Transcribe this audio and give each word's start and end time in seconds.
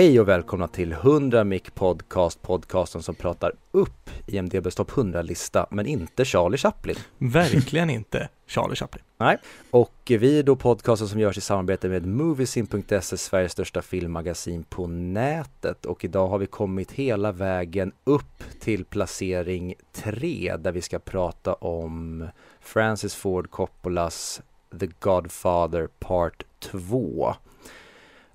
Hej 0.00 0.20
och 0.20 0.28
välkomna 0.28 0.68
till 0.68 0.92
100 0.92 1.44
Mic 1.44 1.62
Podcast, 1.74 2.42
podcasten 2.42 3.02
som 3.02 3.14
pratar 3.14 3.52
upp 3.70 4.10
IMDBs 4.26 4.74
topp 4.74 4.90
100-lista, 4.90 5.66
men 5.70 5.86
inte 5.86 6.24
Charlie 6.24 6.56
Chaplin. 6.56 6.96
Verkligen 7.18 7.90
inte 7.90 8.28
Charlie 8.46 8.76
Chaplin. 8.76 9.04
Nej, 9.18 9.36
och 9.70 9.94
vi 10.06 10.38
är 10.38 10.42
då 10.42 10.56
podcasten 10.56 11.08
som 11.08 11.20
görs 11.20 11.38
i 11.38 11.40
samarbete 11.40 11.88
med 11.88 12.06
Moviesin.se, 12.06 13.16
Sveriges 13.16 13.52
största 13.52 13.82
filmmagasin 13.82 14.62
på 14.62 14.86
nätet. 14.86 15.86
Och 15.86 16.04
idag 16.04 16.28
har 16.28 16.38
vi 16.38 16.46
kommit 16.46 16.92
hela 16.92 17.32
vägen 17.32 17.92
upp 18.04 18.44
till 18.60 18.84
placering 18.84 19.74
3, 19.92 20.56
där 20.58 20.72
vi 20.72 20.82
ska 20.82 20.98
prata 20.98 21.54
om 21.54 22.28
Francis 22.60 23.14
Ford 23.14 23.50
Coppolas 23.50 24.42
The 24.80 24.88
Godfather 25.00 25.88
Part 25.98 26.44
2. 26.58 27.34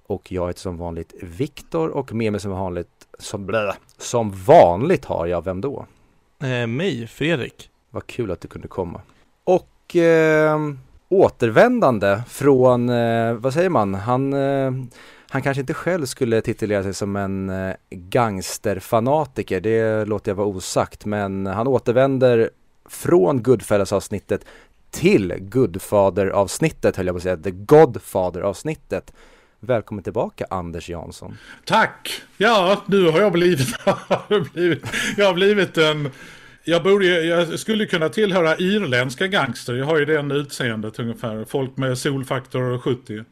Och 0.08 0.32
jag 0.32 0.48
heter 0.48 0.62
som 0.62 0.77
vanligt 0.77 1.14
Viktor 1.22 1.90
och 1.90 2.14
med 2.14 2.32
mig 2.32 2.41
som 2.41 2.52
vanligt, 2.52 3.08
som, 3.20 3.45
blä, 3.45 3.76
som 3.98 4.31
vanligt 4.31 5.05
har 5.05 5.26
jag, 5.26 5.44
vem 5.44 5.61
då? 5.61 5.86
Eh, 6.44 6.67
mig, 6.67 7.08
Fredrik. 7.08 7.70
Vad 7.89 8.08
kul 8.08 8.31
att 8.31 8.42
du 8.42 8.48
kunde 8.48 8.67
komma. 8.67 9.02
Och 9.44 9.95
eh, 9.95 10.59
återvändande 11.09 12.22
från, 12.28 12.89
eh, 12.89 13.33
vad 13.33 13.53
säger 13.53 13.70
man, 13.70 13.94
han, 13.94 14.33
eh, 14.33 14.72
han 15.30 15.42
kanske 15.42 15.61
inte 15.61 15.73
själv 15.73 16.06
skulle 16.06 16.42
titulera 16.42 16.83
sig 16.83 16.94
som 16.94 17.16
en 17.16 17.50
eh, 17.50 17.76
gangsterfanatiker, 17.89 19.61
det 19.61 20.06
låter 20.06 20.31
jag 20.31 20.36
vara 20.36 20.48
osagt, 20.48 21.06
men 21.06 21.45
han 21.45 21.67
återvänder 21.67 22.50
från 22.89 23.44
Goodfellas-avsnittet 23.44 24.45
till 24.92 25.33
Goodfather-avsnittet 25.39 26.95
höll 26.95 27.06
jag 27.06 27.14
på 27.14 27.17
att 27.17 27.23
säga, 27.23 27.38
The 27.38 27.52
Godfather-avsnittet. 27.52 29.14
Välkommen 29.66 30.03
tillbaka 30.03 30.45
Anders 30.49 30.89
Jansson. 30.89 31.38
Tack! 31.66 32.21
Ja, 32.38 32.83
nu 32.85 33.09
har 33.09 33.19
jag 33.19 33.31
blivit, 33.31 33.67
jag 35.17 35.25
har 35.25 35.33
blivit 35.33 35.77
en... 35.77 36.09
Jag, 36.63 36.83
borde, 36.83 37.05
jag 37.05 37.59
skulle 37.59 37.86
kunna 37.86 38.09
tillhöra 38.09 38.58
irländska 38.58 39.27
gangster. 39.27 39.73
Jag 39.73 39.86
har 39.86 39.99
ju 39.99 40.05
den 40.05 40.31
utseendet 40.31 40.99
ungefär. 40.99 41.45
Folk 41.45 41.77
med 41.77 41.97
solfaktor 41.97 42.77
70. 42.77 43.23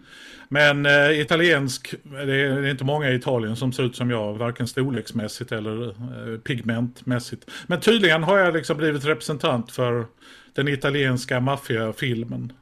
Men 0.49 0.85
eh, 0.85 1.19
italiensk, 1.19 1.93
det 2.03 2.19
är, 2.19 2.25
det 2.25 2.67
är, 2.67 2.71
inte 2.71 2.83
många 2.83 3.09
i 3.09 3.15
Italien 3.15 3.55
som 3.55 3.73
ser 3.73 3.83
ut 3.83 3.95
som 3.95 4.09
jag. 4.09 4.33
Varken 4.33 4.67
storleksmässigt 4.67 5.51
eller 5.51 5.87
eh, 5.87 6.39
pigmentmässigt. 6.39 7.51
Men 7.67 7.79
tydligen 7.79 8.23
har 8.23 8.37
jag 8.37 8.53
liksom 8.53 8.77
blivit 8.77 9.05
representant 9.05 9.71
för 9.71 10.05
den 10.53 10.67
italienska 10.67 11.39
maffiafilmen 11.39 12.53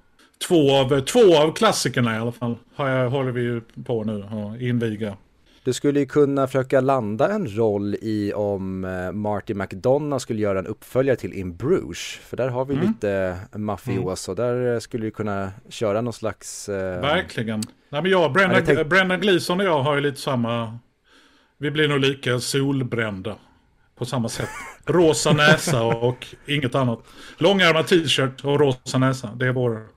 två 0.48 0.76
av, 0.76 1.00
två 1.00 1.38
av 1.38 1.54
klassikerna 1.54 2.16
i 2.16 2.20
alla 2.20 2.32
fall 2.32 2.56
har 2.76 2.90
jag, 2.90 3.10
håller 3.10 3.32
vi 3.32 3.42
ju 3.42 3.62
på 3.86 4.04
nu 4.04 4.24
att 4.24 4.62
inviga. 4.62 5.18
Du 5.64 5.74
skulle 5.74 6.00
ju 6.00 6.06
kunna 6.06 6.48
försöka 6.48 6.82
landa 6.82 7.30
en 7.30 7.58
roll 7.58 7.96
i 8.02 8.34
om 8.34 8.86
eh, 8.86 9.12
Marty 9.12 9.54
McDonough 9.54 10.22
skulle 10.22 10.42
göra 10.42 10.60
en 10.60 10.68
uppföljare 10.68 11.16
till 11.16 11.34
In 11.34 11.56
Bruges. 11.56 11.98
För 12.00 12.38
där 12.38 12.50
har 12.50 12.66
vi 12.66 12.74
mm. 12.74 12.88
lite 12.88 13.38
mafioso. 13.56 14.32
Mm. 14.32 14.64
Där 14.64 14.80
skulle 14.80 15.06
du 15.06 15.12
kunna 15.12 15.52
köra 15.70 16.02
någon 16.02 16.14
slags... 16.14 16.70
Eh... 16.70 17.02
Verkligen. 17.02 17.64
Nej, 17.90 18.02
men 18.02 18.12
jag, 18.12 18.34
Brennan, 18.34 18.62
tänk... 18.66 18.88
Brennan 18.88 19.20
Gleeson 19.20 19.60
och 19.60 19.66
jag 19.66 19.84
har 19.84 19.96
ju 19.96 20.02
lite 20.02 20.22
samma... 20.22 20.78
Vi 21.58 21.72
blir 21.72 21.88
nog 21.88 22.00
lika 22.00 22.40
solbrända. 22.40 23.36
På 23.98 24.06
samma 24.06 24.30
sätt. 24.30 24.50
Rosa 24.86 25.34
näsa 25.34 25.84
och 25.84 26.28
inget 26.48 26.76
annat. 26.76 27.00
Långärmad 27.38 27.88
t-shirt 27.88 28.44
och 28.44 28.60
rosa 28.60 28.98
näsa. 28.98 29.30
Det 29.36 29.48
är 29.48 29.52
vår 29.52 29.88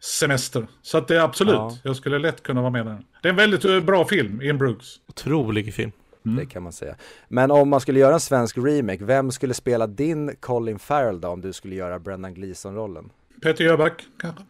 semester. 0.00 0.66
Så 0.82 0.98
att 0.98 1.08
det 1.08 1.16
är 1.16 1.20
absolut, 1.20 1.54
ja. 1.54 1.78
jag 1.82 1.96
skulle 1.96 2.18
lätt 2.18 2.42
kunna 2.42 2.60
vara 2.60 2.70
med 2.70 2.86
där. 2.86 3.04
Det 3.22 3.28
är 3.28 3.30
en 3.30 3.36
väldigt 3.36 3.64
eh, 3.64 3.80
bra 3.80 4.04
film, 4.04 4.42
In 4.42 4.58
Brooks. 4.58 4.86
Otrolig 5.08 5.74
film. 5.74 5.92
Mm. 6.26 6.38
Det 6.38 6.46
kan 6.46 6.62
man 6.62 6.72
säga. 6.72 6.96
Men 7.28 7.50
om 7.50 7.68
man 7.68 7.80
skulle 7.80 8.00
göra 8.00 8.14
en 8.14 8.20
svensk 8.20 8.58
remake, 8.58 9.04
vem 9.04 9.30
skulle 9.30 9.54
spela 9.54 9.86
din 9.86 10.36
Colin 10.40 10.78
Farrell 10.78 11.20
då 11.20 11.28
om 11.28 11.40
du 11.40 11.52
skulle 11.52 11.74
göra 11.74 11.98
Brendan 11.98 12.34
Gleeson-rollen? 12.34 13.10
Peter 13.42 13.64
Jöback 13.64 14.06
kanske? 14.20 14.42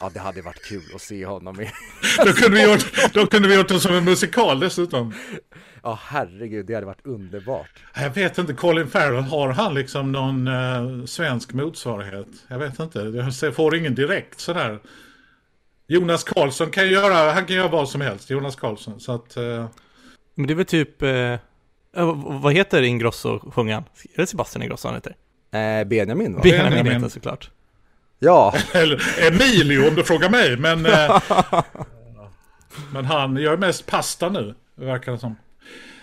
Ja, 0.00 0.10
det 0.14 0.20
hade 0.20 0.42
varit 0.42 0.64
kul 0.64 0.82
att 0.94 1.00
se 1.00 1.26
honom 1.26 1.60
i. 1.60 1.70
då, 2.24 2.32
kunde 2.32 2.56
vi 2.56 2.72
gjort, 2.72 3.12
då 3.14 3.26
kunde 3.26 3.48
vi 3.48 3.54
gjort 3.54 3.68
det 3.68 3.80
som 3.80 3.94
en 3.94 4.04
musikal 4.04 4.60
dessutom. 4.60 5.14
Ja, 5.82 5.98
herregud, 6.02 6.66
det 6.66 6.74
hade 6.74 6.86
varit 6.86 7.06
underbart. 7.06 7.84
Jag 7.94 8.10
vet 8.10 8.38
inte, 8.38 8.52
Colin 8.52 8.88
Farrell, 8.88 9.22
har 9.22 9.48
han 9.48 9.74
liksom 9.74 10.12
någon 10.12 10.46
eh, 10.48 11.04
svensk 11.04 11.52
motsvarighet? 11.52 12.28
Jag 12.48 12.58
vet 12.58 12.80
inte, 12.80 12.98
jag 13.42 13.54
får 13.54 13.76
ingen 13.76 13.94
direkt 13.94 14.40
sådär. 14.40 14.78
Jonas 15.86 16.24
Karlsson 16.24 16.70
kan 16.70 16.88
göra, 16.88 17.32
han 17.32 17.46
kan 17.46 17.56
göra 17.56 17.68
vad 17.68 17.88
som 17.88 18.00
helst, 18.00 18.30
Jonas 18.30 18.56
Karlsson, 18.56 19.00
så 19.00 19.12
att... 19.12 19.36
Eh... 19.36 19.66
Men 20.34 20.46
det 20.46 20.52
är 20.52 20.54
väl 20.54 20.66
typ, 20.66 21.02
eh, 21.02 21.38
vad 22.24 22.52
heter 22.52 22.82
Ingrosso-sjungaren? 22.82 23.84
Är 24.14 24.20
det 24.20 24.26
Sebastian 24.26 24.62
Ingrosso 24.62 24.88
han 24.88 24.94
heter? 24.94 25.16
Eh, 25.52 25.84
Benjamin 25.84 26.34
va? 26.34 26.40
Benjamin, 26.42 26.70
Benjamin 26.70 26.92
heter 26.92 27.08
såklart. 27.08 27.50
Ja. 28.18 28.54
Eller 28.72 29.26
Emilio 29.26 29.88
om 29.88 29.94
du 29.94 30.04
frågar 30.04 30.30
mig, 30.30 30.56
men... 30.56 30.86
Eh, 30.86 31.22
men 32.92 33.04
han 33.04 33.36
gör 33.36 33.56
mest 33.56 33.86
pasta 33.86 34.28
nu, 34.28 34.54
verkar 34.74 35.12
det 35.12 35.18
som. 35.18 35.36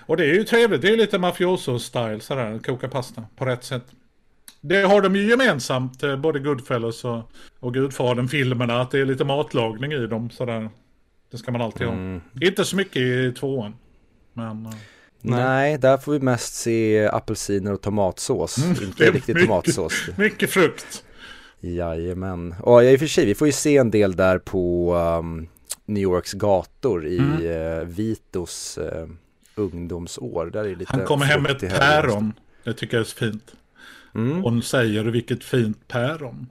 Och 0.10 0.18
det 0.18 0.24
är 0.24 0.34
ju 0.34 0.44
trevligt, 0.44 0.82
det 0.82 0.90
är 0.90 0.98
lite 0.98 1.18
mafioso-style 1.18 2.20
sådär, 2.20 2.60
koka 2.66 2.88
pasta 2.88 3.24
på 3.36 3.46
rätt 3.46 3.64
sätt. 3.64 3.84
Det 4.62 4.82
har 4.82 5.02
de 5.02 5.16
ju 5.16 5.30
gemensamt, 5.30 6.04
eh, 6.04 6.16
både 6.16 6.40
Goodfellas 6.40 7.06
och, 7.06 7.32
och 7.60 7.74
Gudfadern-filmerna, 7.74 8.82
att 8.82 8.92
det 8.92 9.00
är 9.00 9.06
lite 9.06 9.26
matlagning 9.26 9.92
i 9.92 10.08
dem 10.08 10.30
sådär. 10.30 10.70
Det 11.32 11.38
ska 11.38 11.52
man 11.52 11.62
alltid 11.62 11.88
mm. 11.88 12.22
ha. 12.34 12.48
Inte 12.48 12.66
så 12.66 12.76
mycket 12.76 13.02
i 13.02 13.34
tvåan. 13.40 13.76
Men... 14.34 14.66
Eh, 14.66 14.72
nej. 15.22 15.44
Nej, 15.44 15.78
där 15.78 15.98
får 15.98 16.12
vi 16.12 16.20
mest 16.20 16.54
se 16.54 17.08
apelsiner 17.08 17.74
och 17.74 17.82
tomatsås. 17.82 18.58
Mm, 18.58 18.84
inte 18.84 19.04
riktigt 19.12 19.36
mycket, 19.36 19.50
tomatsås. 19.50 20.10
Mycket 20.18 20.50
frukt. 20.50 21.04
Jajamän. 21.60 22.56
Och 22.62 22.84
i 22.84 22.96
och 22.96 23.00
för 23.00 23.08
sig, 23.08 23.26
vi 23.26 23.36
får 23.36 23.48
ju 23.48 23.54
se 23.54 23.78
en 23.78 23.92
del 23.92 24.16
där 24.16 24.40
på 24.40 24.94
um, 24.96 25.48
New 25.86 26.04
Yorks 26.04 26.34
gator 26.34 27.08
i 27.08 27.18
mm. 27.18 27.42
uh, 27.42 27.84
Vitos 27.84 28.78
uh, 28.82 29.08
ungdomsår. 29.60 30.46
Där 30.46 30.66
är 30.66 30.76
lite 30.76 30.92
Han 30.92 31.06
kommer 31.06 31.26
hem 31.26 31.44
med 31.44 31.52
ett 31.52 31.80
päron. 31.80 32.34
Det 32.64 32.74
tycker 32.74 32.98
jag 32.98 33.02
är 33.02 33.06
så 33.06 33.18
fint. 33.18 33.56
Mm. 34.16 34.44
Hon 34.44 34.64
säger 34.64 35.04
vilket 35.04 35.44
fint 35.44 35.88
päron. 35.88 36.48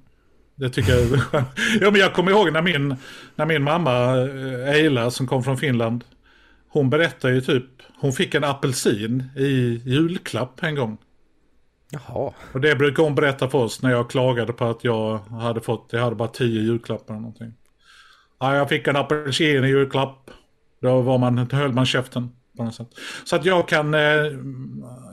Det 0.54 0.70
tycker 0.70 0.92
jag 0.92 1.02
är 1.02 1.24
Ja 1.80 1.90
men 1.90 2.00
jag 2.00 2.14
kommer 2.14 2.30
ihåg 2.30 2.52
när 2.52 2.62
min, 2.62 2.96
när 3.36 3.46
min 3.46 3.62
mamma 3.62 4.16
eh, 4.16 4.74
Eila 4.74 5.10
som 5.10 5.26
kom 5.26 5.44
från 5.44 5.56
Finland. 5.56 6.04
Hon 6.68 6.90
berättade 6.90 7.34
ju 7.34 7.40
typ, 7.40 7.64
hon 8.00 8.12
fick 8.12 8.34
en 8.34 8.44
apelsin 8.44 9.24
i 9.36 9.82
julklapp 9.84 10.62
en 10.62 10.74
gång. 10.74 10.98
Jaha. 11.90 12.32
Och 12.52 12.60
det 12.60 12.76
brukar 12.76 13.02
hon 13.02 13.14
berätta 13.14 13.48
för 13.48 13.58
oss 13.58 13.82
när 13.82 13.90
jag 13.90 14.10
klagade 14.10 14.52
på 14.52 14.64
att 14.64 14.84
jag 14.84 15.18
hade 15.18 15.60
fått, 15.60 15.88
jag 15.90 16.00
hade 16.00 16.16
bara 16.16 16.28
tio 16.28 16.62
julklappar 16.62 17.14
eller 17.14 17.20
någonting. 17.20 17.54
Ja, 18.40 18.56
jag 18.56 18.68
fick 18.68 18.86
en 18.86 18.96
apelsin 18.96 19.64
i 19.64 19.68
julklapp. 19.68 20.30
Då 20.80 21.00
var 21.00 21.18
man, 21.18 21.38
höll 21.52 21.72
man 21.72 21.86
käften 21.86 22.30
på 22.58 22.64
något 22.64 22.74
sätt. 22.74 22.88
Så 23.24 23.36
att 23.36 23.44
jag 23.44 23.68
kan, 23.68 23.94
eh, 23.94 24.00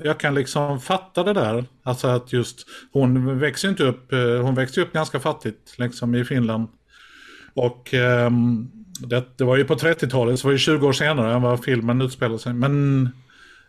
jag 0.03 0.19
kan 0.19 0.35
liksom 0.35 0.79
fatta 0.79 1.23
det 1.23 1.33
där. 1.33 1.65
Alltså 1.83 2.07
att 2.07 2.33
just, 2.33 2.65
hon 2.91 3.39
växer 3.39 3.69
inte 3.69 3.83
upp, 3.83 4.13
eh, 4.13 4.41
hon 4.41 4.55
växte 4.55 4.81
upp 4.81 4.93
ganska 4.93 5.19
fattigt 5.19 5.75
liksom 5.77 6.15
i 6.15 6.25
Finland. 6.25 6.67
Och 7.53 7.93
eh, 7.93 8.31
det, 8.99 9.23
det 9.37 9.43
var 9.43 9.57
ju 9.57 9.65
på 9.65 9.75
30-talet, 9.75 10.39
så 10.39 10.47
var 10.47 10.53
det 10.53 10.59
20 10.59 10.87
år 10.87 10.93
senare 10.93 11.33
än 11.33 11.41
vad 11.41 11.63
filmen 11.63 12.01
utspelade 12.01 12.39
sig. 12.39 12.53
Men 12.53 13.09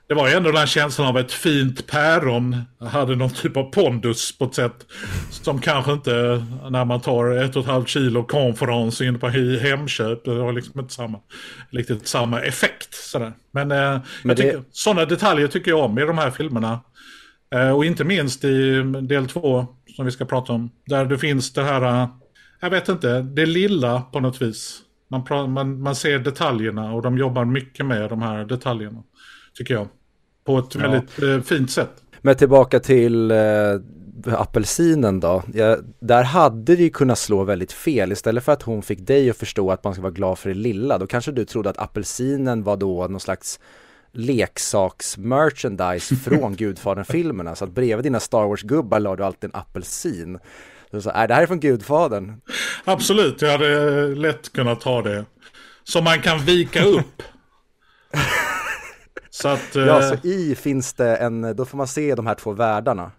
det 0.08 0.14
var 0.14 0.28
ändå 0.28 0.52
den 0.52 0.66
känslan 0.66 1.08
av 1.08 1.18
ett 1.18 1.32
fint 1.32 1.86
päron. 1.86 2.62
Hade 2.80 3.16
någon 3.16 3.30
typ 3.30 3.56
av 3.56 3.62
pondus 3.62 4.38
på 4.38 4.44
ett 4.44 4.54
sätt. 4.54 4.86
Som 5.30 5.60
kanske 5.60 5.92
inte 5.92 6.44
när 6.70 6.84
man 6.84 7.00
tar 7.00 7.30
ett 7.30 7.56
och 7.56 7.62
ett 7.62 7.68
halvt 7.68 7.88
kilo 7.88 8.24
konferens 8.24 9.00
in 9.00 9.18
på 9.18 9.28
Hemköp. 9.28 10.24
Det 10.24 10.30
har 10.30 10.52
liksom 10.52 10.80
inte 10.80 10.94
samma, 10.94 11.18
riktigt 11.70 12.08
samma 12.08 12.40
effekt. 12.40 12.94
Sådär. 12.94 13.32
Men, 13.50 13.72
eh, 13.72 14.00
Men 14.22 14.36
det... 14.36 14.64
sådana 14.70 15.04
detaljer 15.04 15.48
tycker 15.48 15.70
jag 15.70 15.80
om 15.80 15.98
i 15.98 16.02
de 16.02 16.18
här 16.18 16.30
filmerna. 16.30 16.80
Eh, 17.54 17.70
och 17.70 17.84
inte 17.84 18.04
minst 18.04 18.44
i 18.44 18.82
del 19.02 19.28
två 19.28 19.66
som 19.96 20.04
vi 20.04 20.10
ska 20.10 20.24
prata 20.24 20.52
om. 20.52 20.70
Där 20.86 21.04
det 21.04 21.18
finns 21.18 21.52
det 21.52 21.62
här, 21.62 22.02
eh, 22.02 22.08
jag 22.60 22.70
vet 22.70 22.88
inte, 22.88 23.20
det 23.20 23.46
lilla 23.46 24.00
på 24.00 24.20
något 24.20 24.42
vis. 24.42 24.80
Man, 25.10 25.52
man, 25.52 25.82
man 25.82 25.96
ser 25.96 26.18
detaljerna 26.18 26.92
och 26.92 27.02
de 27.02 27.18
jobbar 27.18 27.44
mycket 27.44 27.86
med 27.86 28.10
de 28.10 28.22
här 28.22 28.44
detaljerna 28.44 29.02
tycker 29.56 29.74
jag. 29.74 29.88
På 30.46 30.58
ett 30.58 30.74
ja. 30.74 30.80
väldigt 30.80 31.22
eh, 31.22 31.40
fint 31.40 31.70
sätt. 31.70 31.90
Men 32.22 32.36
tillbaka 32.36 32.80
till 32.80 33.30
eh, 33.30 33.38
apelsinen 34.26 35.20
då. 35.20 35.42
Ja, 35.54 35.76
där 36.00 36.22
hade 36.22 36.76
det 36.76 36.82
ju 36.82 36.90
kunnat 36.90 37.18
slå 37.18 37.44
väldigt 37.44 37.72
fel. 37.72 38.12
Istället 38.12 38.44
för 38.44 38.52
att 38.52 38.62
hon 38.62 38.82
fick 38.82 39.06
dig 39.06 39.30
att 39.30 39.36
förstå 39.36 39.70
att 39.70 39.84
man 39.84 39.92
ska 39.92 40.02
vara 40.02 40.12
glad 40.12 40.38
för 40.38 40.48
det 40.48 40.54
lilla. 40.54 40.98
Då 40.98 41.06
kanske 41.06 41.32
du 41.32 41.44
trodde 41.44 41.70
att 41.70 41.78
apelsinen 41.78 42.62
var 42.62 42.76
då 42.76 43.06
någon 43.06 43.20
slags 43.20 43.60
leksaks-merchandise 44.12 46.16
från 46.24 46.56
Gudfadern-filmerna. 46.56 47.54
Så 47.54 47.64
att 47.64 47.70
bredvid 47.70 48.04
dina 48.04 48.20
Star 48.20 48.46
Wars-gubbar 48.46 49.00
la 49.00 49.16
du 49.16 49.24
alltid 49.24 49.50
en 49.50 49.60
apelsin. 49.60 50.38
Så 50.90 51.00
sa, 51.00 51.10
är 51.10 51.28
det 51.28 51.34
här 51.34 51.42
är 51.42 51.46
från 51.46 51.60
Gudfadern. 51.60 52.40
Absolut, 52.84 53.42
jag 53.42 53.52
hade 53.52 54.06
lätt 54.14 54.52
kunnat 54.52 54.82
ha 54.82 55.02
det. 55.02 55.24
Som 55.84 56.04
man 56.04 56.20
kan 56.20 56.38
vika 56.38 56.84
upp 56.84 57.22
Så 59.42 59.48
att... 59.48 59.74
Ja, 59.74 60.02
eh, 60.02 60.08
så 60.08 60.28
i 60.28 60.54
finns 60.54 60.92
det 60.92 61.16
en, 61.16 61.56
då 61.56 61.64
får 61.64 61.78
man 61.78 61.88
se 61.88 62.14
de 62.14 62.26
här 62.26 62.34
två 62.34 62.52
världarna. 62.52 63.10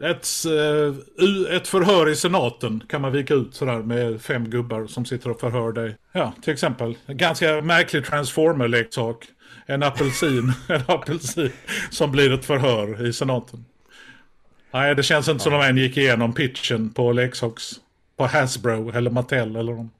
Ett, 0.00 0.26
eh, 0.46 1.56
ett 1.56 1.68
förhör 1.68 2.08
i 2.08 2.16
senaten 2.16 2.82
kan 2.88 3.00
man 3.00 3.12
vika 3.12 3.34
ut 3.34 3.54
sådär 3.54 3.78
med 3.78 4.22
fem 4.22 4.50
gubbar 4.50 4.86
som 4.86 5.04
sitter 5.04 5.30
och 5.30 5.40
förhör 5.40 5.72
dig. 5.72 5.96
Ja, 6.12 6.32
till 6.42 6.52
exempel. 6.52 6.96
En 7.06 7.16
ganska 7.16 7.60
märklig 7.60 8.04
transformer-leksak. 8.06 9.26
En 9.66 9.82
apelsin, 9.82 10.52
en 10.68 10.82
apelsin 10.86 11.52
som 11.90 12.12
blir 12.12 12.32
ett 12.32 12.44
förhör 12.44 13.06
i 13.06 13.12
senaten. 13.12 13.64
Nej, 14.70 14.94
det 14.94 15.02
känns 15.02 15.28
inte 15.28 15.42
som 15.42 15.52
de 15.52 15.62
än 15.62 15.76
gick 15.76 15.96
igenom 15.96 16.32
pitchen 16.32 16.90
på 16.90 17.12
leksaks... 17.12 17.70
På 18.16 18.26
Hasbro 18.26 18.92
eller 18.92 19.10
Mattel 19.10 19.56
eller 19.56 19.72
någon. 19.72 19.90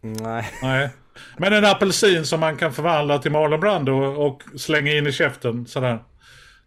Nej. 0.00 0.50
Nej. 0.62 0.90
Men 1.36 1.52
en 1.52 1.64
apelsin 1.64 2.24
som 2.26 2.40
man 2.40 2.56
kan 2.56 2.72
förvandla 2.72 3.18
till 3.18 3.32
Marlon 3.32 3.60
Brando 3.60 3.92
och, 3.92 4.26
och 4.26 4.42
slänga 4.60 4.92
in 4.92 5.06
i 5.06 5.12
käften 5.12 5.66
sådär. 5.66 5.98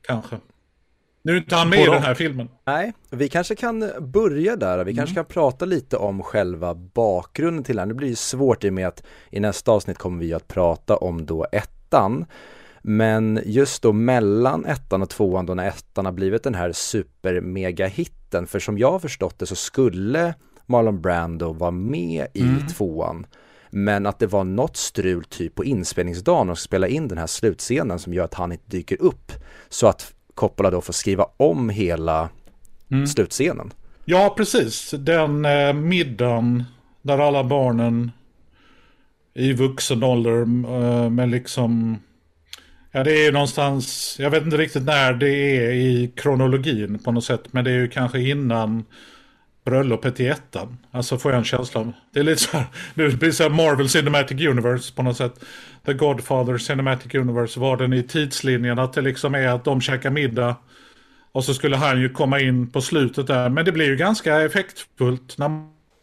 Kanske. 0.01 0.37
Nu 1.23 1.31
är 1.31 1.37
inte 1.37 1.55
han 1.55 1.69
med 1.69 1.79
i 1.79 1.85
den 1.85 2.03
här 2.03 2.13
filmen. 2.13 2.49
Nej, 2.65 2.93
vi 3.09 3.29
kanske 3.29 3.55
kan 3.55 3.91
börja 3.99 4.55
där. 4.55 4.83
Vi 4.83 4.95
kanske 4.95 5.15
kan 5.15 5.25
prata 5.25 5.65
lite 5.65 5.97
om 5.97 6.23
själva 6.23 6.75
bakgrunden 6.75 7.63
till 7.63 7.75
den. 7.75 7.87
Det 7.87 7.93
blir 7.93 8.07
ju 8.07 8.15
svårt 8.15 8.63
i 8.63 8.69
och 8.69 8.73
med 8.73 8.87
att 8.87 9.03
i 9.29 9.39
nästa 9.39 9.71
avsnitt 9.71 9.97
kommer 9.97 10.19
vi 10.19 10.33
att 10.33 10.47
prata 10.47 10.95
om 10.97 11.25
då 11.25 11.47
ettan. 11.51 12.25
Men 12.81 13.39
just 13.45 13.81
då 13.81 13.93
mellan 13.93 14.65
ettan 14.65 15.01
och 15.01 15.09
tvåan 15.09 15.45
då 15.45 15.53
när 15.53 15.67
ettan 15.67 16.05
har 16.05 16.11
blivit 16.11 16.43
den 16.43 16.55
här 16.55 16.71
super 16.71 17.41
mega 17.41 17.87
hitten 17.87 18.47
för 18.47 18.59
som 18.59 18.77
jag 18.77 18.91
har 18.91 18.99
förstått 18.99 19.39
det 19.39 19.45
så 19.45 19.55
skulle 19.55 20.33
Marlon 20.65 21.01
Brando 21.01 21.53
vara 21.53 21.71
med 21.71 22.27
i 22.33 22.73
tvåan 22.73 23.25
men 23.71 24.05
att 24.05 24.19
det 24.19 24.27
var 24.27 24.43
något 24.43 24.77
strul 24.77 25.23
typ 25.23 25.55
på 25.55 25.65
inspelningsdagen 25.65 26.49
och 26.49 26.57
spela 26.59 26.87
in 26.87 27.07
den 27.07 27.17
här 27.17 27.27
slutscenen 27.27 27.99
som 27.99 28.13
gör 28.13 28.25
att 28.25 28.33
han 28.33 28.51
inte 28.51 28.69
dyker 28.69 29.01
upp 29.01 29.31
så 29.69 29.87
att 29.87 30.13
Coppola 30.35 30.71
då 30.71 30.81
får 30.81 30.93
skriva 30.93 31.25
om 31.37 31.69
hela 31.69 32.29
slutscenen. 33.07 33.73
Ja, 34.05 34.33
precis. 34.37 34.93
Den 34.97 35.45
eh, 35.45 35.73
middagen 35.73 36.63
där 37.01 37.17
alla 37.17 37.43
barnen 37.43 38.11
i 39.33 39.53
vuxen 39.53 40.03
ålder 40.03 40.41
eh, 40.41 41.09
med 41.09 41.29
liksom... 41.29 41.97
Ja, 42.91 43.03
det 43.03 43.11
är 43.11 43.25
ju 43.25 43.31
någonstans... 43.31 44.15
Jag 44.19 44.29
vet 44.29 44.43
inte 44.43 44.57
riktigt 44.57 44.83
när 44.83 45.13
det 45.13 45.29
är 45.29 45.71
i 45.71 46.11
kronologin 46.15 46.99
på 46.99 47.11
något 47.11 47.23
sätt. 47.23 47.53
Men 47.53 47.63
det 47.63 47.71
är 47.71 47.75
ju 47.75 47.87
kanske 47.87 48.19
innan 48.19 48.85
bröllopet 49.65 50.19
i 50.19 50.27
ettan. 50.27 50.77
Alltså 50.91 51.17
får 51.17 51.31
jag 51.31 51.39
en 51.39 51.43
känsla 51.45 51.81
av. 51.81 51.91
Det 52.13 52.19
är 52.19 52.23
lite 52.23 52.41
så 52.41 52.57
här... 52.57 52.65
Det 52.95 53.19
blir 53.19 53.31
så 53.31 53.43
här 53.43 53.49
Marvel 53.49 53.89
Cinematic 53.89 54.47
Universe 54.47 54.93
på 54.93 55.03
något 55.03 55.17
sätt. 55.17 55.43
The 55.85 55.93
Godfather 55.93 56.57
Cinematic 56.57 57.15
Universe 57.15 57.59
var 57.59 57.77
den 57.77 57.93
i 57.93 58.03
tidslinjen. 58.03 58.79
Att 58.79 58.93
det 58.93 59.01
liksom 59.01 59.35
är 59.35 59.47
att 59.47 59.63
de 59.63 59.81
käkar 59.81 60.09
middag. 60.09 60.55
Och 61.31 61.43
så 61.43 61.53
skulle 61.53 61.75
han 61.75 62.01
ju 62.01 62.09
komma 62.09 62.39
in 62.39 62.71
på 62.71 62.81
slutet 62.81 63.27
där. 63.27 63.49
Men 63.49 63.65
det 63.65 63.71
blir 63.71 63.85
ju 63.85 63.95
ganska 63.95 64.41
effektfullt 64.41 65.37
när 65.37 65.49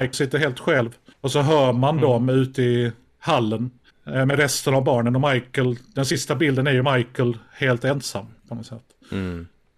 Mike 0.01 0.17
sitter 0.17 0.39
helt 0.39 0.59
själv. 0.61 0.91
Och 1.21 1.31
så 1.31 1.41
hör 1.43 1.73
man 1.73 1.97
dem 1.97 2.29
ute 2.29 2.63
i 2.63 2.93
hallen. 3.19 3.71
eh, 4.07 4.27
Med 4.27 4.37
resten 4.37 4.75
av 4.75 4.85
barnen 4.85 5.17
och 5.17 5.33
Michael. 5.33 5.77
Den 5.95 6.07
sista 6.07 6.35
bilden 6.35 6.67
är 6.67 6.73
ju 6.73 6.83
Michael 6.83 7.39
helt 7.53 7.85
ensam 7.85 8.27
på 8.49 8.55
något 8.55 8.67
sätt. 8.67 8.85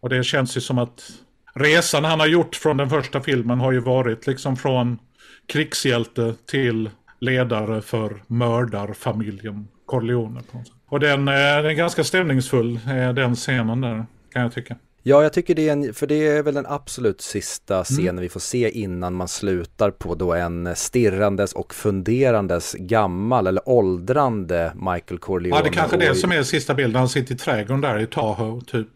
Och 0.01 0.09
det 0.09 0.25
känns 0.25 0.57
ju 0.57 0.61
som 0.61 0.79
att 0.79 1.11
resan 1.55 2.05
han 2.05 2.21
har 2.21 2.27
gjort 2.27 2.57
från 2.57 2.77
den 2.77 2.91
första 2.91 3.21
filmen 3.21 3.61
har 3.61 3.73
ju 3.73 3.81
varit 3.81 4.27
liksom 4.27 4.57
från 4.57 4.99
krigshjälte 5.47 6.35
till 6.51 6.91
ledare 7.21 7.83
för 7.83 8.23
mördarfamiljen 8.27 9.69
Corleone. 9.87 10.41
Och 10.89 11.01
den, 11.01 11.29
eh, 11.29 11.35
den 11.35 11.67
är 11.67 11.73
ganska 11.73 12.05
stämningsfull, 12.05 12.81
eh, 12.87 13.13
den 13.15 13.35
scenen 13.35 13.81
där, 13.81 14.07
kan 14.33 14.43
jag 14.43 14.53
tycka. 14.53 14.77
Ja, 15.03 15.23
jag 15.23 15.33
tycker 15.33 15.55
det 15.55 15.69
är 15.69 15.73
en, 15.73 15.95
för 15.95 16.07
det 16.07 16.27
är 16.27 16.43
väl 16.43 16.55
den 16.55 16.67
absolut 16.69 17.21
sista 17.21 17.85
scenen 17.85 18.21
vi 18.21 18.29
får 18.29 18.41
se 18.41 18.71
innan 18.71 19.15
man 19.15 19.29
slutar 19.29 19.91
på 19.91 20.15
då 20.15 20.35
en 20.35 20.77
stirrandes 20.77 21.53
och 21.53 21.75
funderandes 21.75 22.75
gammal 22.79 23.47
eller 23.47 23.69
åldrande 23.69 24.73
Michael 24.75 25.19
Corleone. 25.19 25.57
Ja, 25.57 25.63
det 25.63 25.69
är 25.69 25.73
kanske 25.73 25.97
och- 25.97 26.03
det 26.03 26.15
som 26.15 26.33
är 26.33 26.43
sista 26.43 26.75
bilden. 26.75 26.99
Han 26.99 27.09
sitter 27.09 27.35
i 27.35 27.39
trädgården 27.39 27.81
där 27.81 27.99
i 27.99 28.07
Tahoe, 28.07 28.61
typ. 28.67 28.89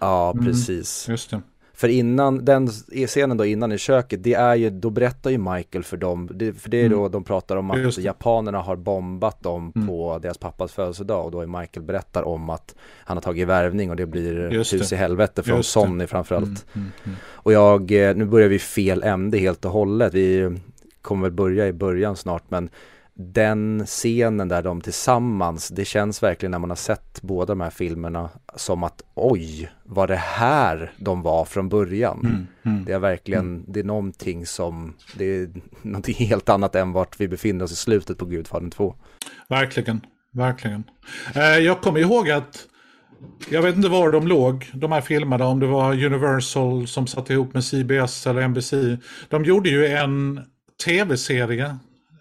Ja, 0.00 0.34
precis. 0.44 1.08
Just 1.08 1.30
det. 1.30 1.40
För 1.82 1.88
innan, 1.88 2.44
den 2.44 2.68
scenen 3.06 3.36
då 3.36 3.44
innan 3.44 3.72
i 3.72 3.78
köket, 3.78 4.22
det 4.22 4.34
är 4.34 4.54
ju, 4.54 4.70
då 4.70 4.90
berättar 4.90 5.30
ju 5.30 5.38
Michael 5.38 5.84
för 5.84 5.96
dem, 5.96 6.30
det, 6.34 6.52
för 6.52 6.70
det 6.70 6.76
är 6.84 6.88
då 6.88 7.08
de 7.08 7.24
pratar 7.24 7.56
om 7.56 7.70
att 7.70 7.76
Mm. 7.76 7.88
Det. 7.88 7.96
Mm. 7.96 8.06
japanerna 8.06 8.58
har 8.58 8.76
bombat 8.76 9.42
dem 9.42 9.72
på 9.88 10.18
deras 10.22 10.38
pappas 10.38 10.72
födelsedag 10.72 11.24
och 11.24 11.30
då 11.30 11.40
är 11.40 11.46
Michael 11.46 11.86
berättar 11.86 12.22
om 12.22 12.50
att 12.50 12.74
han 13.04 13.16
har 13.16 13.22
tagit 13.22 13.48
värvning 13.48 13.90
och 13.90 13.96
det 13.96 14.06
blir 14.06 14.52
Just 14.52 14.72
hus 14.74 14.88
det. 14.88 14.94
i 14.96 14.98
helvete 14.98 15.42
från 15.42 15.56
Just 15.56 15.68
det. 15.74 15.80
Sonny 15.80 16.06
framförallt. 16.06 16.46
Mm, 16.46 16.60
mm, 16.74 16.90
mm. 17.04 17.16
Och 17.24 17.52
jag, 17.52 17.92
eh, 17.92 18.16
nu 18.16 18.24
börjar 18.24 18.48
vi 18.48 18.58
fel 18.58 19.02
ände 19.02 19.38
helt 19.38 19.64
och 19.64 19.70
hållet, 19.70 20.14
vi 20.14 20.58
kommer 21.00 21.22
väl 21.22 21.32
börja 21.32 21.68
i 21.68 21.72
början 21.72 22.16
snart 22.16 22.44
men 22.48 22.68
den 23.14 23.82
scenen 23.86 24.48
där 24.48 24.62
de 24.62 24.80
tillsammans, 24.80 25.68
det 25.68 25.84
känns 25.84 26.22
verkligen 26.22 26.50
när 26.50 26.58
man 26.58 26.70
har 26.70 26.76
sett 26.76 27.22
båda 27.22 27.46
de 27.46 27.60
här 27.60 27.70
filmerna 27.70 28.30
som 28.56 28.84
att 28.84 29.02
oj, 29.14 29.70
var 29.84 30.06
det 30.06 30.16
här 30.16 30.92
de 30.98 31.22
var 31.22 31.44
från 31.44 31.68
början? 31.68 32.46
Mm, 32.64 32.84
Det 32.84 32.92
är 32.92 32.98
verkligen, 32.98 33.64
det 33.72 33.80
är 33.80 33.84
någonting 33.84 34.46
som, 34.46 34.94
det 35.16 35.24
är 35.24 35.50
någonting 35.82 36.14
helt 36.14 36.48
annat 36.48 36.74
än 36.74 36.92
vart 36.92 37.20
vi 37.20 37.28
befinner 37.28 37.64
oss 37.64 37.72
i 37.72 37.76
slutet 37.76 38.18
på 38.18 38.24
Gudfadern 38.24 38.70
2. 38.70 38.94
Verkligen, 39.48 40.00
verkligen. 40.32 40.84
Eh, 41.34 41.42
jag 41.42 41.80
kommer 41.80 42.00
ihåg 42.00 42.30
att, 42.30 42.66
jag 43.50 43.62
vet 43.62 43.76
inte 43.76 43.88
var 43.88 44.12
de 44.12 44.26
låg, 44.28 44.70
de 44.74 44.92
här 44.92 45.00
filmerna, 45.00 45.46
om 45.46 45.60
det 45.60 45.66
var 45.66 46.04
Universal 46.04 46.86
som 46.86 47.06
satte 47.06 47.32
ihop 47.32 47.54
med 47.54 47.64
CBS 47.64 48.26
eller 48.26 48.48
NBC. 48.48 48.72
De 49.28 49.44
gjorde 49.44 49.68
ju 49.68 49.86
en 49.86 50.40
tv-serie, 50.84 51.76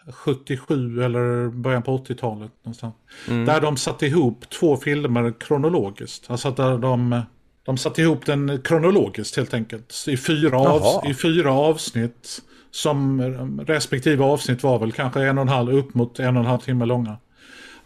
77 0.07 1.03
eller 1.03 1.49
början 1.49 1.83
på 1.83 1.97
80-talet 1.97 2.51
någonstans. 2.63 2.95
Där 3.27 3.61
de 3.61 3.77
satte 3.77 4.05
ihop 4.05 4.49
två 4.49 4.77
filmer 4.77 5.33
kronologiskt. 5.39 6.31
Alltså 6.31 6.51
där 6.51 6.77
de, 6.77 7.21
de 7.65 7.77
satte 7.77 8.01
ihop 8.01 8.25
den 8.25 8.61
kronologiskt 8.63 9.37
helt 9.37 9.53
enkelt. 9.53 10.05
I 10.07 10.17
fyra, 10.17 10.59
avs 10.59 11.09
i 11.09 11.13
fyra 11.13 11.53
avsnitt. 11.53 12.41
Som 12.71 13.21
respektive 13.67 14.23
avsnitt 14.23 14.63
var 14.63 14.79
väl 14.79 14.91
kanske 14.91 15.21
en 15.21 15.37
och 15.37 15.41
en 15.41 15.47
halv, 15.47 15.73
upp 15.73 15.93
mot 15.93 16.19
en 16.19 16.37
och 16.37 16.43
en 16.43 16.49
halv 16.49 16.59
timme 16.59 16.85
långa. 16.85 17.17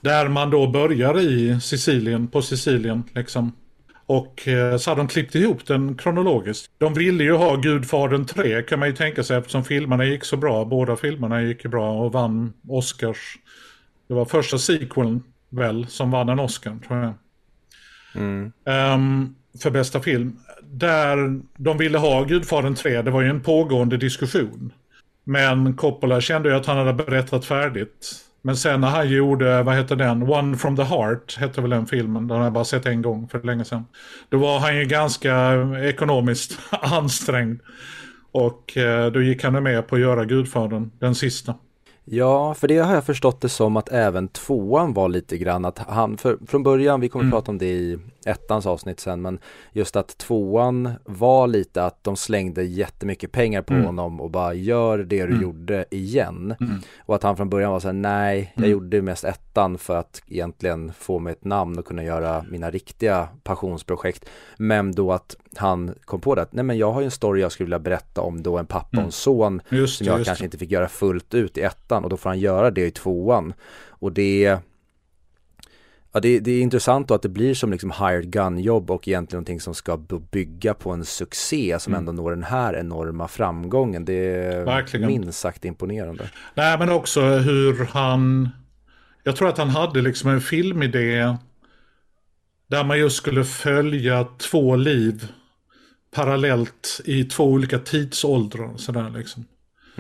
Där 0.02 0.28
man 0.28 0.50
då 0.50 0.68
börjar 0.68 1.20
i 1.20 1.60
Sicilien, 1.62 2.28
på 2.28 2.42
Sicilien 2.42 3.04
liksom. 3.14 3.52
Och 4.08 4.48
eh, 4.48 4.78
så 4.78 4.92
har 4.92 4.96
de 4.96 5.08
klippt 5.08 5.36
ihop 5.36 5.66
den 5.66 5.98
kronologiskt. 5.98 6.72
De 6.78 6.94
ville 6.94 7.24
ju 7.24 7.34
ha 7.34 7.56
Gudfadern 7.56 8.26
3 8.26 8.62
kan 8.62 8.80
man 8.80 8.88
ju 8.88 8.96
tänka 8.96 9.24
sig 9.24 9.38
eftersom 9.38 9.64
filmerna 9.64 10.06
gick 10.06 10.24
så 10.24 10.38
bra. 10.38 10.66
Båda 10.66 10.96
filmerna 10.96 11.42
gick 11.42 11.66
bra 11.66 11.92
och 11.92 12.12
vann 12.12 12.54
Oscars. 12.68 13.38
Det 14.08 14.14
var 14.14 14.26
första 14.26 14.58
sequeln 14.58 15.24
väl 15.50 15.88
som 15.88 16.12
vann 16.12 16.30
en 16.30 16.40
Oscar 16.40 16.78
tror 16.88 17.00
jag. 17.00 17.14
Ehm, 18.66 19.36
för 19.62 19.70
bästa 19.70 20.02
film. 20.02 20.40
Där 20.64 21.42
de 21.58 21.78
ville 21.78 21.98
ha 21.98 22.24
Gudfadern 22.24 22.76
3, 22.76 23.02
det 23.02 23.12
var 23.12 23.22
ju 23.22 23.30
en 23.30 23.42
pågående 23.42 23.98
diskussion. 23.98 24.74
Men 25.24 25.74
Coppola 25.76 26.22
kände 26.22 26.50
ju 26.50 26.56
att 26.56 26.66
han 26.66 26.78
hade 26.78 26.94
berättat 26.94 27.46
färdigt. 27.46 28.25
Men 28.46 28.58
sen 28.58 28.82
när 28.82 28.88
han 28.88 29.10
gjorde, 29.10 29.64
vad 29.64 29.76
heter 29.76 29.96
den, 29.96 30.24
One 30.24 30.58
from 30.58 30.76
the 30.76 30.84
Heart, 30.84 31.38
hette 31.40 31.62
väl 31.62 31.70
den 31.70 31.86
filmen, 31.86 32.28
den 32.28 32.38
har 32.38 32.44
jag 32.44 32.54
bara 32.54 32.64
sett 32.64 32.86
en 32.86 33.02
gång 33.02 33.28
för 33.28 33.42
länge 33.42 33.66
sedan. 33.66 33.86
Då 34.30 34.38
var 34.38 34.60
han 34.60 34.78
ju 34.78 34.86
ganska 34.86 35.58
ekonomiskt 35.84 36.60
ansträngd. 36.82 37.60
Och 38.32 38.78
eh, 38.78 39.12
då 39.12 39.22
gick 39.22 39.44
han 39.44 39.64
med 39.64 39.88
på 39.88 39.96
att 39.96 40.02
göra 40.02 40.26
Gudfadern, 40.26 40.92
den 41.00 41.16
sista. 41.16 41.56
Ja, 42.04 42.54
för 42.54 42.68
det 42.68 42.78
har 42.78 42.94
jag 42.94 43.06
förstått 43.06 43.42
det 43.42 43.50
som 43.50 43.78
att 43.78 43.90
även 43.90 44.28
tvåan 44.28 44.94
var 44.94 45.10
lite 45.10 45.38
grann 45.38 45.66
att 45.66 45.80
han, 45.80 46.18
för, 46.18 46.38
från 46.48 46.64
början, 46.64 47.02
vi 47.02 47.10
kommer 47.10 47.26
att 47.26 47.32
prata 47.32 47.52
om 47.52 47.58
det 47.58 47.66
i 47.66 48.00
ettans 48.26 48.66
avsnitt 48.66 49.00
sen, 49.00 49.22
men 49.22 49.40
just 49.72 49.96
att 49.96 50.18
tvåan 50.18 50.92
var 51.06 51.48
lite 51.48 51.86
att 51.86 52.04
de 52.04 52.16
slängde 52.16 52.64
jättemycket 52.64 53.32
pengar 53.32 53.62
på 53.62 53.74
honom 53.74 54.22
och 54.22 54.30
bara 54.30 54.54
gör 54.54 54.98
det 54.98 55.26
du 55.26 55.42
gjorde 55.42 55.86
igen. 55.92 56.56
Och 56.98 57.16
att 57.16 57.24
han 57.24 57.38
från 57.38 57.50
början 57.50 57.72
var 57.72 57.80
så 57.80 57.88
här, 57.88 57.94
nej, 57.94 58.54
jag 58.56 58.68
gjorde 58.68 59.02
mest 59.02 59.24
ettan 59.24 59.78
för 59.78 59.96
att 59.96 60.22
egentligen 60.28 60.94
få 60.94 61.20
mig 61.20 61.34
ett 61.34 61.46
namn 61.46 61.80
och 61.80 61.86
kunna 61.86 62.04
göra 62.04 62.46
mina 62.50 62.72
riktiga 62.72 63.28
passionsprojekt. 63.44 64.26
Men 64.58 64.92
då 64.92 65.12
att 65.12 65.36
han 65.56 65.96
kom 66.06 66.22
på 66.22 66.36
det, 66.36 66.42
att, 66.42 66.54
nej 66.54 66.64
men 66.64 66.78
jag 66.78 66.92
har 66.92 67.02
ju 67.02 67.06
en 67.06 67.12
story 67.12 67.42
jag 67.42 67.52
skulle 67.52 67.66
vilja 67.66 67.80
berätta 67.80 68.22
om 68.22 68.44
då 68.44 68.58
en 68.58 68.66
pappa 68.66 68.98
och 68.98 69.04
en 69.04 69.12
son 69.12 69.62
Just 69.70 69.98
som 69.98 70.08
jag 70.08 70.26
kanske 70.26 70.44
det. 70.44 70.46
inte 70.46 70.58
fick 70.58 70.72
göra 70.72 70.88
fullt 70.88 71.34
ut 71.34 71.58
i 71.58 71.62
ettan 71.62 72.04
och 72.04 72.10
då 72.10 72.18
får 72.18 72.30
han 72.30 72.40
göra 72.40 72.72
det 72.72 72.86
i 72.86 72.92
tvåan. 72.92 73.54
Och 73.88 74.12
det 74.12 74.60
Ja, 76.16 76.22
det, 76.22 76.40
det 76.40 76.52
är 76.52 76.62
intressant 76.62 77.08
då 77.08 77.14
att 77.14 77.22
det 77.22 77.30
blir 77.30 77.54
som 77.54 77.72
liksom 77.72 77.92
hired 77.92 78.32
gun-jobb 78.32 78.92
och 78.92 79.08
egentligen 79.08 79.38
någonting 79.38 79.60
som 79.60 79.76
ska 79.76 79.98
bygga 80.32 80.74
på 80.74 80.92
en 80.92 81.06
succé 81.06 81.80
som 81.80 81.94
ändå 81.94 82.12
når 82.12 82.32
den 82.32 82.44
här 82.44 82.74
enorma 82.76 83.28
framgången. 83.28 84.06
Det 84.06 84.14
är 84.14 84.52
Mm. 84.52 84.66
Verkligen. 84.66 85.08
minst 85.08 85.40
sagt 85.40 85.66
imponerande. 85.66 86.30
Nej, 86.54 86.80
men 86.80 86.90
också 86.90 87.22
hur 87.22 87.86
han... 87.86 88.50
Jag 89.24 89.36
tror 89.36 89.50
att 89.50 89.58
han 89.58 89.70
hade 89.70 90.02
liksom 90.02 90.30
en 90.30 90.42
filmidé 90.42 91.38
Där 92.68 92.84
man 92.84 93.00
just 93.00 93.16
skulle 93.16 93.44
följa 93.44 94.28
två 94.38 94.76
liv 94.76 95.28
parallellt 96.12 97.02
i 97.06 97.24
två 97.24 97.44
olika 97.44 97.80
tidsåldrar. 97.80 98.78
Sådär 98.78 99.10
liksom. 99.18 99.46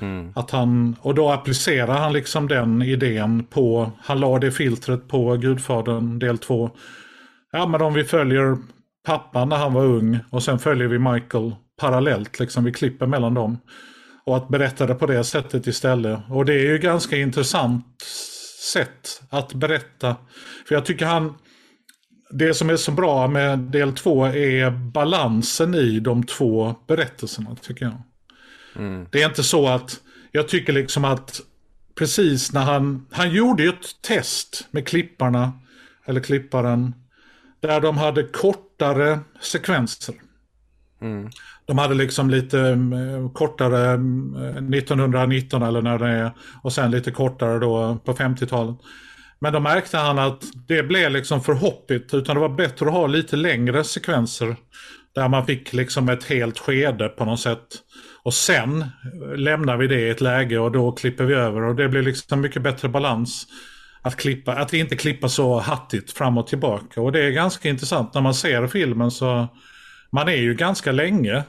Mm. 0.01 0.31
Att 0.35 0.51
han, 0.51 0.95
och 1.01 1.15
då 1.15 1.31
applicerar 1.31 1.97
han 1.97 2.13
liksom 2.13 2.47
den 2.47 2.81
idén 2.81 3.43
på, 3.43 3.91
han 4.03 4.19
la 4.19 4.39
det 4.39 4.51
filtret 4.51 5.07
på 5.07 5.35
Gudfadern 5.35 6.19
del 6.19 6.37
2. 6.37 6.69
Ja 7.51 7.67
men 7.67 7.81
om 7.81 7.93
vi 7.93 8.03
följer 8.03 8.57
pappan 9.05 9.49
när 9.49 9.57
han 9.57 9.73
var 9.73 9.83
ung 9.85 10.19
och 10.29 10.43
sen 10.43 10.59
följer 10.59 10.87
vi 10.87 10.99
Michael 10.99 11.55
parallellt, 11.79 12.39
liksom 12.39 12.63
vi 12.63 12.73
klipper 12.73 13.05
mellan 13.05 13.33
dem. 13.33 13.57
Och 14.25 14.37
att 14.37 14.47
berätta 14.47 14.85
det 14.85 14.95
på 14.95 15.05
det 15.05 15.23
sättet 15.23 15.67
istället. 15.67 16.19
Och 16.29 16.45
det 16.45 16.53
är 16.53 16.71
ju 16.71 16.77
ganska 16.77 17.17
intressant 17.17 18.01
sätt 18.73 19.21
att 19.29 19.53
berätta. 19.53 20.15
För 20.67 20.75
jag 20.75 20.85
tycker 20.85 21.05
han, 21.05 21.33
det 22.29 22.53
som 22.53 22.69
är 22.69 22.75
så 22.75 22.91
bra 22.91 23.27
med 23.27 23.59
del 23.59 23.93
två 23.93 24.25
är 24.25 24.71
balansen 24.71 25.75
i 25.75 25.99
de 25.99 26.23
två 26.23 26.75
berättelserna 26.87 27.55
tycker 27.61 27.85
jag. 27.85 28.01
Mm. 28.75 29.07
Det 29.11 29.21
är 29.21 29.27
inte 29.27 29.43
så 29.43 29.67
att, 29.67 29.99
jag 30.31 30.47
tycker 30.47 30.73
liksom 30.73 31.05
att 31.05 31.41
precis 31.97 32.53
när 32.53 32.63
han, 32.63 33.07
han 33.11 33.31
gjorde 33.31 33.63
ju 33.63 33.69
ett 33.69 34.01
test 34.01 34.67
med 34.71 34.87
klipparna, 34.87 35.53
eller 36.05 36.21
klipparen, 36.21 36.93
där 37.59 37.81
de 37.81 37.97
hade 37.97 38.23
kortare 38.23 39.19
sekvenser. 39.41 40.15
Mm. 41.01 41.29
De 41.65 41.77
hade 41.77 41.95
liksom 41.95 42.29
lite 42.29 42.59
mm, 42.59 43.29
kortare 43.29 43.89
mm, 43.91 44.73
1919 44.73 45.63
eller 45.63 45.81
när 45.81 45.99
det 45.99 46.07
är 46.07 46.31
och 46.63 46.73
sen 46.73 46.91
lite 46.91 47.11
kortare 47.11 47.59
då 47.59 47.97
på 48.05 48.13
50-talet. 48.13 48.75
Men 49.39 49.53
då 49.53 49.59
märkte 49.59 49.97
han 49.97 50.19
att 50.19 50.43
det 50.67 50.83
blev 50.83 51.11
liksom 51.11 51.41
för 51.41 51.53
hoppigt 51.53 52.13
utan 52.13 52.35
det 52.35 52.41
var 52.41 52.49
bättre 52.49 52.85
att 52.85 52.93
ha 52.93 53.07
lite 53.07 53.35
längre 53.35 53.83
sekvenser. 53.83 54.55
Där 55.15 55.27
man 55.27 55.45
fick 55.45 55.73
liksom 55.73 56.09
ett 56.09 56.23
helt 56.23 56.59
skede 56.59 57.09
på 57.09 57.25
något 57.25 57.39
sätt. 57.39 57.67
Och 58.25 58.33
sen 58.33 58.85
lämnar 59.35 59.77
vi 59.77 59.87
det 59.87 59.99
i 59.99 60.09
ett 60.09 60.21
läge 60.21 60.59
och 60.59 60.71
då 60.71 60.91
klipper 60.91 61.23
vi 61.23 61.33
över 61.33 61.61
och 61.63 61.75
det 61.75 61.89
blir 61.89 62.01
liksom 62.01 62.41
mycket 62.41 62.61
bättre 62.61 62.89
balans. 62.89 63.47
Att, 64.01 64.15
klippa, 64.15 64.55
att 64.55 64.73
inte 64.73 64.95
klippa 64.95 65.29
så 65.29 65.59
hattigt 65.59 66.11
fram 66.11 66.37
och 66.37 66.47
tillbaka. 66.47 67.01
Och 67.01 67.11
det 67.11 67.23
är 67.23 67.31
ganska 67.31 67.69
intressant 67.69 68.13
när 68.13 68.21
man 68.21 68.33
ser 68.33 68.67
filmen 68.67 69.11
så 69.11 69.47
man 70.11 70.27
är 70.27 70.35
ju 70.35 70.53
ganska 70.53 70.91
länge 70.91 71.43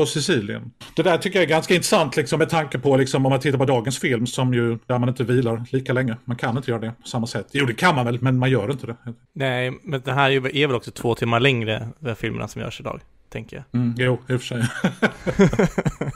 på 0.00 0.06
Sicilien. 0.06 0.70
Det 0.96 1.02
där 1.02 1.18
tycker 1.18 1.38
jag 1.38 1.44
är 1.44 1.48
ganska 1.48 1.74
intressant 1.74 2.16
liksom, 2.16 2.38
med 2.38 2.48
tanke 2.48 2.78
på 2.78 2.96
liksom, 2.96 3.26
om 3.26 3.30
man 3.30 3.40
tittar 3.40 3.58
på 3.58 3.64
dagens 3.64 3.98
film 3.98 4.26
som 4.26 4.54
ju 4.54 4.78
där 4.86 4.98
man 4.98 5.08
inte 5.08 5.24
vilar 5.24 5.64
lika 5.70 5.92
länge. 5.92 6.16
Man 6.24 6.36
kan 6.36 6.56
inte 6.56 6.70
göra 6.70 6.80
det 6.80 6.92
på 7.02 7.08
samma 7.08 7.26
sätt. 7.26 7.46
Jo 7.52 7.66
det 7.66 7.74
kan 7.74 7.94
man 7.94 8.06
väl 8.06 8.22
men 8.22 8.38
man 8.38 8.50
gör 8.50 8.70
inte 8.70 8.86
det. 8.86 8.96
Nej, 9.32 9.72
men 9.82 10.00
det 10.04 10.12
här 10.12 10.30
är 10.30 10.66
väl 10.66 10.76
också 10.76 10.90
två 10.90 11.14
timmar 11.14 11.40
längre, 11.40 11.88
de 11.98 12.14
filmerna 12.14 12.48
som 12.48 12.62
görs 12.62 12.80
idag, 12.80 13.00
tänker 13.28 13.56
jag. 13.56 13.80
Mm, 13.80 13.94
jo, 13.98 14.18
i 14.28 14.34
och 14.34 14.42
för 14.42 14.46
sig. 14.46 14.64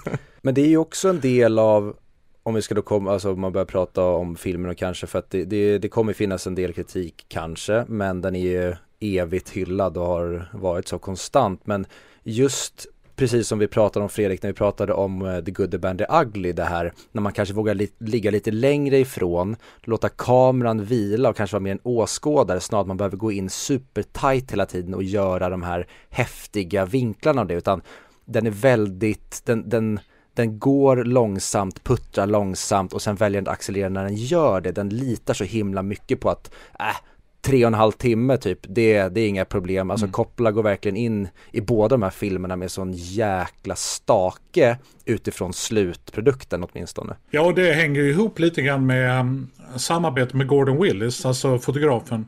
Men 0.42 0.54
det 0.54 0.60
är 0.60 0.68
ju 0.68 0.76
också 0.76 1.08
en 1.08 1.20
del 1.20 1.58
av 1.58 1.96
om 2.42 2.54
vi 2.54 2.62
ska 2.62 2.74
då 2.74 2.82
komma, 2.82 3.12
alltså 3.12 3.32
om 3.32 3.40
man 3.40 3.52
börjar 3.52 3.66
prata 3.66 4.04
om 4.04 4.36
filmen 4.36 4.70
och 4.70 4.76
kanske 4.76 5.06
för 5.06 5.18
att 5.18 5.30
det, 5.30 5.44
det, 5.44 5.78
det 5.78 5.88
kommer 5.88 6.12
finnas 6.12 6.46
en 6.46 6.54
del 6.54 6.72
kritik 6.72 7.24
kanske, 7.28 7.84
men 7.88 8.20
den 8.20 8.36
är 8.36 8.40
ju 8.40 8.74
evigt 9.00 9.50
hyllad 9.50 9.96
och 9.96 10.06
har 10.06 10.50
varit 10.52 10.88
så 10.88 10.98
konstant. 10.98 11.66
Men 11.66 11.86
just 12.22 12.86
precis 13.16 13.48
som 13.48 13.58
vi 13.58 13.66
pratade 13.66 14.02
om 14.02 14.08
Fredrik 14.08 14.42
när 14.42 14.50
vi 14.50 14.54
pratade 14.54 14.92
om 14.92 15.22
eh, 15.26 15.40
The 15.44 15.50
Good, 15.50 15.70
The 15.70 15.78
Band, 15.78 15.98
The 15.98 16.06
Ugly, 16.22 16.52
det 16.52 16.64
här 16.64 16.92
när 17.12 17.22
man 17.22 17.32
kanske 17.32 17.54
vågar 17.54 17.74
li 17.74 17.88
ligga 17.98 18.30
lite 18.30 18.50
längre 18.50 18.98
ifrån, 18.98 19.56
låta 19.82 20.08
kameran 20.08 20.84
vila 20.84 21.28
och 21.28 21.36
kanske 21.36 21.54
vara 21.54 21.62
mer 21.62 21.72
en 21.72 21.80
åskådare 21.82 22.60
snarare 22.60 22.80
att 22.80 22.88
man 22.88 22.96
behöver 22.96 23.16
gå 23.16 23.32
in 23.32 23.50
supertight 23.50 24.52
hela 24.52 24.66
tiden 24.66 24.94
och 24.94 25.02
göra 25.02 25.48
de 25.48 25.62
här 25.62 25.86
häftiga 26.10 26.86
vinklarna 26.86 27.40
av 27.40 27.46
det, 27.46 27.54
utan 27.54 27.82
den 28.24 28.46
är 28.46 28.50
väldigt, 28.50 29.42
den, 29.44 29.68
den 29.68 30.00
den 30.34 30.58
går 30.58 30.96
långsamt, 30.96 31.84
puttrar 31.84 32.26
långsamt 32.26 32.92
och 32.92 33.02
sen 33.02 33.16
väljer 33.16 33.40
den 33.40 33.48
att 33.48 33.54
accelerera 33.54 33.88
när 33.88 34.04
den 34.04 34.14
gör 34.14 34.60
det. 34.60 34.72
Den 34.72 34.88
litar 34.88 35.34
så 35.34 35.44
himla 35.44 35.82
mycket 35.82 36.20
på 36.20 36.30
att, 36.30 36.54
äh, 36.78 36.96
tre 37.44 37.64
och 37.64 37.66
en 37.66 37.74
halv 37.74 37.92
timme 37.92 38.36
typ, 38.36 38.58
det, 38.62 39.08
det 39.08 39.20
är 39.20 39.28
inga 39.28 39.44
problem. 39.44 39.90
Alltså 39.90 40.06
mm. 40.06 40.12
Går 40.54 40.62
verkligen 40.62 40.96
in 40.96 41.28
i 41.52 41.60
båda 41.60 41.88
de 41.88 42.02
här 42.02 42.10
filmerna 42.10 42.56
med 42.56 42.70
sån 42.70 42.92
jäkla 42.92 43.76
stake 43.76 44.78
utifrån 45.04 45.52
slutprodukten 45.52 46.64
åtminstone. 46.64 47.16
Ja, 47.30 47.40
och 47.40 47.54
det 47.54 47.72
hänger 47.72 48.00
ju 48.00 48.10
ihop 48.10 48.38
lite 48.38 48.62
grann 48.62 48.86
med 48.86 49.20
um, 49.20 49.50
samarbetet 49.76 50.34
med 50.34 50.46
Gordon 50.46 50.82
Willis, 50.82 51.26
alltså 51.26 51.58
fotografen. 51.58 52.26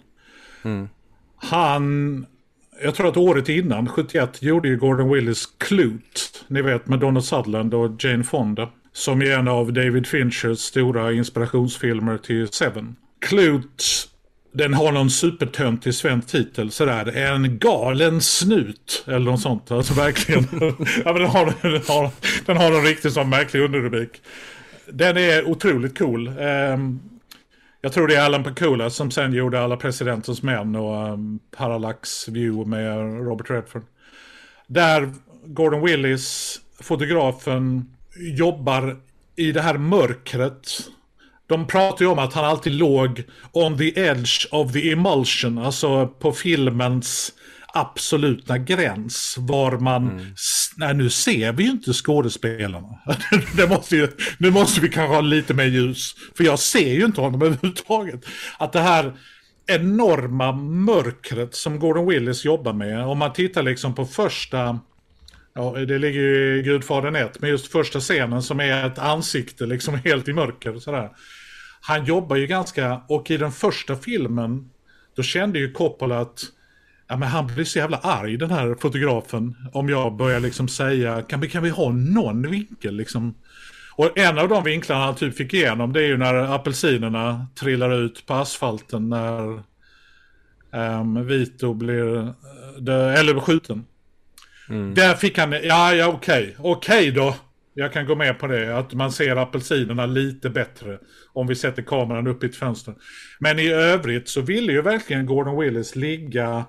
Mm. 0.64 0.88
Han 1.36 2.26
jag 2.82 2.94
tror 2.94 3.08
att 3.08 3.16
året 3.16 3.48
innan, 3.48 3.88
71, 3.88 4.42
gjorde 4.42 4.68
ju 4.68 4.76
Gordon 4.76 5.12
Willis 5.12 5.46
Clute. 5.58 6.20
Ni 6.48 6.62
vet 6.62 6.88
med 6.88 6.98
Donald 6.98 7.24
Sutherland 7.24 7.74
och 7.74 8.04
Jane 8.04 8.24
Fonda. 8.24 8.68
Som 8.92 9.22
är 9.22 9.38
en 9.38 9.48
av 9.48 9.72
David 9.72 10.06
Finchers 10.06 10.58
stora 10.58 11.12
inspirationsfilmer 11.12 12.18
till 12.18 12.48
Seven. 12.48 12.96
Clute, 13.20 13.84
den 14.56 14.74
har 14.74 14.92
någon 14.92 15.10
supertöntig 15.10 15.94
svensk 15.94 16.28
titel 16.28 16.70
sådär. 16.70 17.16
En 17.16 17.58
galen 17.58 18.20
snut. 18.20 19.04
Eller 19.06 19.30
något 19.30 19.40
sånt. 19.40 19.70
Alltså 19.70 19.94
verkligen. 19.94 20.48
ja, 21.04 21.12
men 21.12 21.14
den, 21.14 21.30
har, 21.30 21.54
den, 21.62 21.82
har, 21.88 22.10
den 22.46 22.56
har 22.56 22.72
en 22.72 22.84
riktigt 22.84 23.12
sån 23.12 23.28
märklig 23.28 23.60
underrubrik. 23.60 24.22
Den 24.86 25.16
är 25.16 25.48
otroligt 25.48 25.98
cool. 25.98 26.28
Um, 26.28 27.00
jag 27.80 27.92
tror 27.92 28.08
det 28.08 28.14
är 28.14 28.24
Alan 28.24 28.44
Pakula 28.44 28.90
som 28.90 29.10
sen 29.10 29.32
gjorde 29.32 29.60
Alla 29.60 29.76
presidentens 29.76 30.42
män 30.42 30.76
och 30.76 31.12
um, 31.12 31.38
Parallax 31.56 32.28
View 32.28 32.70
med 32.70 32.96
Robert 33.26 33.50
Redford. 33.50 33.82
Där 34.66 35.12
Gordon 35.44 35.84
Willis, 35.84 36.60
fotografen, 36.80 37.90
jobbar 38.16 38.96
i 39.36 39.52
det 39.52 39.62
här 39.62 39.78
mörkret. 39.78 40.88
De 41.46 41.66
pratar 41.66 42.04
ju 42.04 42.10
om 42.10 42.18
att 42.18 42.34
han 42.34 42.44
alltid 42.44 42.72
låg 42.72 43.22
on 43.52 43.78
the 43.78 44.00
edge 44.00 44.46
of 44.50 44.72
the 44.72 44.90
emulsion, 44.90 45.58
alltså 45.58 46.06
på 46.06 46.32
filmens 46.32 47.32
absoluta 47.76 48.58
gräns 48.58 49.36
var 49.38 49.78
man, 49.78 50.10
mm. 50.10 50.26
nej 50.76 50.94
nu 50.94 51.10
ser 51.10 51.52
vi 51.52 51.64
ju 51.64 51.70
inte 51.70 51.92
skådespelarna. 51.92 52.98
det 53.56 53.68
måste 53.68 53.96
ju, 53.96 54.08
nu 54.38 54.50
måste 54.50 54.80
vi 54.80 54.88
kanske 54.88 55.14
ha 55.14 55.20
lite 55.20 55.54
mer 55.54 55.64
ljus, 55.64 56.14
för 56.36 56.44
jag 56.44 56.58
ser 56.58 56.92
ju 56.92 57.04
inte 57.04 57.20
honom 57.20 57.42
överhuvudtaget. 57.42 58.26
Att 58.58 58.72
det 58.72 58.80
här 58.80 59.12
enorma 59.66 60.52
mörkret 60.52 61.54
som 61.54 61.78
Gordon 61.78 62.08
Willis 62.08 62.44
jobbar 62.44 62.72
med, 62.72 63.06
om 63.06 63.18
man 63.18 63.32
tittar 63.32 63.62
liksom 63.62 63.94
på 63.94 64.06
första, 64.06 64.80
ja 65.54 65.70
det 65.70 65.98
ligger 65.98 66.20
ju 66.20 66.58
i 66.58 66.62
Gudfadern 66.62 67.16
1, 67.16 67.40
men 67.40 67.50
just 67.50 67.72
första 67.72 68.00
scenen 68.00 68.42
som 68.42 68.60
är 68.60 68.86
ett 68.86 68.98
ansikte 68.98 69.66
liksom 69.66 69.94
helt 70.04 70.28
i 70.28 70.32
mörker 70.32 70.78
sådär. 70.78 71.10
Han 71.86 72.04
jobbar 72.04 72.36
ju 72.36 72.46
ganska, 72.46 73.00
och 73.08 73.30
i 73.30 73.36
den 73.36 73.52
första 73.52 73.96
filmen, 73.96 74.70
då 75.16 75.22
kände 75.22 75.58
ju 75.58 75.72
Coppola 75.72 76.20
att 76.20 76.44
Ja, 77.08 77.16
men 77.16 77.28
han 77.28 77.46
blir 77.46 77.64
så 77.64 77.78
jävla 77.78 77.96
arg 77.96 78.36
den 78.36 78.50
här 78.50 78.76
fotografen. 78.80 79.56
Om 79.72 79.88
jag 79.88 80.16
börjar 80.16 80.40
liksom 80.40 80.68
säga, 80.68 81.22
kan 81.22 81.40
vi, 81.40 81.48
kan 81.48 81.62
vi 81.62 81.70
ha 81.70 81.90
någon 81.90 82.50
vinkel 82.50 82.96
liksom? 82.96 83.34
Och 83.92 84.18
en 84.18 84.38
av 84.38 84.48
de 84.48 84.64
vinklarna 84.64 85.04
han 85.04 85.14
typ 85.14 85.36
fick 85.36 85.54
igenom 85.54 85.92
det 85.92 86.00
är 86.00 86.06
ju 86.06 86.16
när 86.16 86.54
apelsinerna 86.54 87.46
trillar 87.60 87.92
ut 87.92 88.26
på 88.26 88.34
asfalten 88.34 89.08
när 89.08 89.62
um, 90.70 91.26
Vito 91.26 91.74
blir, 91.74 92.32
dö, 92.78 93.12
eller 93.12 93.40
skjuten. 93.40 93.84
Mm. 94.68 94.94
Där 94.94 95.14
fick 95.14 95.38
han, 95.38 95.52
ja 95.52 95.94
ja 95.94 96.06
okej, 96.06 96.56
okay. 96.58 96.70
okej 96.72 96.98
okay 96.98 97.10
då. 97.10 97.34
Jag 97.78 97.92
kan 97.92 98.06
gå 98.06 98.14
med 98.14 98.38
på 98.38 98.46
det, 98.46 98.78
att 98.78 98.94
man 98.94 99.12
ser 99.12 99.36
apelsinerna 99.36 100.06
lite 100.06 100.50
bättre 100.50 100.98
om 101.32 101.46
vi 101.46 101.54
sätter 101.54 101.82
kameran 101.82 102.26
upp 102.26 102.44
i 102.44 102.46
ett 102.46 102.56
fönster. 102.56 102.94
Men 103.38 103.58
i 103.58 103.68
övrigt 103.68 104.28
så 104.28 104.40
ville 104.40 104.72
ju 104.72 104.82
verkligen 104.82 105.26
Gordon 105.26 105.60
Willis 105.60 105.96
ligga 105.96 106.64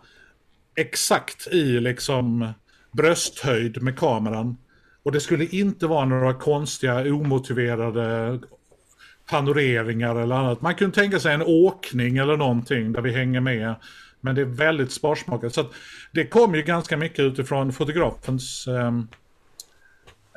exakt 0.76 1.48
i 1.48 1.80
liksom 1.80 2.54
brösthöjd 2.92 3.82
med 3.82 4.00
kameran. 4.00 4.58
Och 5.04 5.12
det 5.12 5.20
skulle 5.20 5.46
inte 5.46 5.88
vara 5.88 6.06
några 6.06 6.34
konstiga 6.34 7.14
omotiverade 7.14 8.40
panoreringar 9.30 10.16
eller 10.16 10.36
annat. 10.36 10.62
Man 10.62 10.76
kunde 10.76 10.96
tänka 10.96 11.20
sig 11.20 11.34
en 11.34 11.44
åkning 11.44 12.18
eller 12.18 12.38
någonting 12.38 12.94
där 12.94 13.02
vi 13.02 13.12
hänger 13.12 13.42
med. 13.42 13.76
Men 14.22 14.36
det 14.36 14.42
är 14.42 14.46
väldigt 14.46 14.92
sparsmakat. 14.92 15.54
Så 15.54 15.66
det 16.12 16.26
kom 16.26 16.56
ju 16.56 16.62
ganska 16.62 16.98
mycket 16.98 17.20
utifrån 17.20 17.74
fotografens 17.74 18.68
eh, 18.68 18.92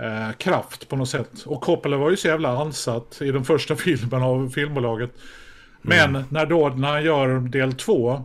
eh, 0.03 0.33
kraft 0.33 0.89
på 0.89 0.97
något 0.97 1.09
sätt. 1.09 1.43
Och 1.47 1.61
Coppola 1.61 1.97
var 1.97 2.11
ju 2.11 2.17
så 2.17 2.29
jävla 2.29 2.59
ansatt 2.59 3.19
i 3.23 3.31
den 3.31 3.45
första 3.45 3.77
filmen 3.87 4.23
av 4.23 4.51
filmbolaget. 4.51 5.11
Men 5.83 6.11
mm. 6.11 6.23
när, 6.29 6.47
då, 6.47 6.69
när 6.69 6.89
han 6.89 7.05
gör 7.05 7.41
del 7.41 7.73
två, 7.73 8.25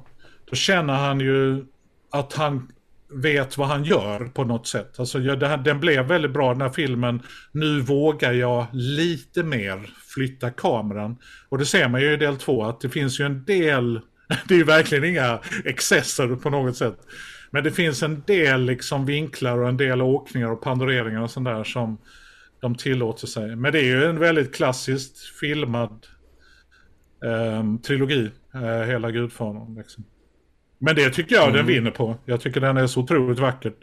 då 0.50 0.56
känner 0.56 0.94
han 0.94 1.20
ju 1.20 1.66
att 2.12 2.34
han 2.34 2.72
vet 3.14 3.58
vad 3.58 3.68
han 3.68 3.84
gör 3.84 4.26
på 4.26 4.44
något 4.44 4.68
sätt. 4.68 5.00
Alltså, 5.00 5.20
det, 5.20 5.58
den 5.66 5.80
blev 5.80 6.06
väldigt 6.06 6.32
bra 6.32 6.52
den 6.52 6.62
här 6.62 6.70
filmen. 6.70 7.22
Nu 7.52 7.82
vågar 7.82 8.34
jag 8.34 8.66
lite 8.74 9.44
mer 9.44 9.90
flytta 10.16 10.50
kameran. 10.50 11.18
Och 11.50 11.58
det 11.58 11.66
ser 11.66 11.90
man 11.90 12.02
ju 12.02 12.14
i 12.14 12.18
del 12.18 12.38
två 12.38 12.64
att 12.64 12.82
det 12.82 12.90
finns 12.90 13.20
ju 13.20 13.26
en 13.26 13.46
del 13.46 14.02
Det 14.48 14.54
är 14.54 14.58
ju 14.58 14.64
verkligen 14.64 15.04
inga 15.04 15.40
excesser 15.66 16.36
på 16.36 16.50
något 16.50 16.78
sätt. 16.78 16.98
Men 17.56 17.64
det 17.64 17.72
finns 17.72 18.04
en 18.04 18.24
del 18.26 18.62
liksom 18.62 19.06
vinklar 19.06 19.58
och 19.58 19.70
en 19.70 19.78
del 19.78 20.02
åkningar 20.02 20.52
och 20.52 20.62
pandoreringar 20.62 21.22
och 21.22 21.32
sånt 21.32 21.46
där 21.46 21.64
som 21.64 21.98
de 22.62 22.76
tillåter 22.76 23.28
sig. 23.28 23.56
Men 23.56 23.72
det 23.72 23.80
är 23.80 23.84
ju 23.84 24.06
en 24.06 24.20
väldigt 24.20 24.56
klassiskt 24.56 25.18
filmad 25.40 26.08
eh, 27.26 27.82
trilogi, 27.88 28.32
eh, 28.54 28.88
hela 28.88 29.12
Gudfadern. 29.12 29.76
Liksom. 29.78 30.04
Men 30.78 30.96
det 30.96 31.10
tycker 31.10 31.36
jag 31.36 31.44
mm. 31.44 31.56
den 31.56 31.66
vinner 31.66 31.92
på. 31.92 32.16
Jag 32.26 32.42
tycker 32.42 32.62
den 32.62 32.78
är 32.78 32.88
så 32.88 33.02
otroligt 33.02 33.40
vackert, 33.40 33.78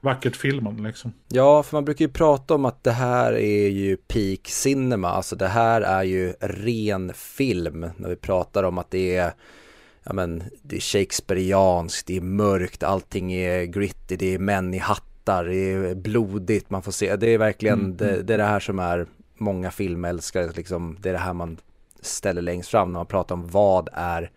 vackert 0.00 0.36
filmad 0.36 0.80
liksom. 0.80 1.12
Ja, 1.28 1.62
för 1.62 1.76
man 1.76 1.84
brukar 1.84 2.04
ju 2.04 2.12
prata 2.12 2.54
om 2.54 2.64
att 2.64 2.84
det 2.84 2.92
här 2.92 3.32
är 3.32 3.68
ju 3.68 3.96
peak 3.96 4.40
cinema, 4.48 5.08
alltså 5.08 5.36
det 5.36 5.48
här 5.48 5.80
är 5.80 6.02
ju 6.02 6.32
ren 6.40 7.12
film 7.14 7.86
när 7.96 8.08
vi 8.08 8.16
pratar 8.16 8.62
om 8.62 8.78
att 8.78 8.90
det 8.90 9.16
är 9.16 9.32
ja 10.04 10.12
men 10.12 10.42
det 10.62 10.76
är 10.76 10.80
Shakespeareanskt, 10.80 12.06
det 12.06 12.16
är 12.16 12.20
mörkt, 12.20 12.82
allting 12.82 13.32
är 13.32 13.64
gritty, 13.64 14.16
det 14.16 14.34
är 14.34 14.38
män 14.38 14.74
i 14.74 14.78
hattar, 14.78 15.44
det 15.44 15.72
är 15.72 15.94
blodigt, 15.94 16.70
man 16.70 16.82
får 16.82 16.92
se, 16.92 17.16
det 17.16 17.30
är 17.30 17.38
verkligen 17.38 17.80
mm. 17.80 17.96
det, 17.96 18.10
mm. 18.10 18.26
det, 18.26 18.34
är 18.34 18.38
det 18.38 18.44
här 18.44 18.60
som 18.60 18.78
är 18.78 19.06
många 19.34 19.70
filmälskare, 19.70 20.52
liksom, 20.56 20.96
det 21.00 21.08
är 21.08 21.12
det 21.12 21.18
här 21.18 21.32
man 21.32 21.56
ställer 22.00 22.42
längst 22.42 22.70
fram 22.70 22.92
när 22.92 22.98
man 22.98 23.06
pratar 23.06 23.34
om 23.34 23.48
vad 23.48 23.88
är 23.92 24.30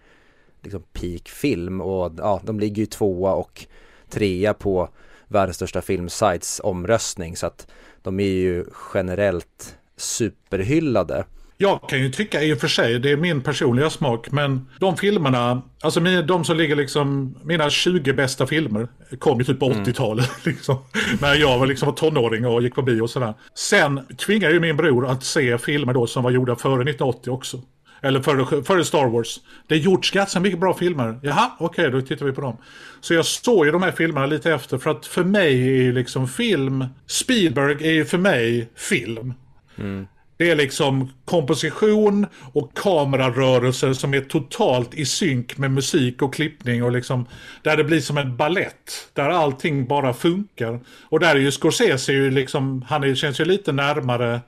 liksom 0.62 0.84
peak 0.94 1.30
film 1.30 1.82
och 1.82 2.12
ja, 2.18 2.42
de 2.44 2.60
ligger 2.60 2.80
ju 2.80 2.86
tvåa 2.86 3.34
och 3.34 3.66
trea 4.10 4.54
på 4.54 4.90
världens 5.28 5.56
största 5.56 5.82
filmsites 5.82 6.62
omröstning 6.64 7.36
så 7.36 7.48
att 7.48 7.68
de 8.02 8.20
är 8.20 8.24
ju 8.24 8.66
generellt 8.94 9.78
superhyllade. 9.98 11.26
Jag 11.58 11.90
kan 11.90 12.00
ju 12.00 12.10
tycka 12.10 12.44
i 12.44 12.54
och 12.54 12.58
för 12.58 12.68
sig, 12.68 13.00
det 13.00 13.12
är 13.12 13.18
min 13.18 13.42
personliga 13.42 13.90
smak, 13.90 14.32
men 14.32 14.68
de 14.80 14.98
filmerna, 14.98 15.62
alltså 15.82 16.00
de 16.00 16.46
som 16.46 16.58
ligger 16.58 16.76
liksom, 16.76 17.38
mina 17.44 17.70
20 17.70 18.14
bästa 18.14 18.48
filmer 18.48 18.88
kom 19.20 19.40
ju 19.40 19.46
typ 19.46 19.60
på 19.60 19.70
80-talet. 19.70 20.26
Mm. 20.26 20.40
Liksom, 20.44 20.78
när 21.22 21.36
jag 21.36 21.60
var 21.60 21.68
liksom 21.68 21.96
tonåring 21.96 22.46
och 22.46 22.62
gick 22.62 22.76
på 22.76 22.82
bio 22.82 23.02
och 23.02 23.10
sådär. 23.10 23.34
Sen 23.56 24.06
tvingade 24.26 24.54
ju 24.54 24.60
min 24.60 24.78
bror 24.78 25.08
att 25.08 25.24
se 25.24 25.58
filmer 25.58 25.94
då 25.94 26.08
som 26.08 26.24
var 26.24 26.32
gjorda 26.32 26.56
före 26.56 26.74
1980 26.74 27.32
också. 27.32 27.62
Eller 28.02 28.22
före, 28.22 28.64
före 28.64 28.86
Star 28.86 29.08
Wars. 29.08 29.40
Det 29.68 29.76
är 29.76 29.80
gjorts 29.80 30.12
ganska 30.12 30.40
mycket 30.40 30.60
bra 30.60 30.74
filmer. 30.74 31.20
Jaha, 31.22 31.52
okej, 31.60 31.88
okay, 31.88 32.00
då 32.00 32.08
tittar 32.08 32.26
vi 32.26 32.32
på 32.32 32.42
dem. 32.42 32.58
Så 33.02 33.14
jag 33.14 33.26
såg 33.26 33.66
ju 33.66 33.72
de 33.72 33.84
här 33.84 33.92
filmerna 33.92 34.26
lite 34.26 34.54
efter. 34.54 34.78
För 34.78 34.92
att 34.92 35.06
för 35.06 35.24
mig 35.24 35.62
är 35.62 35.84
ju 35.84 35.92
liksom 35.92 36.28
film... 36.28 36.86
Spielberg 37.08 37.88
är 37.88 37.92
ju 37.92 38.06
för 38.06 38.18
mig 38.18 38.70
film. 38.76 39.34
Mm. 39.78 40.08
Det 40.44 40.52
är 40.52 40.56
liksom 40.56 41.10
komposition 41.26 42.26
och 42.54 42.78
kamerarörelser 42.78 43.94
som 43.94 44.14
är 44.14 44.22
totalt 44.22 44.94
i 44.94 45.06
synk 45.06 45.58
med 45.58 45.72
musik 45.72 46.22
och 46.22 46.34
klippning 46.34 46.84
och 46.84 46.92
liksom 46.92 47.26
där 47.62 47.78
det 47.78 47.84
blir 47.84 48.00
som 48.00 48.18
en 48.18 48.38
ballett 48.38 49.10
där 49.14 49.30
allting 49.30 49.88
bara 49.88 50.14
funkar. 50.14 50.80
Och 51.04 51.20
där 51.20 51.36
är 51.36 51.40
ju 51.40 51.52
Scorsese 51.52 52.14
ju 52.14 52.32
liksom, 52.32 52.86
han 52.90 53.04
är, 53.04 53.16
känns 53.16 53.40
ju 53.40 53.46
lite 53.46 53.72
närmare 53.72 54.42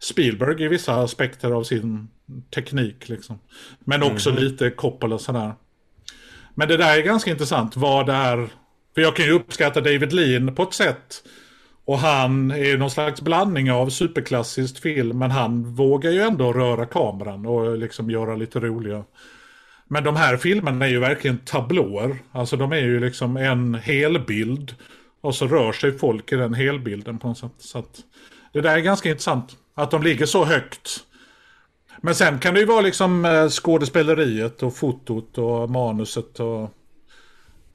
Spielberg 0.00 0.64
i 0.64 0.68
vissa 0.68 0.94
aspekter 0.94 1.50
av 1.50 1.62
sin 1.62 2.08
teknik 2.54 3.08
liksom. 3.08 3.38
Men 3.80 4.02
också 4.02 4.30
mm. 4.30 4.42
lite 4.42 4.70
och 5.12 5.20
sådär. 5.20 5.52
Men 6.54 6.68
det 6.68 6.76
där 6.76 6.98
är 6.98 7.02
ganska 7.02 7.30
intressant 7.30 7.76
vad 7.76 8.06
det 8.06 8.12
är, 8.12 8.48
för 8.94 9.00
jag 9.00 9.16
kan 9.16 9.26
ju 9.26 9.32
uppskatta 9.32 9.80
David 9.80 10.12
Lean 10.12 10.54
på 10.54 10.62
ett 10.62 10.74
sätt 10.74 11.22
och 11.88 11.98
han 11.98 12.50
är 12.50 12.76
någon 12.76 12.90
slags 12.90 13.20
blandning 13.20 13.72
av 13.72 13.88
superklassiskt 13.88 14.78
film, 14.78 15.18
men 15.18 15.30
han 15.30 15.74
vågar 15.74 16.10
ju 16.10 16.20
ändå 16.20 16.52
röra 16.52 16.86
kameran 16.86 17.46
och 17.46 17.78
liksom 17.78 18.10
göra 18.10 18.36
lite 18.36 18.60
roliga. 18.60 19.04
Men 19.86 20.04
de 20.04 20.16
här 20.16 20.36
filmerna 20.36 20.84
är 20.84 20.90
ju 20.90 20.98
verkligen 20.98 21.38
tablåer. 21.38 22.18
Alltså 22.32 22.56
de 22.56 22.72
är 22.72 22.80
ju 22.80 23.00
liksom 23.00 23.36
en 23.36 23.74
helbild. 23.74 24.74
Och 25.20 25.34
så 25.34 25.46
rör 25.46 25.72
sig 25.72 25.98
folk 25.98 26.32
i 26.32 26.36
den 26.36 26.54
helbilden 26.54 27.18
på 27.18 27.28
något 27.28 27.38
sätt. 27.38 27.52
Så 27.58 27.78
att 27.78 28.00
det 28.52 28.60
där 28.60 28.76
är 28.76 28.80
ganska 28.80 29.08
intressant. 29.08 29.56
Att 29.74 29.90
de 29.90 30.02
ligger 30.02 30.26
så 30.26 30.44
högt. 30.44 31.00
Men 32.00 32.14
sen 32.14 32.38
kan 32.38 32.54
det 32.54 32.60
ju 32.60 32.66
vara 32.66 32.80
liksom 32.80 33.24
eh, 33.24 33.48
skådespeleriet 33.48 34.62
och 34.62 34.76
fotot 34.76 35.38
och 35.38 35.70
manuset 35.70 36.40
och 36.40 36.70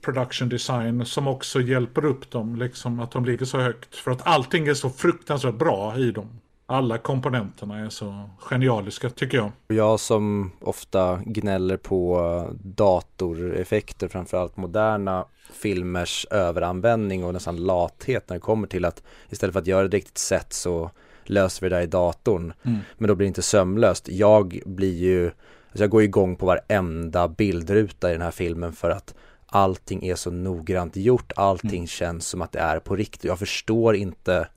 production 0.04 0.50
design 0.50 1.06
som 1.06 1.28
också 1.28 1.62
hjälper 1.62 2.06
upp 2.06 2.32
dem, 2.32 2.56
liksom 2.56 3.00
att 3.00 3.12
de 3.12 3.26
ligger 3.26 3.46
så 3.46 3.60
högt. 3.60 3.96
För 3.96 4.12
att 4.12 4.28
allting 4.28 4.68
är 4.68 4.74
så 4.74 4.90
fruktansvärt 4.90 5.56
bra 5.56 5.98
i 5.98 6.12
dem. 6.12 6.40
Alla 6.66 6.98
komponenterna 6.98 7.80
är 7.80 7.90
så 7.90 8.30
genialiska 8.40 9.10
tycker 9.10 9.38
jag. 9.38 9.52
Jag 9.68 10.00
som 10.00 10.52
ofta 10.62 11.20
gnäller 11.26 11.78
på 11.78 12.48
datoreffekter, 12.64 14.08
framförallt 14.08 14.58
moderna 14.58 15.26
filmers 15.54 16.28
överanvändning 16.32 17.24
och 17.24 17.34
nästan 17.34 17.58
lathet 17.58 18.30
när 18.30 18.36
det 18.36 18.42
kommer 18.42 18.68
till 18.68 18.86
att 18.86 19.04
istället 19.30 19.54
för 19.54 19.60
att 19.60 19.68
göra 19.68 19.88
det 19.88 19.98
riktigt 19.98 20.18
sätt 20.18 20.54
så 20.54 20.92
löser 21.24 21.62
vi 21.62 21.70
det 21.70 21.76
där 21.76 21.84
i 21.84 21.88
datorn. 21.88 22.54
Mm. 22.64 22.80
Men 22.98 23.08
då 23.08 23.16
blir 23.16 23.26
det 23.26 23.28
inte 23.28 23.42
sömlöst. 23.42 24.10
Jag 24.10 24.62
blir 24.66 24.94
ju, 24.94 25.26
alltså 25.26 25.84
jag 25.84 25.90
går 25.90 26.04
igång 26.04 26.36
på 26.36 26.46
varenda 26.46 27.28
bildruta 27.28 28.10
i 28.10 28.14
den 28.14 28.22
här 28.22 28.32
filmen 28.32 28.74
för 28.74 28.90
att 28.90 29.16
allting 29.56 30.06
är 30.06 30.16
så 30.16 30.32
noggrant 30.32 30.96
gjort, 30.96 31.32
allting 31.36 31.70
mm. 31.70 31.88
känns 31.88 32.28
som 32.28 32.42
att 32.42 32.52
det 32.52 32.60
är 32.60 32.80
på 32.80 32.96
riktigt. 32.96 33.24
Jag 33.24 33.40
förstår 33.40 33.96
inte 33.96 34.48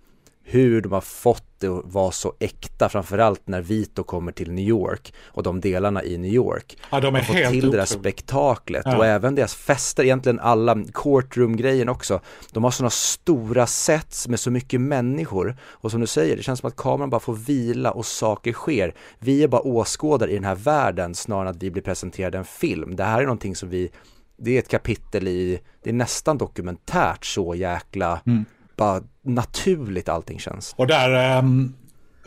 hur 0.48 0.80
de 0.80 0.92
har 0.92 1.00
fått 1.00 1.44
det 1.58 1.68
att 1.68 1.84
vara 1.84 2.10
så 2.10 2.34
äkta, 2.38 2.88
framförallt 2.88 3.48
när 3.48 3.60
Vito 3.60 4.02
kommer 4.02 4.32
till 4.32 4.52
New 4.52 4.64
York 4.64 5.14
och 5.24 5.42
de 5.42 5.60
delarna 5.60 6.04
i 6.04 6.18
New 6.18 6.32
York. 6.32 6.78
Ja, 6.90 7.00
de 7.00 7.14
är 7.14 7.20
helt 7.20 7.50
till 7.50 7.70
det 7.70 7.76
där 7.76 7.84
spektaklet 7.84 8.82
ja. 8.84 8.96
och 8.96 9.06
även 9.06 9.34
deras 9.34 9.54
fester, 9.54 10.04
egentligen 10.04 10.40
alla 10.40 10.76
courtroom-grejen 10.94 11.88
också. 11.88 12.20
De 12.52 12.64
har 12.64 12.70
sådana 12.70 12.90
stora 12.90 13.66
sets 13.66 14.28
med 14.28 14.40
så 14.40 14.50
mycket 14.50 14.80
människor 14.80 15.56
och 15.62 15.90
som 15.90 16.00
du 16.00 16.06
säger, 16.06 16.36
det 16.36 16.42
känns 16.42 16.60
som 16.60 16.68
att 16.68 16.76
kameran 16.76 17.10
bara 17.10 17.20
får 17.20 17.34
vila 17.34 17.90
och 17.90 18.06
saker 18.06 18.52
sker. 18.52 18.94
Vi 19.18 19.42
är 19.42 19.48
bara 19.48 19.62
åskådare 19.62 20.30
i 20.30 20.34
den 20.34 20.44
här 20.44 20.54
världen 20.54 21.14
snarare 21.14 21.48
än 21.48 21.56
att 21.56 21.62
vi 21.62 21.70
blir 21.70 21.82
presenterade 21.82 22.38
en 22.38 22.44
film. 22.44 22.96
Det 22.96 23.04
här 23.04 23.18
är 23.18 23.24
någonting 23.24 23.56
som 23.56 23.68
vi 23.68 23.90
det 24.36 24.50
är 24.50 24.58
ett 24.58 24.68
kapitel 24.68 25.28
i, 25.28 25.60
det 25.82 25.90
är 25.90 25.94
nästan 25.94 26.38
dokumentärt 26.38 27.24
så 27.24 27.54
jäkla, 27.54 28.20
mm. 28.26 28.44
bara 28.76 29.02
naturligt 29.22 30.08
allting 30.08 30.38
känns. 30.38 30.74
Och 30.76 30.86
där, 30.86 31.38
um, 31.38 31.74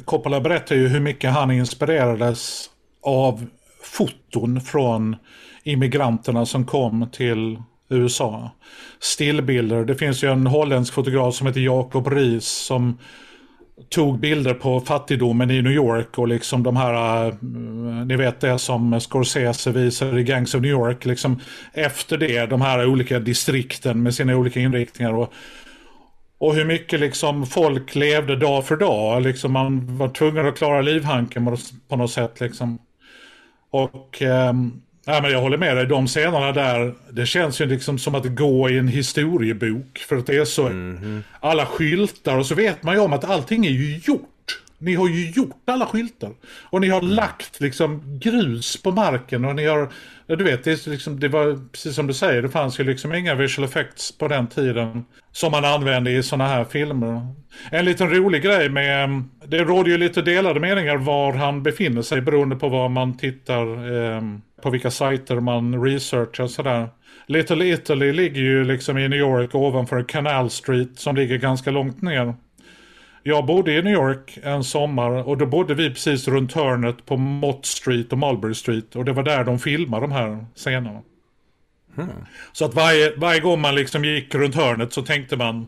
Coppola 0.06 0.41
berättar 0.41 0.76
ju 0.76 0.88
hur 0.88 1.00
mycket 1.00 1.32
han 1.32 1.52
inspirerades 1.52 2.69
av 3.04 3.45
foton 3.84 4.62
från 4.62 5.15
immigranterna 5.63 6.45
som 6.45 6.65
kom 6.65 7.10
till 7.12 7.62
USA. 7.89 8.52
Stillbilder. 9.00 9.86
Det 9.86 9.95
finns 9.95 10.24
ju 10.24 10.32
en 10.32 10.48
holländsk 10.48 10.93
fotograf 10.93 11.36
som 11.36 11.48
heter 11.48 11.60
Jacob 11.60 12.08
Ries 12.08 12.48
som 12.48 12.98
tog 13.89 14.19
bilder 14.19 14.53
på 14.53 14.79
fattigdomen 14.79 15.51
i 15.51 15.61
New 15.61 15.71
York 15.71 16.17
och 16.17 16.27
liksom 16.27 16.63
de 16.63 16.77
här, 16.77 17.27
eh, 17.27 17.33
ni 18.05 18.15
vet 18.15 18.41
det 18.41 18.59
som 18.59 18.99
Scorsese 18.99 19.71
visar 19.71 20.17
i 20.17 20.23
Gangs 20.23 20.55
of 20.55 20.61
New 20.61 20.71
York, 20.71 21.05
liksom 21.05 21.39
efter 21.73 22.17
det, 22.17 22.45
de 22.45 22.61
här 22.61 22.85
olika 22.85 23.19
distrikten 23.19 24.03
med 24.03 24.15
sina 24.15 24.35
olika 24.35 24.59
inriktningar 24.59 25.13
och, 25.13 25.33
och 26.37 26.55
hur 26.55 26.65
mycket 26.65 26.99
liksom 26.99 27.45
folk 27.45 27.95
levde 27.95 28.35
dag 28.35 28.65
för 28.65 28.75
dag, 28.75 29.21
liksom 29.21 29.51
man 29.53 29.97
var 29.97 30.09
tvungen 30.09 30.47
att 30.47 30.57
klara 30.57 30.81
livhanken 30.81 31.57
på 31.89 31.95
något 31.95 32.11
sätt 32.11 32.39
liksom. 32.39 32.79
Och 33.71 34.21
um, 34.21 34.81
Ja, 35.12 35.22
men 35.22 35.32
jag 35.32 35.41
håller 35.41 35.58
med 35.58 35.78
dig, 35.78 35.86
de 35.86 36.08
scenerna 36.08 36.52
där, 36.52 36.93
det 37.10 37.26
känns 37.26 37.62
ju 37.62 37.65
liksom 37.65 38.00
som 38.00 38.15
att 38.15 38.26
gå 38.26 38.69
i 38.69 38.78
en 38.78 38.88
historiebok. 38.88 39.98
För 40.10 40.17
att 40.17 40.28
det 40.28 40.36
är 40.36 40.45
så, 40.45 40.67
mm 40.67 40.98
-hmm. 40.98 41.22
alla 41.39 41.65
skyltar 41.65 42.38
och 42.38 42.45
så 42.45 42.56
vet 42.56 42.84
man 42.84 42.95
ju 42.95 43.02
om 43.02 43.13
att 43.13 43.24
allting 43.24 43.65
är 43.65 43.69
ju 43.69 43.98
gjort. 43.98 44.30
Ni 44.79 44.95
har 44.95 45.07
ju 45.07 45.31
gjort 45.31 45.61
alla 45.65 45.85
skyltar. 45.85 46.31
Och 46.69 46.81
ni 46.81 46.89
har 46.89 46.99
mm. 46.99 47.11
lagt 47.11 47.59
liksom 47.59 48.19
grus 48.19 48.83
på 48.83 48.91
marken 48.91 49.45
och 49.45 49.55
ni 49.55 49.65
har, 49.65 49.89
du 50.27 50.43
vet, 50.43 50.63
det, 50.63 50.87
liksom, 50.87 51.19
det 51.19 51.27
var 51.27 51.71
precis 51.71 51.95
som 51.95 52.07
du 52.07 52.13
säger, 52.13 52.41
det 52.41 52.49
fanns 52.49 52.79
ju 52.79 52.83
liksom 52.83 53.13
inga 53.13 53.35
visual 53.35 53.67
effects 53.67 54.17
på 54.17 54.27
den 54.27 54.47
tiden 54.47 55.05
som 55.31 55.51
man 55.51 55.65
använde 55.65 56.11
i 56.11 56.23
sådana 56.23 56.47
här 56.47 56.63
filmer. 56.63 57.27
En 57.71 57.85
liten 57.85 58.09
rolig 58.09 58.43
grej 58.43 58.69
med, 58.69 59.23
det 59.47 59.63
råder 59.63 59.91
ju 59.91 59.97
lite 59.97 60.21
delade 60.21 60.59
meningar 60.59 60.97
var 60.97 61.33
han 61.33 61.63
befinner 61.63 62.01
sig 62.01 62.21
beroende 62.21 62.55
på 62.55 62.69
var 62.69 62.89
man 62.89 63.17
tittar. 63.17 63.95
Eh, 63.95 64.21
på 64.61 64.69
vilka 64.69 64.91
sajter 64.91 65.39
man 65.39 65.83
researchar 65.83 66.47
sådär. 66.47 66.89
Little 67.27 67.65
Italy 67.65 68.13
ligger 68.13 68.41
ju 68.41 68.63
liksom 68.63 68.97
i 68.97 69.07
New 69.07 69.19
York 69.19 69.55
ovanför 69.55 70.03
Canal 70.03 70.49
Street 70.49 70.99
som 70.99 71.15
ligger 71.15 71.37
ganska 71.37 71.71
långt 71.71 72.01
ner. 72.01 72.33
Jag 73.23 73.45
bodde 73.45 73.73
i 73.73 73.82
New 73.82 73.93
York 73.93 74.38
en 74.43 74.63
sommar 74.63 75.10
och 75.10 75.38
då 75.38 75.45
bodde 75.45 75.75
vi 75.75 75.89
precis 75.89 76.27
runt 76.27 76.53
hörnet 76.53 77.05
på 77.05 77.17
Mott 77.17 77.65
Street 77.65 78.12
och 78.12 78.17
Mulberry 78.17 78.53
Street 78.53 78.95
och 78.95 79.05
det 79.05 79.13
var 79.13 79.23
där 79.23 79.43
de 79.43 79.60
filmade 79.60 80.03
de 80.03 80.12
här 80.12 80.45
scenerna. 80.55 81.01
Hmm. 81.95 82.10
Så 82.51 82.65
att 82.65 82.73
varje, 82.73 83.15
varje 83.17 83.39
gång 83.39 83.62
man 83.62 83.75
liksom 83.75 84.05
gick 84.05 84.36
runt 84.36 84.55
hörnet 84.55 84.93
så 84.93 85.01
tänkte 85.01 85.38
man 85.38 85.67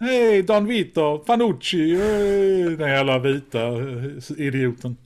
Hej 0.00 0.42
Don 0.42 0.66
Vito, 0.66 1.24
Fanucci, 1.26 1.96
den 2.78 2.88
jävla 2.88 3.18
vita 3.18 3.58
idioten. 4.36 4.96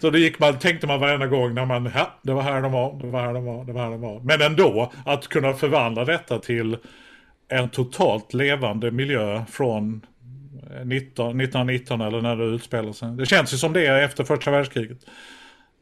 Så 0.00 0.10
det 0.10 0.18
gick 0.18 0.38
man, 0.38 0.58
tänkte 0.58 0.86
man 0.86 1.00
varenda 1.00 1.26
gång 1.26 1.54
när 1.54 1.64
man, 1.64 1.90
ja, 1.94 2.18
det 2.22 2.32
var 2.32 2.42
här 2.42 2.62
de 2.62 2.72
var, 2.72 3.00
det 3.02 3.06
var 3.06 3.20
här 3.20 3.34
de 3.34 3.44
var, 3.44 3.64
det 3.64 3.72
var 3.72 3.82
här 3.82 3.90
de 3.90 4.00
var. 4.00 4.20
Men 4.20 4.42
ändå, 4.42 4.92
att 5.04 5.28
kunna 5.28 5.52
förvandla 5.52 6.04
detta 6.04 6.38
till 6.38 6.76
en 7.48 7.68
totalt 7.68 8.34
levande 8.34 8.90
miljö 8.90 9.44
från 9.50 10.00
19, 10.84 11.40
1919 11.40 12.00
eller 12.00 12.20
när 12.20 12.36
det 12.36 12.44
utspelar 12.44 12.92
sig. 12.92 13.08
Det 13.08 13.26
känns 13.26 13.52
ju 13.52 13.56
som 13.56 13.72
det 13.72 13.86
är 13.86 14.02
efter 14.02 14.24
första 14.24 14.50
världskriget. 14.50 14.98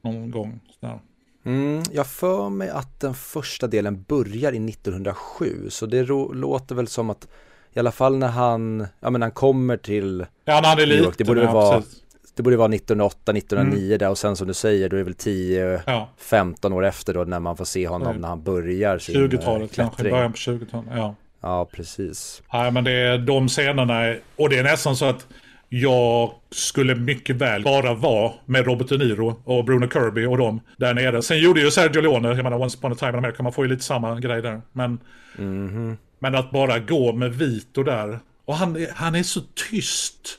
Någon 0.03 0.31
gång. 0.31 0.61
Där. 0.81 0.99
Mm, 1.45 1.83
jag 1.93 2.07
för 2.07 2.49
mig 2.49 2.69
att 2.69 3.01
den 3.01 3.15
första 3.15 3.67
delen 3.67 4.03
börjar 4.03 4.53
i 4.53 4.69
1907 4.69 5.71
så 5.71 5.87
det 5.87 6.03
låter 6.35 6.75
väl 6.75 6.89
som 6.89 7.11
att 7.11 7.29
i 7.73 7.79
alla 7.79 7.93
fall 7.93 8.17
när 8.17 8.29
han, 8.29 8.87
ja 9.01 9.11
men 9.11 9.23
han 9.23 9.31
kommer 9.31 9.77
till 9.77 10.27
Ja, 10.45 10.61
han 10.65 10.79
är 10.79 10.87
liten. 10.87 11.13
Det 11.19 11.25
borde 11.25 11.43
ja, 11.43 11.53
vara 11.53 11.81
precis. 11.81 12.03
Det 12.35 12.43
borde 12.43 12.57
vara 12.57 12.75
1908, 12.75 13.33
1909 13.33 13.87
mm. 13.87 13.99
där 13.99 14.11
och 14.11 14.19
sen 14.19 14.37
som 14.37 14.49
du 14.49 14.55
säger 14.55 14.89
då 14.89 14.97
är 14.97 14.99
det 14.99 15.05
väl 15.05 15.15
10, 15.15 15.83
ja. 15.87 16.09
15 16.17 16.73
år 16.73 16.85
efter 16.85 17.15
då 17.15 17.25
när 17.25 17.41
man 17.41 17.57
får 17.57 17.65
se 17.65 17.89
honom 17.89 18.17
när 18.17 18.29
han 18.29 18.43
börjar 18.43 18.99
sin 18.99 19.17
20-talet 19.17 19.71
eh, 19.71 19.75
kanske, 19.75 20.11
början 20.11 20.33
på 20.33 20.39
20-talet, 20.39 20.91
ja. 20.95 21.15
Ja, 21.43 21.69
precis. 21.73 22.43
Ja, 22.53 22.71
men 22.71 22.85
det 22.85 22.93
är 22.93 23.19
de 23.19 23.49
scenerna, 23.49 24.15
och 24.37 24.49
det 24.49 24.59
är 24.59 24.63
nästan 24.63 24.97
så 24.97 25.05
att 25.05 25.27
jag 25.69 26.35
skulle 26.51 26.95
mycket 26.95 27.37
väl 27.37 27.63
bara 27.63 27.95
vara 27.95 28.33
med 28.47 28.67
Robert 28.67 28.89
De 28.89 28.97
Niro 28.99 29.43
och 29.45 29.65
Bruno 29.65 29.89
Kirby 29.89 30.25
och 30.25 30.39
dem 30.39 30.61
där 30.77 30.95
nere. 30.95 31.23
Sen 31.23 31.39
gjorde 31.39 31.61
ju 31.61 31.71
Sergio 31.71 32.01
Leone, 32.01 32.29
jag 32.29 32.43
menar 32.43 32.61
Once 32.61 32.79
upon 32.79 32.93
a 32.93 32.95
time 32.95 33.11
in 33.11 33.15
America, 33.15 33.43
man 33.43 33.53
får 33.53 33.65
ju 33.65 33.71
lite 33.71 33.83
samma 33.83 34.21
grej 34.21 34.43
där. 34.43 34.63
Men, 34.73 34.99
mm 35.39 35.71
-hmm. 35.71 35.97
men 36.19 36.35
att 36.35 36.51
bara 36.51 36.79
gå 36.79 37.13
med 37.13 37.35
Vito 37.35 37.83
där. 37.83 38.19
Och 38.45 38.55
han, 38.55 38.87
han 38.95 39.15
är 39.15 39.23
så 39.23 39.41
tyst 39.71 40.39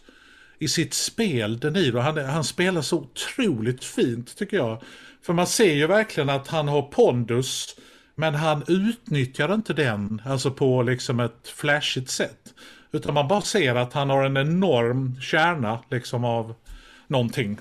i 0.59 0.67
sitt 0.67 0.93
spel, 0.93 1.59
De 1.59 1.69
Niro. 1.69 1.99
Han, 1.99 2.17
han 2.17 2.43
spelar 2.43 2.81
så 2.81 2.97
otroligt 2.97 3.83
fint 3.83 4.37
tycker 4.37 4.57
jag. 4.57 4.81
För 5.25 5.33
man 5.33 5.47
ser 5.47 5.73
ju 5.73 5.87
verkligen 5.87 6.29
att 6.29 6.47
han 6.47 6.67
har 6.67 6.81
pondus. 6.81 7.75
Men 8.15 8.35
han 8.35 8.63
utnyttjar 8.67 9.53
inte 9.53 9.73
den, 9.73 10.21
alltså 10.25 10.51
på 10.51 10.83
liksom 10.83 11.19
ett 11.19 11.47
flashigt 11.47 12.09
sätt. 12.09 12.53
Utan 12.91 13.13
man 13.13 13.27
bara 13.27 13.41
ser 13.41 13.75
att 13.75 13.93
han 13.93 14.09
har 14.09 14.23
en 14.23 14.37
enorm 14.37 15.21
kärna 15.21 15.79
liksom 15.89 16.25
av 16.25 16.55
någonting. 17.07 17.57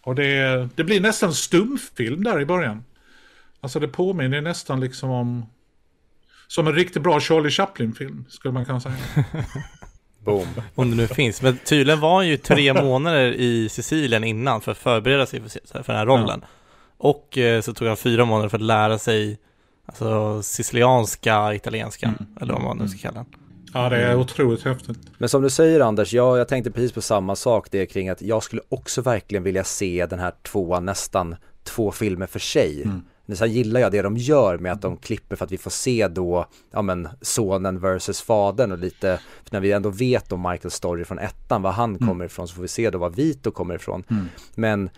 Och 0.00 0.14
det, 0.14 0.68
det 0.74 0.84
blir 0.84 1.00
nästan 1.00 1.34
stumfilm 1.34 2.24
där 2.24 2.40
i 2.40 2.44
början. 2.44 2.84
Alltså 3.60 3.80
det 3.80 3.88
påminner 3.88 4.40
nästan 4.40 4.80
liksom 4.80 5.10
om... 5.10 5.46
Som 6.46 6.66
en 6.66 6.74
riktigt 6.74 7.02
bra 7.02 7.20
Charlie 7.20 7.50
Chaplin-film, 7.50 8.24
skulle 8.28 8.52
man 8.52 8.64
kunna 8.64 8.80
säga. 8.80 8.94
Boom. 10.24 10.46
Om 10.74 10.90
det 10.90 10.96
nu 10.96 11.06
finns. 11.06 11.42
Men 11.42 11.58
tydligen 11.58 12.00
var 12.00 12.16
han 12.16 12.28
ju 12.28 12.36
tre 12.36 12.72
månader 12.82 13.32
i 13.32 13.68
Sicilien 13.68 14.24
innan 14.24 14.60
för 14.60 14.72
att 14.72 14.78
förbereda 14.78 15.26
sig 15.26 15.40
för, 15.40 15.82
för 15.82 15.92
den 15.92 15.96
här 15.96 16.06
rollen. 16.06 16.40
Ja. 16.42 16.48
Och 16.98 17.38
eh, 17.38 17.60
så 17.60 17.74
tog 17.74 17.88
han 17.88 17.96
fyra 17.96 18.24
månader 18.24 18.48
för 18.48 18.56
att 18.56 18.62
lära 18.62 18.98
sig 18.98 19.38
alltså, 19.88 20.42
sicilianska 20.42 21.54
italienska, 21.54 22.06
mm. 22.06 22.26
eller 22.40 22.52
vad 22.52 22.62
man 22.62 22.78
nu 22.78 22.88
ska 22.88 22.98
kalla 22.98 23.14
den. 23.14 23.26
Ja, 23.72 23.88
det 23.88 23.96
är 23.96 24.16
otroligt 24.16 24.64
häftigt. 24.64 24.98
Men 25.18 25.28
som 25.28 25.42
du 25.42 25.50
säger 25.50 25.80
Anders, 25.80 26.12
ja, 26.12 26.38
jag 26.38 26.48
tänkte 26.48 26.70
precis 26.70 26.92
på 26.92 27.00
samma 27.00 27.36
sak, 27.36 27.68
det 27.70 27.86
kring 27.86 28.08
att 28.08 28.22
jag 28.22 28.42
skulle 28.42 28.62
också 28.68 29.02
verkligen 29.02 29.42
vilja 29.42 29.64
se 29.64 30.06
den 30.10 30.18
här 30.18 30.32
tvåan 30.42 30.84
nästan 30.84 31.36
två 31.64 31.92
filmer 31.92 32.26
för 32.26 32.38
sig. 32.38 32.82
Mm. 32.82 33.02
Sen 33.32 33.52
gillar 33.52 33.80
jag 33.80 33.92
det 33.92 34.02
de 34.02 34.16
gör 34.16 34.58
med 34.58 34.72
att 34.72 34.82
de 34.82 34.96
klipper 34.96 35.36
för 35.36 35.44
att 35.44 35.52
vi 35.52 35.58
får 35.58 35.70
se 35.70 36.08
då, 36.08 36.46
ja 36.70 36.82
men 36.82 37.08
sonen 37.20 37.80
versus 37.80 38.22
fadern 38.22 38.72
och 38.72 38.78
lite, 38.78 39.20
för 39.44 39.52
när 39.52 39.60
vi 39.60 39.72
ändå 39.72 39.90
vet 39.90 40.32
om 40.32 40.42
Michaels 40.42 40.74
story 40.74 41.04
från 41.04 41.18
ettan, 41.18 41.62
var 41.62 41.72
han 41.72 41.96
mm. 41.96 42.08
kommer 42.08 42.24
ifrån, 42.24 42.48
så 42.48 42.54
får 42.54 42.62
vi 42.62 42.68
se 42.68 42.90
då 42.90 42.98
var 42.98 43.10
Vito 43.10 43.50
kommer 43.50 43.74
ifrån. 43.74 44.04
Mm. 44.10 44.28
Men 44.54 44.90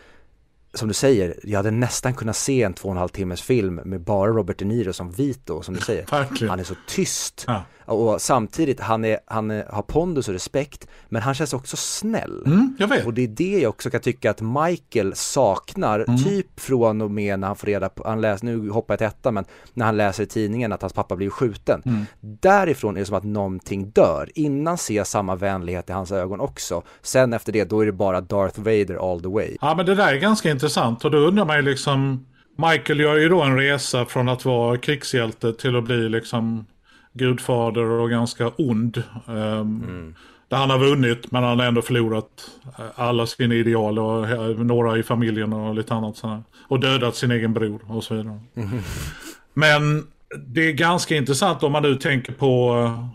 som 0.74 0.88
du 0.88 0.94
säger, 0.94 1.40
jag 1.42 1.58
hade 1.58 1.70
nästan 1.70 2.14
kunnat 2.14 2.36
se 2.36 2.62
en 2.62 2.74
två 2.74 2.88
och 2.88 2.94
en 2.94 2.98
halv 2.98 3.08
timmes 3.08 3.42
film 3.42 3.74
med 3.74 4.00
bara 4.00 4.30
Robert 4.30 4.58
De 4.58 4.64
Niro 4.64 4.92
som 4.92 5.10
Vito, 5.12 5.62
som 5.62 5.74
du 5.74 5.80
säger. 5.80 6.04
Han 6.48 6.60
är 6.60 6.64
så 6.64 6.74
tyst. 6.88 7.44
Ja. 7.46 7.62
Och 7.90 8.20
samtidigt, 8.20 8.80
han, 8.80 9.04
är, 9.04 9.18
han 9.26 9.50
är, 9.50 9.64
har 9.64 9.82
pondus 9.82 10.28
och 10.28 10.34
respekt, 10.34 10.88
men 11.08 11.22
han 11.22 11.34
känns 11.34 11.52
också 11.52 11.76
snäll. 11.76 12.42
Mm, 12.46 12.76
jag 12.78 12.88
vet. 12.88 13.06
Och 13.06 13.14
det 13.14 13.22
är 13.22 13.28
det 13.28 13.58
jag 13.58 13.68
också 13.68 13.90
kan 13.90 14.00
tycka 14.00 14.30
att 14.30 14.40
Michael 14.40 15.14
saknar, 15.14 16.04
mm. 16.08 16.24
typ 16.24 16.60
från 16.60 17.00
och 17.00 17.10
med 17.10 17.40
när 17.40 17.46
han 17.46 17.56
får 17.56 17.66
reda 17.66 17.88
på, 17.88 18.08
han 18.08 18.20
läser, 18.20 18.46
nu 18.46 18.70
hoppar 18.70 18.94
jag 18.94 18.98
till 18.98 19.06
ettan, 19.06 19.34
men 19.34 19.44
när 19.74 19.86
han 19.86 19.96
läser 19.96 20.22
i 20.22 20.26
tidningen 20.26 20.72
att 20.72 20.80
hans 20.80 20.92
pappa 20.92 21.16
blir 21.16 21.30
skjuten. 21.30 21.82
Mm. 21.84 22.06
Därifrån 22.20 22.96
är 22.96 23.00
det 23.00 23.06
som 23.06 23.16
att 23.16 23.24
någonting 23.24 23.90
dör. 23.90 24.30
Innan 24.34 24.78
ser 24.78 24.94
jag 24.94 25.06
samma 25.06 25.36
vänlighet 25.36 25.90
i 25.90 25.92
hans 25.92 26.12
ögon 26.12 26.40
också. 26.40 26.82
Sen 27.02 27.32
efter 27.32 27.52
det, 27.52 27.64
då 27.64 27.80
är 27.80 27.86
det 27.86 27.92
bara 27.92 28.20
Darth 28.20 28.60
Vader 28.60 29.12
all 29.12 29.22
the 29.22 29.28
way. 29.28 29.56
Ja, 29.60 29.74
men 29.74 29.86
det 29.86 29.94
där 29.94 30.14
är 30.14 30.18
ganska 30.18 30.50
intressant 30.50 31.04
och 31.04 31.10
då 31.10 31.18
undrar 31.18 31.44
man 31.44 31.56
ju 31.56 31.62
liksom 31.62 32.26
Michael 32.56 33.00
gör 33.00 33.16
ju 33.16 33.28
då 33.28 33.42
en 33.42 33.56
resa 33.56 34.04
från 34.04 34.28
att 34.28 34.44
vara 34.44 34.76
krigshjälte 34.76 35.52
till 35.52 35.76
att 35.76 35.84
bli 35.84 36.08
liksom 36.08 36.66
gudfader 37.12 37.84
och 37.84 38.10
ganska 38.10 38.48
ond. 38.48 39.02
Um, 39.26 39.34
mm. 39.34 40.14
Där 40.48 40.56
han 40.56 40.70
har 40.70 40.78
vunnit 40.78 41.30
men 41.30 41.42
han 41.42 41.58
har 41.58 41.66
ändå 41.66 41.82
förlorat 41.82 42.50
eh, 42.78 42.84
alla 42.94 43.26
sina 43.26 43.54
ideal 43.54 43.98
och 43.98 44.28
eh, 44.28 44.48
några 44.48 44.98
i 44.98 45.02
familjen 45.02 45.52
och 45.52 45.74
lite 45.74 45.94
annat 45.94 46.16
sådär. 46.16 46.42
Och 46.68 46.80
dödat 46.80 47.16
sin 47.16 47.30
egen 47.30 47.52
bror 47.54 47.80
och 47.86 48.04
så 48.04 48.14
vidare. 48.14 48.40
Mm. 48.54 48.68
Men 49.54 50.06
det 50.46 50.68
är 50.68 50.72
ganska 50.72 51.16
intressant 51.16 51.62
om 51.62 51.72
man 51.72 51.82
nu 51.82 51.94
tänker 51.94 52.32
på 52.32 52.82
eh, 52.84 53.06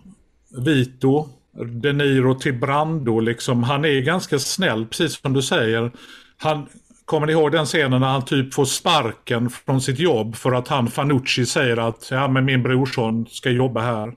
Vito, 0.64 1.30
De 1.82 1.94
Niro 1.94 2.36
till 2.36 2.54
Brando 2.54 3.20
liksom. 3.20 3.64
Han 3.64 3.86
är 3.86 4.02
ganska 4.02 4.40
snäll, 4.40 4.86
precis 4.86 5.22
som 5.22 5.34
du 5.34 5.42
säger. 5.42 5.92
Han, 6.38 6.68
Kommer 7.06 7.28
ni 7.28 7.34
ihåg 7.34 7.52
den 7.52 7.66
scenen 7.66 8.02
när 8.02 8.08
han 8.08 8.26
typ 8.26 8.54
får 8.54 8.66
sparken 8.66 9.50
från 9.50 9.82
sitt 9.82 10.00
jobb 10.00 10.36
för 10.36 10.52
att 10.52 10.68
han 10.68 10.88
Fanucci 10.88 11.46
säger 11.46 11.88
att 11.88 12.08
ja, 12.12 12.28
men 12.28 12.46
min 12.46 12.64
brorson 12.64 13.26
ska 13.30 13.50
jobba 13.50 13.82
här. 13.82 14.14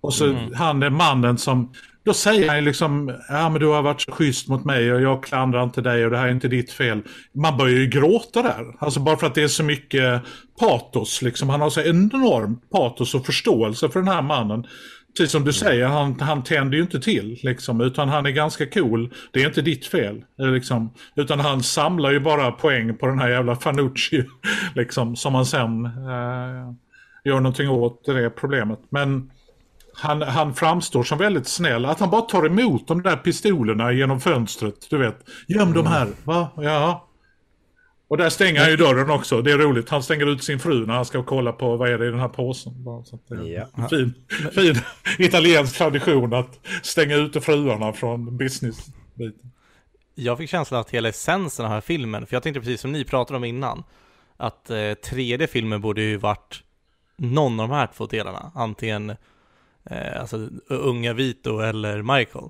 Och 0.00 0.14
så 0.14 0.26
mm. 0.26 0.54
han 0.54 0.82
är 0.82 0.90
mannen 0.90 1.38
som, 1.38 1.72
då 2.04 2.12
säger 2.12 2.48
han 2.48 2.64
liksom, 2.64 3.16
ja 3.28 3.48
men 3.48 3.60
du 3.60 3.66
har 3.66 3.82
varit 3.82 4.00
så 4.00 4.12
schysst 4.12 4.48
mot 4.48 4.64
mig 4.64 4.92
och 4.92 5.00
jag 5.00 5.22
klandrar 5.22 5.64
inte 5.64 5.80
dig 5.80 6.04
och 6.04 6.10
det 6.10 6.18
här 6.18 6.26
är 6.26 6.32
inte 6.32 6.48
ditt 6.48 6.72
fel. 6.72 7.02
Man 7.34 7.56
börjar 7.56 7.78
ju 7.78 7.86
gråta 7.86 8.42
där, 8.42 8.64
alltså 8.78 9.00
bara 9.00 9.16
för 9.16 9.26
att 9.26 9.34
det 9.34 9.42
är 9.42 9.48
så 9.48 9.62
mycket 9.62 10.22
patos 10.60 11.22
liksom. 11.22 11.48
Han 11.48 11.60
har 11.60 11.70
så 11.70 11.80
enormt 11.80 12.70
patos 12.70 13.14
och 13.14 13.26
förståelse 13.26 13.88
för 13.88 14.00
den 14.00 14.08
här 14.08 14.22
mannen 14.22 14.66
precis 15.16 15.32
som 15.32 15.44
du 15.44 15.52
säger, 15.52 15.86
han, 15.86 16.20
han 16.20 16.42
tänder 16.42 16.76
ju 16.76 16.82
inte 16.82 17.00
till 17.00 17.38
liksom, 17.42 17.80
utan 17.80 18.08
han 18.08 18.26
är 18.26 18.30
ganska 18.30 18.66
cool. 18.66 19.12
Det 19.32 19.42
är 19.42 19.46
inte 19.46 19.62
ditt 19.62 19.86
fel. 19.86 20.24
Liksom, 20.38 20.94
utan 21.16 21.40
han 21.40 21.62
samlar 21.62 22.10
ju 22.10 22.20
bara 22.20 22.52
poäng 22.52 22.96
på 22.96 23.06
den 23.06 23.18
här 23.18 23.28
jävla 23.28 23.56
Fanucci, 23.56 24.24
liksom, 24.74 25.16
som 25.16 25.34
han 25.34 25.46
sen 25.46 25.84
eh, 25.84 26.72
gör 27.24 27.40
någonting 27.40 27.70
åt 27.70 28.04
det 28.04 28.30
problemet. 28.30 28.80
Men 28.88 29.30
han, 29.94 30.22
han 30.22 30.54
framstår 30.54 31.02
som 31.02 31.18
väldigt 31.18 31.48
snäll. 31.48 31.84
Att 31.84 32.00
han 32.00 32.10
bara 32.10 32.22
tar 32.22 32.46
emot 32.46 32.88
de 32.88 33.02
där 33.02 33.16
pistolerna 33.16 33.92
genom 33.92 34.20
fönstret, 34.20 34.90
du 34.90 34.98
vet. 34.98 35.18
Göm 35.48 35.62
mm. 35.62 35.74
de 35.74 35.86
här, 35.86 36.08
va? 36.24 36.48
Ja. 36.56 37.05
Och 38.08 38.16
där 38.16 38.30
stänger 38.30 38.60
han 38.60 38.70
ju 38.70 38.76
dörren 38.76 39.10
också. 39.10 39.42
Det 39.42 39.52
är 39.52 39.58
roligt. 39.58 39.88
Han 39.88 40.02
stänger 40.02 40.26
ut 40.26 40.44
sin 40.44 40.58
fru 40.58 40.86
när 40.86 40.94
han 40.94 41.04
ska 41.04 41.22
kolla 41.22 41.52
på 41.52 41.76
vad 41.76 41.90
är 41.90 41.98
det 41.98 42.06
i 42.06 42.10
den 42.10 42.20
här 42.20 42.28
påsen. 42.28 42.72
Ja. 43.76 43.88
fin, 43.88 44.14
fin 44.52 44.74
italiensk 45.18 45.78
tradition 45.78 46.34
att 46.34 46.60
stänga 46.82 47.16
ute 47.16 47.40
fruarna 47.40 47.92
från 47.92 48.36
business-biten. 48.36 49.52
Jag 50.14 50.38
fick 50.38 50.50
känslan 50.50 50.80
att 50.80 50.90
hela 50.90 51.08
essensen 51.08 51.64
av 51.64 51.70
den 51.70 51.74
här 51.74 51.80
filmen, 51.80 52.26
för 52.26 52.36
jag 52.36 52.42
tänkte 52.42 52.60
precis 52.60 52.80
som 52.80 52.92
ni 52.92 53.04
pratade 53.04 53.36
om 53.36 53.44
innan, 53.44 53.82
att 54.36 54.70
eh, 54.70 54.94
tredje 54.94 55.46
filmen 55.46 55.80
borde 55.80 56.02
ju 56.02 56.16
varit 56.16 56.62
någon 57.16 57.60
av 57.60 57.68
de 57.68 57.74
här 57.74 57.88
två 57.96 58.06
delarna. 58.06 58.52
Antingen 58.54 59.10
eh, 59.90 60.20
alltså, 60.20 60.48
unga 60.68 61.12
Vito 61.12 61.58
eller 61.58 62.02
Michael. 62.02 62.48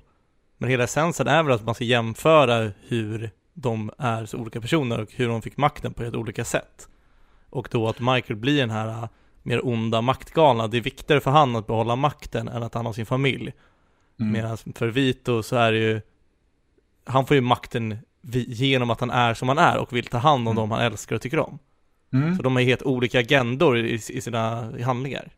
Men 0.57 0.69
hela 0.69 0.83
essensen 0.83 1.27
är 1.27 1.43
väl 1.43 1.53
att 1.53 1.65
man 1.65 1.75
ska 1.75 1.83
jämföra 1.83 2.71
hur 2.87 3.31
de 3.59 3.91
är 3.97 4.25
så 4.25 4.37
olika 4.37 4.61
personer 4.61 4.99
och 4.99 5.11
hur 5.11 5.27
de 5.27 5.41
fick 5.41 5.57
makten 5.57 5.93
på 5.93 6.03
helt 6.03 6.15
olika 6.15 6.45
sätt. 6.45 6.87
Och 7.49 7.67
då 7.71 7.87
att 7.87 7.99
Michael 7.99 8.35
blir 8.35 8.57
den 8.57 8.69
här 8.69 8.87
äh, 8.87 9.09
mer 9.43 9.67
onda 9.67 10.01
maktgalna, 10.01 10.67
det 10.67 10.77
är 10.77 10.81
viktigare 10.81 11.21
för 11.21 11.31
han 11.31 11.55
att 11.55 11.67
behålla 11.67 11.95
makten 11.95 12.47
än 12.47 12.63
att 12.63 12.73
han 12.73 12.85
har 12.85 12.93
sin 12.93 13.05
familj. 13.05 13.53
Mm. 14.19 14.31
Medan 14.31 14.57
för 14.57 14.87
Vito 14.87 15.43
så 15.43 15.55
är 15.55 15.71
det 15.71 15.77
ju, 15.77 16.01
han 17.05 17.25
får 17.25 17.35
ju 17.35 17.41
makten 17.41 17.97
genom 18.47 18.89
att 18.89 18.99
han 18.99 19.09
är 19.09 19.33
som 19.33 19.47
han 19.47 19.57
är 19.57 19.77
och 19.77 19.93
vill 19.93 20.05
ta 20.05 20.17
hand 20.17 20.47
om 20.47 20.51
mm. 20.51 20.55
dem 20.55 20.71
han 20.71 20.81
älskar 20.81 21.15
och 21.15 21.21
tycker 21.21 21.39
om. 21.39 21.59
Mm. 22.13 22.35
Så 22.35 22.43
de 22.43 22.55
har 22.55 22.63
helt 22.63 22.83
olika 22.83 23.19
agendor 23.19 23.77
i, 23.77 23.93
i 23.93 24.21
sina 24.21 24.71
handlingar. 24.83 25.31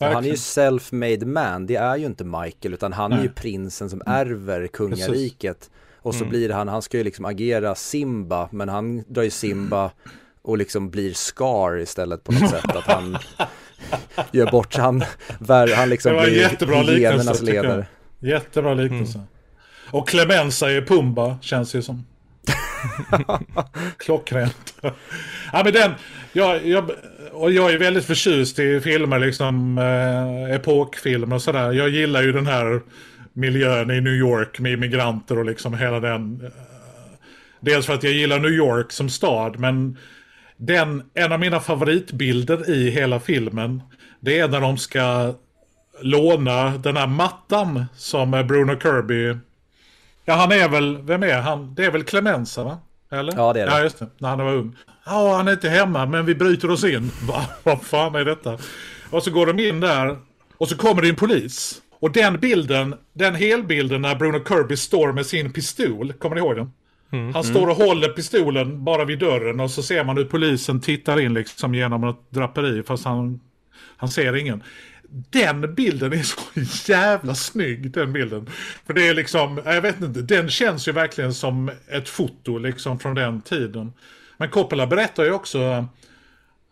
Han 0.00 0.24
är 0.24 0.28
ju 0.28 0.34
self-made 0.34 1.26
man, 1.26 1.66
det 1.66 1.76
är 1.76 1.96
ju 1.96 2.06
inte 2.06 2.24
Michael 2.24 2.74
utan 2.74 2.92
han 2.92 3.12
är 3.12 3.22
ju 3.22 3.28
prinsen 3.28 3.90
som 3.90 4.02
mm. 4.06 4.14
ärver 4.14 4.66
kungariket. 4.66 5.58
Precis. 5.58 5.70
Och 6.06 6.14
så 6.14 6.24
mm. 6.24 6.30
blir 6.30 6.50
han, 6.50 6.68
han 6.68 6.82
ska 6.82 6.96
ju 6.96 7.04
liksom 7.04 7.24
agera 7.24 7.74
Simba, 7.74 8.48
men 8.52 8.68
han 8.68 9.04
drar 9.08 9.22
ju 9.22 9.30
Simba 9.30 9.90
och 10.42 10.58
liksom 10.58 10.90
blir 10.90 11.14
Scar 11.14 11.78
istället 11.78 12.24
på 12.24 12.32
något 12.32 12.50
sätt. 12.50 12.76
Att 12.76 12.84
han 12.84 13.18
gör 14.32 14.50
bort 14.50 14.76
han, 14.76 15.04
han 15.76 15.88
liksom 15.88 16.12
det 16.12 16.18
var 16.18 16.24
blir 16.24 16.40
jättebra 16.40 16.82
liknelse, 16.82 17.44
ledare. 17.44 17.86
Jättebra 18.20 18.74
liknelse. 18.74 19.18
Mm. 19.18 19.28
Och 19.90 20.08
Clemenza 20.08 20.70
är 20.70 20.82
Pumba, 20.82 21.38
känns 21.42 21.74
ju 21.74 21.82
som. 21.82 22.06
Klockrent. 23.96 24.74
ja, 25.52 25.62
men 25.64 25.72
den, 25.72 25.92
jag, 26.32 26.66
jag, 26.66 26.90
och 27.32 27.52
jag 27.52 27.72
är 27.72 27.78
väldigt 27.78 28.04
förtjust 28.04 28.58
i 28.58 28.80
filmer, 28.80 29.18
liksom 29.18 29.78
eh, 29.78 30.54
epokfilmer 30.54 31.36
och 31.36 31.42
sådär. 31.42 31.72
Jag 31.72 31.88
gillar 31.88 32.22
ju 32.22 32.32
den 32.32 32.46
här 32.46 32.80
miljön 33.36 33.90
i 33.90 34.00
New 34.00 34.12
York 34.12 34.58
med 34.58 34.72
immigranter 34.72 35.38
och 35.38 35.44
liksom 35.44 35.74
hela 35.74 36.00
den. 36.00 36.40
Eh, 36.44 36.50
dels 37.60 37.86
för 37.86 37.94
att 37.94 38.02
jag 38.02 38.12
gillar 38.12 38.38
New 38.38 38.52
York 38.52 38.92
som 38.92 39.08
stad, 39.08 39.58
men 39.58 39.98
den, 40.56 41.02
en 41.14 41.32
av 41.32 41.40
mina 41.40 41.60
favoritbilder 41.60 42.70
i 42.70 42.90
hela 42.90 43.20
filmen, 43.20 43.82
det 44.20 44.38
är 44.38 44.48
när 44.48 44.60
de 44.60 44.78
ska 44.78 45.34
låna 46.00 46.78
den 46.78 46.96
här 46.96 47.06
mattan 47.06 47.84
som 47.94 48.30
Bruno 48.30 48.80
Kirby 48.80 49.36
Ja, 50.28 50.34
han 50.34 50.52
är 50.52 50.68
väl, 50.68 50.98
vem 51.02 51.22
är 51.22 51.40
han? 51.40 51.74
Det 51.74 51.84
är 51.84 51.90
väl 51.90 52.04
Clemenza 52.04 52.64
va? 52.64 52.78
Eller? 53.10 53.32
Ja, 53.36 53.52
det 53.52 53.60
är 53.60 53.66
det. 53.66 53.72
Ja, 53.72 53.82
just 53.82 53.98
det. 53.98 54.06
När 54.18 54.28
han 54.28 54.38
var 54.38 54.54
ung. 54.54 54.76
Ja, 55.04 55.36
han 55.36 55.48
är 55.48 55.52
inte 55.52 55.68
hemma, 55.68 56.06
men 56.06 56.26
vi 56.26 56.34
bryter 56.34 56.70
oss 56.70 56.84
in. 56.84 57.10
Va? 57.28 57.46
Vad 57.62 57.82
fan 57.82 58.14
är 58.14 58.24
detta? 58.24 58.58
Och 59.10 59.22
så 59.22 59.30
går 59.30 59.46
de 59.46 59.58
in 59.58 59.80
där 59.80 60.16
och 60.58 60.68
så 60.68 60.76
kommer 60.76 61.02
det 61.02 61.08
en 61.08 61.16
polis. 61.16 61.82
Och 61.98 62.12
den 62.12 62.40
bilden, 62.40 62.94
den 63.12 63.34
helbilden 63.34 64.02
när 64.02 64.14
Bruno 64.14 64.44
Kirby 64.48 64.76
står 64.76 65.12
med 65.12 65.26
sin 65.26 65.52
pistol, 65.52 66.12
kommer 66.12 66.36
ni 66.36 66.42
ihåg 66.42 66.56
den? 66.56 66.72
Mm. 67.12 67.34
Han 67.34 67.44
står 67.44 67.66
och 67.66 67.76
håller 67.76 68.08
pistolen 68.08 68.84
bara 68.84 69.04
vid 69.04 69.18
dörren 69.18 69.60
och 69.60 69.70
så 69.70 69.82
ser 69.82 70.04
man 70.04 70.16
hur 70.16 70.24
polisen 70.24 70.80
tittar 70.80 71.20
in 71.20 71.34
liksom 71.34 71.74
genom 71.74 72.04
ett 72.04 72.30
draperi 72.30 72.82
fast 72.82 73.04
han, 73.04 73.40
han 73.96 74.08
ser 74.08 74.36
ingen 74.36 74.62
den 75.30 75.74
bilden 75.74 76.12
är 76.12 76.22
så 76.22 76.38
jävla 76.92 77.34
snygg, 77.34 77.90
den 77.90 78.12
bilden. 78.12 78.50
För 78.86 78.94
det 78.94 79.08
är 79.08 79.14
liksom, 79.14 79.60
jag 79.64 79.82
vet 79.82 80.00
inte, 80.00 80.22
den 80.22 80.48
känns 80.48 80.88
ju 80.88 80.92
verkligen 80.92 81.34
som 81.34 81.70
ett 81.88 82.08
foto 82.08 82.58
liksom 82.58 82.98
från 82.98 83.14
den 83.14 83.40
tiden. 83.40 83.92
Men 84.36 84.48
Coppola 84.48 84.86
berättar 84.86 85.24
ju 85.24 85.32
också 85.32 85.86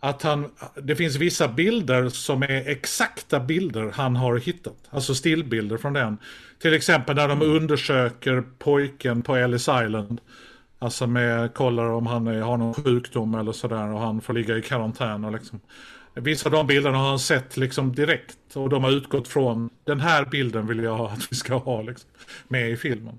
att 0.05 0.23
han, 0.23 0.51
det 0.83 0.97
finns 0.97 1.17
vissa 1.17 1.49
bilder 1.49 2.09
som 2.09 2.43
är 2.43 2.69
exakta 2.69 3.41
bilder 3.41 3.91
han 3.95 4.17
har 4.17 4.37
hittat. 4.37 4.77
Alltså 4.91 5.15
stillbilder 5.15 5.77
från 5.77 5.93
den. 5.93 6.19
Till 6.59 6.75
exempel 6.75 7.17
när 7.17 7.29
de 7.29 7.43
undersöker 7.43 8.45
pojken 8.59 9.23
på 9.23 9.37
Ellis 9.37 9.69
Island. 9.69 10.21
Alltså 10.79 11.07
med, 11.07 11.55
kollar 11.55 11.85
om 11.85 12.07
han 12.07 12.27
är, 12.27 12.41
har 12.41 12.57
någon 12.57 12.75
sjukdom 12.75 13.35
eller 13.35 13.53
sådär 13.53 13.93
och 13.93 14.01
han 14.01 14.21
får 14.21 14.35
ligga 14.35 14.57
i 14.57 14.63
karantän 14.63 15.25
och 15.25 15.33
liksom. 15.33 15.61
Vissa 16.15 16.49
av 16.49 16.53
de 16.53 16.67
bilderna 16.67 16.99
har 16.99 17.09
han 17.09 17.19
sett 17.19 17.57
liksom 17.57 17.95
direkt 17.95 18.57
och 18.57 18.69
de 18.69 18.85
har 18.85 18.91
utgått 18.91 19.29
från 19.29 19.71
den 19.85 20.01
här 20.01 20.25
bilden 20.25 20.67
vill 20.67 20.83
jag 20.83 21.01
att 21.01 21.33
vi 21.33 21.37
ska 21.37 21.55
ha 21.55 21.83
liksom, 21.83 22.11
med 22.49 22.71
i 22.71 22.77
filmen. 22.77 23.19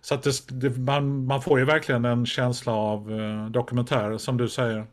Så 0.00 0.14
att 0.14 0.22
det, 0.22 0.48
det, 0.48 0.78
man, 0.78 1.26
man 1.26 1.42
får 1.42 1.58
ju 1.58 1.64
verkligen 1.64 2.04
en 2.04 2.26
känsla 2.26 2.72
av 2.72 3.12
eh, 3.20 3.46
dokumentär 3.50 4.18
som 4.18 4.36
du 4.36 4.48
säger. 4.48 4.86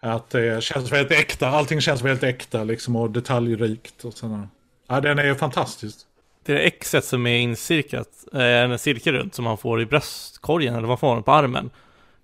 Att 0.00 0.30
det 0.30 0.62
känns 0.64 0.92
väldigt 0.92 1.18
äkta, 1.18 1.48
allting 1.48 1.80
känns 1.80 2.02
väldigt 2.02 2.24
äkta 2.24 2.64
liksom 2.64 2.96
och 2.96 3.10
detaljrikt 3.10 4.04
och 4.04 4.14
sådär. 4.14 4.48
Ja, 4.88 5.00
den 5.00 5.18
är 5.18 5.24
ju 5.24 5.34
fantastisk. 5.34 5.98
Det 6.44 6.52
är 6.52 6.66
exet 6.66 7.04
som 7.04 7.26
är 7.26 7.38
incirkat, 7.38 8.08
eh, 8.32 8.40
en 8.40 8.78
cirkel 8.78 9.14
runt 9.14 9.34
som 9.34 9.44
man 9.44 9.58
får 9.58 9.80
i 9.80 9.86
bröstkorgen 9.86 10.74
eller 10.74 10.88
vad 10.88 11.00
får 11.00 11.14
man 11.14 11.22
på 11.22 11.32
armen. 11.32 11.70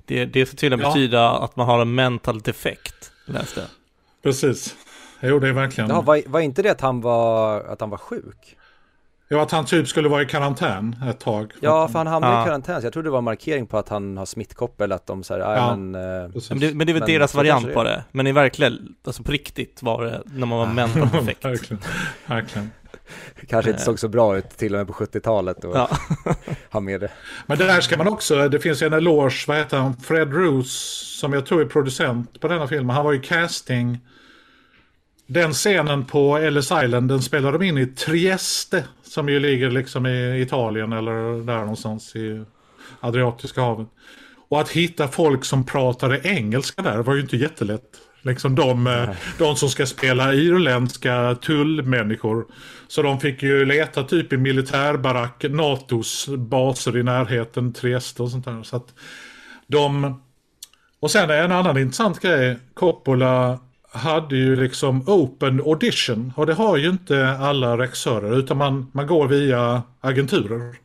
Det, 0.04 0.24
det 0.24 0.46
ska 0.46 0.56
tydligen 0.56 0.84
ja. 0.84 0.88
betyda 0.88 1.30
att 1.30 1.56
man 1.56 1.66
har 1.66 1.82
en 1.82 1.94
mental 1.94 2.40
defekt 2.40 3.12
läste 3.26 3.60
jag. 3.60 3.68
Precis. 4.22 4.76
Jo, 5.20 5.38
det 5.38 5.48
är 5.48 5.52
verkligen. 5.52 5.90
Ja, 5.90 6.00
var, 6.00 6.22
var 6.26 6.40
inte 6.40 6.62
det 6.62 6.70
att 6.70 6.80
han 6.80 7.00
var, 7.00 7.60
att 7.60 7.80
han 7.80 7.90
var 7.90 7.98
sjuk? 7.98 8.56
Ja, 9.28 9.42
att 9.42 9.50
han 9.50 9.64
typ 9.64 9.88
skulle 9.88 10.08
vara 10.08 10.22
i 10.22 10.26
karantän 10.26 10.96
ett 11.08 11.20
tag. 11.20 11.52
Ja, 11.60 11.88
för 11.88 11.98
han 11.98 12.06
hamnade 12.06 12.34
ja. 12.34 12.42
i 12.42 12.44
karantän, 12.44 12.80
så 12.80 12.86
jag 12.86 12.92
tror 12.92 13.02
det 13.02 13.10
var 13.10 13.18
en 13.18 13.24
markering 13.24 13.66
på 13.66 13.78
att 13.78 13.88
han 13.88 14.16
har 14.16 14.26
smittkoppel, 14.26 14.92
att 14.92 15.06
de 15.06 15.24
säger, 15.24 15.40
ja, 15.40 15.76
men, 15.76 15.94
eh, 15.94 16.30
men, 16.50 16.58
det, 16.58 16.74
men 16.74 16.86
det 16.86 16.90
är 16.90 16.94
väl 16.94 17.02
men, 17.02 17.10
deras 17.10 17.34
variant 17.34 17.74
på 17.74 17.82
det. 17.82 18.04
Men 18.12 18.26
i 18.26 18.32
verkligen, 18.32 18.94
alltså 19.06 19.22
på 19.22 19.32
riktigt 19.32 19.82
var 19.82 20.04
det 20.04 20.22
när 20.24 20.46
man 20.46 20.58
var 20.58 20.66
mental 20.66 21.08
perfekt. 21.08 21.44
verkligen, 21.44 21.82
verkligen. 22.26 22.70
Kanske 23.48 23.70
inte 23.70 23.82
såg 23.82 23.98
så 23.98 24.08
bra 24.08 24.36
ut 24.36 24.50
till 24.50 24.74
och 24.74 24.78
med 24.78 24.86
på 24.86 24.92
70-talet 24.92 25.64
och 25.64 25.76
ja. 25.76 25.90
ha 26.70 26.80
med 26.80 27.00
det. 27.00 27.10
Men 27.46 27.58
det 27.58 27.64
där 27.64 27.80
ska 27.80 27.96
man 27.96 28.08
också, 28.08 28.48
det 28.48 28.60
finns 28.60 28.82
en 28.82 28.92
eloge, 28.92 29.44
vad 29.46 29.56
heter 29.56 29.78
han, 29.78 29.96
Fred 29.96 30.34
Roos, 30.34 30.72
som 31.20 31.32
jag 31.32 31.46
tror 31.46 31.60
är 31.60 31.64
producent 31.64 32.40
på 32.40 32.48
denna 32.48 32.68
filmen. 32.68 32.96
Han 32.96 33.04
var 33.04 33.12
ju 33.12 33.20
casting. 33.20 33.98
Den 35.26 35.52
scenen 35.52 36.04
på 36.04 36.36
Ellis 36.36 36.72
Island, 36.84 37.08
den 37.08 37.22
spelade 37.22 37.58
de 37.58 37.64
in 37.64 37.78
i 37.78 37.86
Trieste, 37.86 38.84
som 39.16 39.28
ju 39.28 39.40
ligger 39.40 39.70
liksom 39.70 40.06
i 40.06 40.40
Italien 40.40 40.92
eller 40.92 41.46
där 41.46 41.60
någonstans 41.60 42.16
i 42.16 42.44
Adriatiska 43.00 43.60
havet. 43.60 43.88
Och 44.48 44.60
att 44.60 44.68
hitta 44.68 45.08
folk 45.08 45.44
som 45.44 45.66
pratade 45.66 46.20
engelska 46.24 46.82
där 46.82 46.98
var 46.98 47.14
ju 47.14 47.20
inte 47.20 47.36
jättelätt. 47.36 48.00
Liksom 48.22 48.54
de, 48.54 48.86
eh, 48.86 49.10
de 49.38 49.56
som 49.56 49.68
ska 49.68 49.86
spela 49.86 50.34
irländska 50.34 51.34
tullmänniskor. 51.42 52.46
Så 52.88 53.02
de 53.02 53.20
fick 53.20 53.42
ju 53.42 53.64
leta 53.64 54.02
typ 54.02 54.32
i 54.32 54.36
militärbarack, 54.36 55.44
NATOs 55.50 56.28
baser 56.28 56.96
i 56.96 57.02
närheten, 57.02 57.72
Trieste 57.72 58.22
och 58.22 58.30
sånt 58.30 58.44
där. 58.44 58.62
Så 58.62 58.76
att 58.76 58.94
de... 59.66 60.20
Och 61.00 61.10
sen 61.10 61.30
en 61.30 61.52
annan 61.52 61.78
intressant 61.78 62.20
grej, 62.20 62.58
Coppola 62.74 63.58
hade 63.96 64.36
ju 64.36 64.56
liksom 64.56 65.02
open 65.06 65.60
audition 65.60 66.32
och 66.36 66.46
det 66.46 66.54
har 66.54 66.76
ju 66.76 66.88
inte 66.88 67.28
alla 67.28 67.78
regissörer 67.78 68.38
utan 68.38 68.56
man, 68.56 68.90
man 68.92 69.06
går 69.06 69.28
via 69.28 69.82
agenturer. 70.00 70.76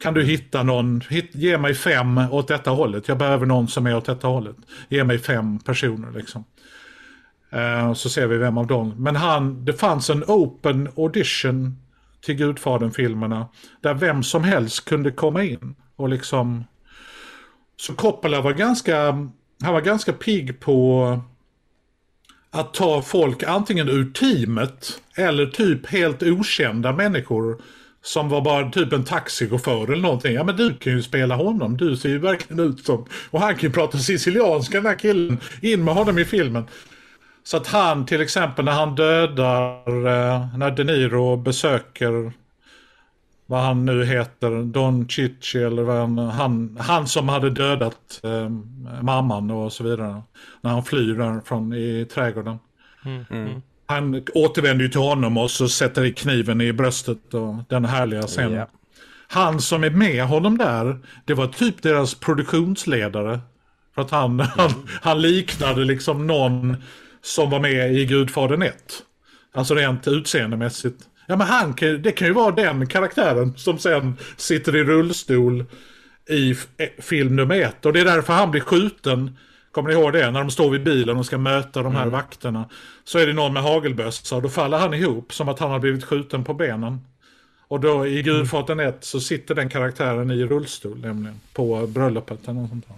Kan 0.00 0.14
du 0.14 0.22
hitta 0.24 0.62
någon, 0.62 1.00
hit, 1.08 1.30
ge 1.32 1.58
mig 1.58 1.74
fem 1.74 2.18
åt 2.18 2.48
detta 2.48 2.70
hållet, 2.70 3.08
jag 3.08 3.18
behöver 3.18 3.46
någon 3.46 3.68
som 3.68 3.86
är 3.86 3.96
åt 3.96 4.04
detta 4.04 4.26
hållet. 4.26 4.56
Ge 4.88 5.04
mig 5.04 5.18
fem 5.18 5.58
personer 5.58 6.12
liksom. 6.12 6.44
Uh, 7.54 7.92
så 7.94 8.08
ser 8.08 8.26
vi 8.26 8.36
vem 8.36 8.58
av 8.58 8.66
dem. 8.66 8.94
Men 8.96 9.16
han, 9.16 9.64
det 9.64 9.72
fanns 9.72 10.10
en 10.10 10.24
open 10.26 10.88
audition 10.96 11.76
till 12.24 12.34
Gudfadern-filmerna. 12.34 13.48
Där 13.80 13.94
vem 13.94 14.22
som 14.22 14.44
helst 14.44 14.84
kunde 14.84 15.10
komma 15.10 15.44
in. 15.44 15.74
Och 15.96 16.08
liksom... 16.08 16.64
Så 17.76 17.94
Coppola 17.94 18.40
var 18.40 18.52
ganska, 18.52 19.12
han 19.62 19.72
var 19.72 19.80
ganska 19.80 20.12
pigg 20.12 20.60
på 20.60 21.20
att 22.54 22.74
ta 22.74 23.02
folk 23.02 23.42
antingen 23.42 23.88
ur 23.88 24.12
teamet 24.12 25.00
eller 25.14 25.46
typ 25.46 25.86
helt 25.86 26.22
okända 26.22 26.92
människor 26.92 27.62
som 28.02 28.28
var 28.28 28.40
bara 28.40 28.70
typ 28.70 28.92
en 28.92 29.04
taxichaufför 29.04 29.92
eller 29.92 30.02
någonting. 30.02 30.34
Ja 30.34 30.44
men 30.44 30.56
du 30.56 30.74
kan 30.74 30.92
ju 30.92 31.02
spela 31.02 31.36
honom, 31.36 31.76
du 31.76 31.96
ser 31.96 32.08
ju 32.08 32.18
verkligen 32.18 32.60
ut 32.60 32.84
som... 32.84 33.06
Och 33.30 33.40
han 33.40 33.54
kan 33.54 33.60
ju 33.60 33.70
prata 33.70 33.98
sicilianska 33.98 34.76
den 34.76 34.86
här 34.86 34.98
killen. 34.98 35.40
In 35.60 35.84
med 35.84 35.94
honom 35.94 36.18
i 36.18 36.24
filmen. 36.24 36.64
Så 37.44 37.56
att 37.56 37.66
han 37.66 38.06
till 38.06 38.20
exempel 38.20 38.64
när 38.64 38.72
han 38.72 38.94
dödar, 38.94 39.88
eh, 39.88 40.56
när 40.56 40.70
De 40.70 40.84
Niro 40.84 41.36
besöker 41.36 42.32
vad 43.52 43.60
han 43.62 43.84
nu 43.84 44.04
heter, 44.04 44.62
Don 44.62 45.08
Chichi 45.08 45.58
eller 45.58 45.82
vad 45.82 45.96
han, 45.96 46.18
han, 46.18 46.76
han 46.80 47.06
som 47.06 47.28
hade 47.28 47.50
dödat 47.50 48.20
eh, 48.22 48.48
mamman 49.02 49.50
och 49.50 49.72
så 49.72 49.84
vidare. 49.84 50.22
När 50.60 50.70
han 50.70 50.84
flyr 50.84 51.14
därifrån 51.14 51.72
i 51.72 52.06
trädgården. 52.14 52.58
Mm. 53.04 53.24
Mm. 53.30 53.62
Han 53.86 54.22
återvänder 54.34 54.84
ju 54.84 54.90
till 54.90 55.00
honom 55.00 55.36
och 55.36 55.50
så 55.50 55.68
sätter 55.68 56.04
i 56.04 56.12
kniven 56.12 56.60
i 56.60 56.72
bröstet 56.72 57.34
och 57.34 57.54
den 57.68 57.84
härliga 57.84 58.22
scenen. 58.22 58.52
Yeah. 58.52 58.68
Han 59.28 59.60
som 59.60 59.84
är 59.84 59.90
med 59.90 60.24
honom 60.24 60.58
där, 60.58 60.98
det 61.24 61.34
var 61.34 61.46
typ 61.46 61.82
deras 61.82 62.14
produktionsledare. 62.14 63.40
För 63.94 64.02
att 64.02 64.10
han, 64.10 64.30
mm. 64.30 64.46
han, 64.56 64.70
han 65.02 65.22
liknade 65.22 65.84
liksom 65.84 66.26
någon 66.26 66.76
som 67.22 67.50
var 67.50 67.60
med 67.60 67.94
i 67.94 68.06
Gudfadern 68.06 68.62
1. 68.62 68.74
Alltså 69.54 69.74
rent 69.74 70.08
utseendemässigt. 70.08 71.08
Ja 71.26 71.36
men 71.36 71.46
han, 71.46 71.74
det 72.00 72.12
kan 72.12 72.28
ju 72.28 72.34
vara 72.34 72.54
den 72.54 72.86
karaktären 72.86 73.54
som 73.56 73.78
sen 73.78 74.16
sitter 74.36 74.76
i 74.76 74.84
rullstol 74.84 75.64
i 76.28 76.50
eh, 76.50 76.88
film 76.98 77.36
nummer 77.36 77.60
ett. 77.60 77.86
Och 77.86 77.92
det 77.92 78.00
är 78.00 78.04
därför 78.04 78.32
han 78.32 78.50
blir 78.50 78.60
skjuten. 78.60 79.38
Kommer 79.72 79.88
ni 79.88 79.94
ihåg 79.94 80.12
det? 80.12 80.30
När 80.30 80.40
de 80.40 80.50
står 80.50 80.70
vid 80.70 80.84
bilen 80.84 81.16
och 81.16 81.26
ska 81.26 81.38
möta 81.38 81.82
de 81.82 81.94
här 81.94 82.02
mm. 82.02 82.12
vakterna. 82.12 82.68
Så 83.04 83.18
är 83.18 83.26
det 83.26 83.32
någon 83.32 83.52
med 83.52 83.62
hagelbössa 83.62 84.36
och 84.36 84.42
då 84.42 84.48
faller 84.48 84.78
han 84.78 84.94
ihop 84.94 85.34
som 85.34 85.48
att 85.48 85.58
han 85.58 85.70
har 85.70 85.78
blivit 85.78 86.04
skjuten 86.04 86.44
på 86.44 86.54
benen. 86.54 87.00
Och 87.68 87.80
då 87.80 88.06
i 88.06 88.22
Gudfadern 88.22 88.80
1 88.80 89.04
så 89.04 89.20
sitter 89.20 89.54
den 89.54 89.68
karaktären 89.68 90.30
i 90.30 90.44
rullstol 90.44 91.00
nämligen. 91.00 91.40
På 91.52 91.86
bröllopet 91.86 92.48
eller 92.48 92.60
något 92.60 92.68
sånt 92.68 92.88
där. 92.88 92.96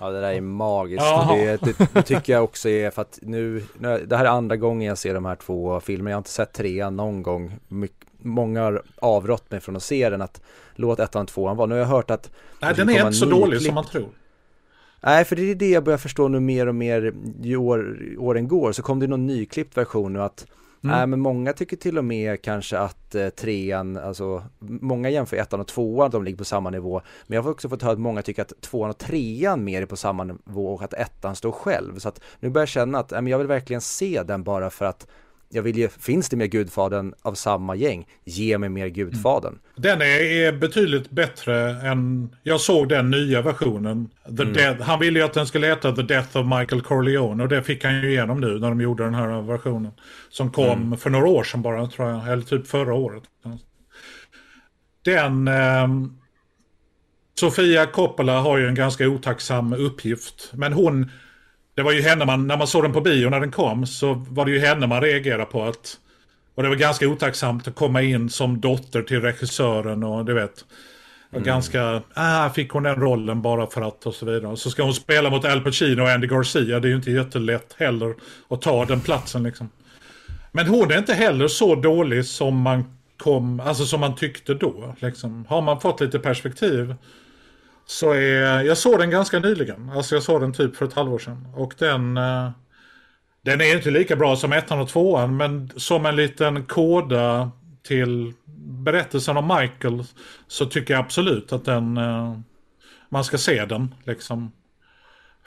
Ja 0.00 0.10
det 0.10 0.20
där 0.20 0.32
är 0.32 0.40
magiskt. 0.40 1.04
Det, 1.28 1.60
det, 1.62 1.88
det, 1.92 2.02
tycker 2.02 2.32
jag 2.32 2.44
också 2.44 2.68
är 2.68 2.90
för 2.90 3.02
att 3.02 3.18
nu, 3.22 3.62
det 4.06 4.16
här 4.16 4.24
är 4.24 4.28
andra 4.28 4.56
gången 4.56 4.88
jag 4.88 4.98
ser 4.98 5.14
de 5.14 5.24
här 5.24 5.36
två 5.36 5.80
filmerna. 5.80 6.10
Jag 6.10 6.16
har 6.16 6.20
inte 6.20 6.30
sett 6.30 6.52
trean 6.52 6.96
någon 6.96 7.22
gång. 7.22 7.56
My, 7.68 7.88
många 8.18 8.62
har 8.62 8.82
avrått 8.96 9.50
mig 9.50 9.60
från 9.60 9.76
att 9.76 9.82
se 9.82 10.10
den, 10.10 10.22
att 10.22 10.40
låt 10.74 11.00
ettan 11.00 11.22
och 11.22 11.28
tvåan 11.28 11.56
vara. 11.56 11.66
Nu 11.66 11.74
har 11.74 11.80
jag 11.80 11.86
hört 11.86 12.10
att 12.10 12.30
Nej 12.60 12.74
den 12.74 12.88
är 12.88 13.00
inte 13.00 13.12
så 13.12 13.26
dålig 13.26 13.62
som 13.62 13.74
man 13.74 13.84
tror. 13.84 14.08
Nej, 15.00 15.24
för 15.24 15.36
det 15.36 15.50
är 15.50 15.54
det 15.54 15.70
jag 15.70 15.84
börjar 15.84 15.98
förstå 15.98 16.28
nu 16.28 16.40
mer 16.40 16.66
och 16.66 16.74
mer 16.74 17.14
ju 17.42 17.56
år, 17.56 17.98
åren 18.18 18.48
går. 18.48 18.72
Så 18.72 18.82
kom 18.82 19.00
det 19.00 19.06
någon 19.06 19.26
nyklippt 19.26 19.76
version 19.76 20.12
nu 20.12 20.22
att 20.22 20.46
Mm. 20.86 20.98
Nej 20.98 21.06
men 21.06 21.20
många 21.20 21.52
tycker 21.52 21.76
till 21.76 21.98
och 21.98 22.04
med 22.04 22.42
kanske 22.42 22.78
att 22.78 23.14
eh, 23.14 23.28
trean, 23.28 23.96
alltså 23.96 24.42
många 24.58 25.10
jämför 25.10 25.36
ettan 25.36 25.60
och 25.60 25.66
tvåan, 25.66 26.10
de 26.10 26.24
ligger 26.24 26.38
på 26.38 26.44
samma 26.44 26.70
nivå. 26.70 27.02
Men 27.26 27.36
jag 27.36 27.42
har 27.42 27.50
också 27.50 27.68
fått 27.68 27.82
höra 27.82 27.92
att 27.92 27.98
många 27.98 28.22
tycker 28.22 28.42
att 28.42 28.60
tvåan 28.60 28.90
och 28.90 28.98
trean 28.98 29.64
mer 29.64 29.82
är 29.82 29.86
på 29.86 29.96
samma 29.96 30.24
nivå 30.24 30.74
och 30.74 30.82
att 30.82 30.94
ettan 30.94 31.36
står 31.36 31.52
själv. 31.52 31.98
Så 31.98 32.08
att 32.08 32.20
nu 32.40 32.50
börjar 32.50 32.62
jag 32.62 32.68
känna 32.68 32.98
att 32.98 33.12
äh, 33.12 33.28
jag 33.28 33.38
vill 33.38 33.46
verkligen 33.46 33.80
se 33.80 34.22
den 34.22 34.42
bara 34.42 34.70
för 34.70 34.84
att 34.84 35.06
jag 35.48 35.62
vill 35.62 35.78
ge, 35.78 35.88
finns 35.88 36.28
det 36.28 36.36
mer 36.36 36.46
Gudfadern 36.46 37.14
av 37.22 37.34
samma 37.34 37.74
gäng, 37.74 38.06
ge 38.24 38.58
mig 38.58 38.68
mer 38.68 38.88
Gudfadern. 38.88 39.52
Mm. 39.52 39.62
Den 39.76 40.02
är, 40.02 40.20
är, 40.20 40.52
betydligt 40.52 41.10
bättre 41.10 41.70
än, 41.70 42.30
jag 42.42 42.60
såg 42.60 42.88
den 42.88 43.10
nya 43.10 43.42
versionen. 43.42 44.08
The 44.36 44.42
mm. 44.42 44.52
Death, 44.52 44.82
han 44.82 45.00
ville 45.00 45.18
ju 45.18 45.24
att 45.24 45.34
den 45.34 45.46
skulle 45.46 45.66
heta 45.66 45.92
The 45.92 46.02
Death 46.02 46.36
of 46.36 46.46
Michael 46.58 46.82
Corleone 46.82 47.42
och 47.42 47.48
det 47.48 47.62
fick 47.62 47.84
han 47.84 48.02
ju 48.02 48.10
igenom 48.10 48.40
nu 48.40 48.58
när 48.58 48.68
de 48.68 48.80
gjorde 48.80 49.04
den 49.04 49.14
här 49.14 49.42
versionen. 49.42 49.92
Som 50.30 50.50
kom 50.50 50.82
mm. 50.82 50.98
för 50.98 51.10
några 51.10 51.28
år 51.28 51.44
sedan 51.44 51.62
bara 51.62 51.86
tror 51.86 52.10
jag, 52.10 52.32
eller 52.32 52.42
typ 52.42 52.66
förra 52.66 52.94
året. 52.94 53.22
Den... 55.04 55.48
Eh, 55.48 55.88
Sofia 57.40 57.86
Coppola 57.86 58.40
har 58.40 58.58
ju 58.58 58.68
en 58.68 58.74
ganska 58.74 59.08
otacksam 59.08 59.72
uppgift. 59.72 60.50
Men 60.52 60.72
hon 60.72 61.10
det 61.76 61.82
var 61.82 61.92
ju 61.92 62.02
henne 62.02 62.24
man, 62.24 62.46
när 62.46 62.56
man 62.56 62.66
såg 62.66 62.84
den 62.84 62.92
på 62.92 63.00
bio 63.00 63.30
när 63.30 63.40
den 63.40 63.50
kom, 63.50 63.86
så 63.86 64.14
var 64.14 64.44
det 64.44 64.50
ju 64.50 64.58
henne 64.58 64.86
man 64.86 65.00
reagerade 65.00 65.44
på 65.44 65.64
att... 65.64 65.98
Och 66.54 66.62
det 66.62 66.68
var 66.68 66.76
ganska 66.76 67.08
otacksamt 67.08 67.68
att 67.68 67.74
komma 67.74 68.02
in 68.02 68.30
som 68.30 68.60
dotter 68.60 69.02
till 69.02 69.20
regissören 69.20 70.04
och 70.04 70.24
du 70.24 70.34
vet. 70.34 70.64
Och 71.30 71.36
mm. 71.36 71.46
ganska, 71.46 72.02
ah, 72.14 72.50
fick 72.50 72.70
hon 72.70 72.82
den 72.82 72.96
rollen 72.96 73.42
bara 73.42 73.66
för 73.66 73.82
att 73.82 74.06
och 74.06 74.14
så 74.14 74.26
vidare. 74.26 74.46
Och 74.46 74.58
så 74.58 74.70
ska 74.70 74.82
hon 74.82 74.94
spela 74.94 75.30
mot 75.30 75.44
Al 75.44 75.60
Pacino 75.60 76.02
och 76.02 76.08
Andy 76.08 76.26
Garcia, 76.26 76.80
det 76.80 76.88
är 76.88 76.90
ju 76.90 76.96
inte 76.96 77.10
jättelätt 77.10 77.74
heller 77.78 78.14
att 78.48 78.62
ta 78.62 78.84
den 78.84 79.00
platsen 79.00 79.42
liksom. 79.42 79.68
Men 80.52 80.66
hon 80.66 80.90
är 80.90 80.98
inte 80.98 81.14
heller 81.14 81.48
så 81.48 81.74
dålig 81.74 82.24
som 82.24 82.60
man 82.60 82.96
kom, 83.16 83.60
alltså 83.60 83.84
som 83.84 84.00
man 84.00 84.14
tyckte 84.14 84.54
då. 84.54 84.94
Liksom. 84.98 85.44
Har 85.48 85.62
man 85.62 85.80
fått 85.80 86.00
lite 86.00 86.18
perspektiv 86.18 86.94
så 87.86 88.12
är, 88.12 88.62
jag 88.62 88.78
såg 88.78 88.98
den 88.98 89.10
ganska 89.10 89.38
nyligen. 89.38 89.90
Alltså 89.90 90.14
jag 90.14 90.22
såg 90.22 90.40
den 90.40 90.52
typ 90.52 90.76
för 90.76 90.86
ett 90.86 90.92
halvår 90.92 91.18
sedan. 91.18 91.48
Och 91.54 91.74
den, 91.78 92.16
eh, 92.16 92.50
den 93.42 93.60
är 93.60 93.76
inte 93.76 93.90
lika 93.90 94.16
bra 94.16 94.36
som 94.36 94.52
ettan 94.52 94.80
och 94.80 94.88
tvåan. 94.88 95.36
Men 95.36 95.70
som 95.76 96.06
en 96.06 96.16
liten 96.16 96.64
koda 96.64 97.50
till 97.82 98.32
berättelsen 98.84 99.36
om 99.36 99.60
Michael. 99.60 100.04
Så 100.46 100.66
tycker 100.66 100.94
jag 100.94 101.00
absolut 101.00 101.52
att 101.52 101.64
den, 101.64 101.96
eh, 101.96 102.38
man 103.08 103.24
ska 103.24 103.38
se 103.38 103.64
den. 103.64 103.94
Liksom. 104.04 104.52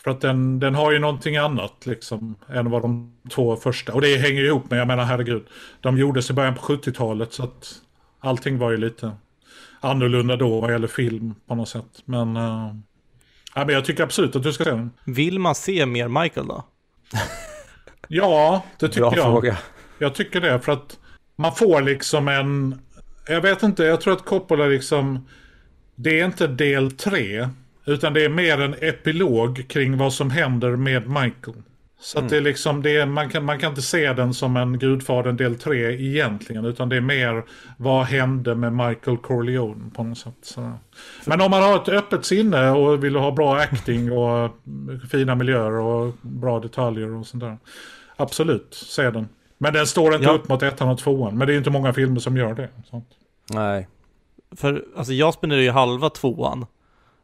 För 0.04 0.12
att 0.12 0.22
den, 0.22 0.60
den 0.60 0.76
har 0.76 0.92
ju 0.92 1.00
någonting 1.00 1.38
annat 1.38 1.86
liksom 1.86 2.36
än 2.48 2.70
vad 2.70 2.82
de 2.82 3.18
två 3.30 3.56
första. 3.56 3.94
Och 3.94 4.02
det 4.02 4.18
hänger 4.18 4.44
ihop 4.44 4.70
med, 4.70 4.80
jag 4.80 4.88
menar 4.88 5.04
herregud. 5.04 5.44
De 5.82 5.98
gjordes 5.98 6.30
i 6.30 6.34
början 6.34 6.56
på 6.56 6.62
70-talet 6.62 7.34
så 7.34 7.44
att 7.44 7.74
allting 8.20 8.58
var 8.58 8.72
ju 8.72 8.78
lite 8.78 9.12
annorlunda 9.80 10.36
då 10.36 10.62
vad 10.62 10.72
gäller 10.72 10.88
film 10.88 11.36
på 11.48 11.56
något 11.56 11.70
sätt. 11.70 12.02
Men, 12.06 12.38
uh, 12.38 12.76
ja, 13.56 13.66
men 13.66 13.70
jag 13.70 13.86
tycker 13.86 14.04
absolut 14.04 14.36
att 14.36 14.44
du 14.44 14.54
ska 14.54 14.64
se 14.64 14.70
den. 14.70 14.92
Vill 15.06 15.40
man 15.40 15.56
se 15.56 15.86
mer 15.86 16.08
Michael 16.08 16.48
då? 16.48 16.66
ja, 18.08 18.64
det 18.80 18.88
tycker 18.88 19.02
Bra 19.02 19.16
jag. 19.16 19.26
Fråga. 19.26 19.58
Jag 20.00 20.16
tycker 20.16 20.42
det 20.42 20.60
för 20.60 20.72
att 20.72 21.00
man 21.36 21.56
får 21.56 21.82
liksom 21.82 22.28
en, 22.28 22.82
jag 23.28 23.42
vet 23.42 23.64
inte, 23.64 23.84
jag 23.84 24.02
tror 24.02 24.14
att 24.14 24.26
Coppola 24.26 24.66
liksom, 24.66 25.28
det 25.96 26.20
är 26.20 26.26
inte 26.26 26.48
del 26.48 26.92
tre. 26.92 27.50
Utan 27.86 28.14
det 28.14 28.26
är 28.26 28.30
mer 28.30 28.62
en 28.62 28.76
epilog 28.82 29.66
kring 29.70 29.98
vad 29.98 30.14
som 30.14 30.32
händer 30.32 30.76
med 30.76 31.08
Michael. 31.08 31.64
Så 32.02 32.18
mm. 32.18 32.30
det 32.30 32.38
är 32.38 32.42
liksom, 32.42 32.82
det 32.82 32.98
är, 32.98 33.06
man, 33.06 33.30
kan, 33.30 33.46
man 33.46 33.60
kan 33.60 33.70
inte 33.70 33.82
se 33.82 34.14
den 34.14 34.34
som 34.34 34.58
en 34.58 34.80
Gudfadern 34.80 35.38
del 35.38 35.56
3 35.56 35.94
egentligen. 35.94 36.66
Utan 36.66 36.90
det 36.90 36.96
är 36.96 37.02
mer 37.02 37.44
vad 37.78 38.06
hände 38.06 38.56
med 38.56 38.74
Michael 38.74 39.18
Corleone 39.18 39.92
på 39.96 40.04
något 40.04 40.18
sätt. 40.18 40.36
Så. 40.42 40.74
Men 41.26 41.42
om 41.42 41.52
man 41.52 41.64
har 41.64 41.76
ett 41.76 41.90
öppet 41.90 42.26
sinne 42.26 42.70
och 42.70 43.04
vill 43.04 43.16
ha 43.16 43.32
bra 43.32 43.58
acting 43.58 44.12
och 44.12 44.52
fina 45.12 45.36
miljöer 45.36 45.72
och 45.72 46.14
bra 46.22 46.60
detaljer 46.60 47.12
och 47.12 47.28
sånt 47.28 47.44
där. 47.44 47.58
Absolut, 48.16 48.74
se 48.74 49.12
den. 49.12 49.28
Men 49.58 49.74
den 49.74 49.88
står 49.88 50.16
inte 50.16 50.28
ja. 50.28 50.32
upp 50.32 50.50
mot 50.50 50.64
ettan 50.64 50.90
och 50.90 51.00
tvåan. 51.00 51.38
Men 51.38 51.48
det 51.48 51.54
är 51.54 51.58
inte 51.58 51.70
många 51.70 51.94
filmer 51.94 52.20
som 52.20 52.38
gör 52.38 52.54
det. 52.54 52.70
Sånt. 52.90 53.10
Nej. 53.50 53.88
För 54.56 54.86
alltså 54.98 55.14
jag 55.14 55.34
spenderar 55.34 55.62
ju 55.62 55.72
halva 55.72 56.10
tvåan 56.10 56.66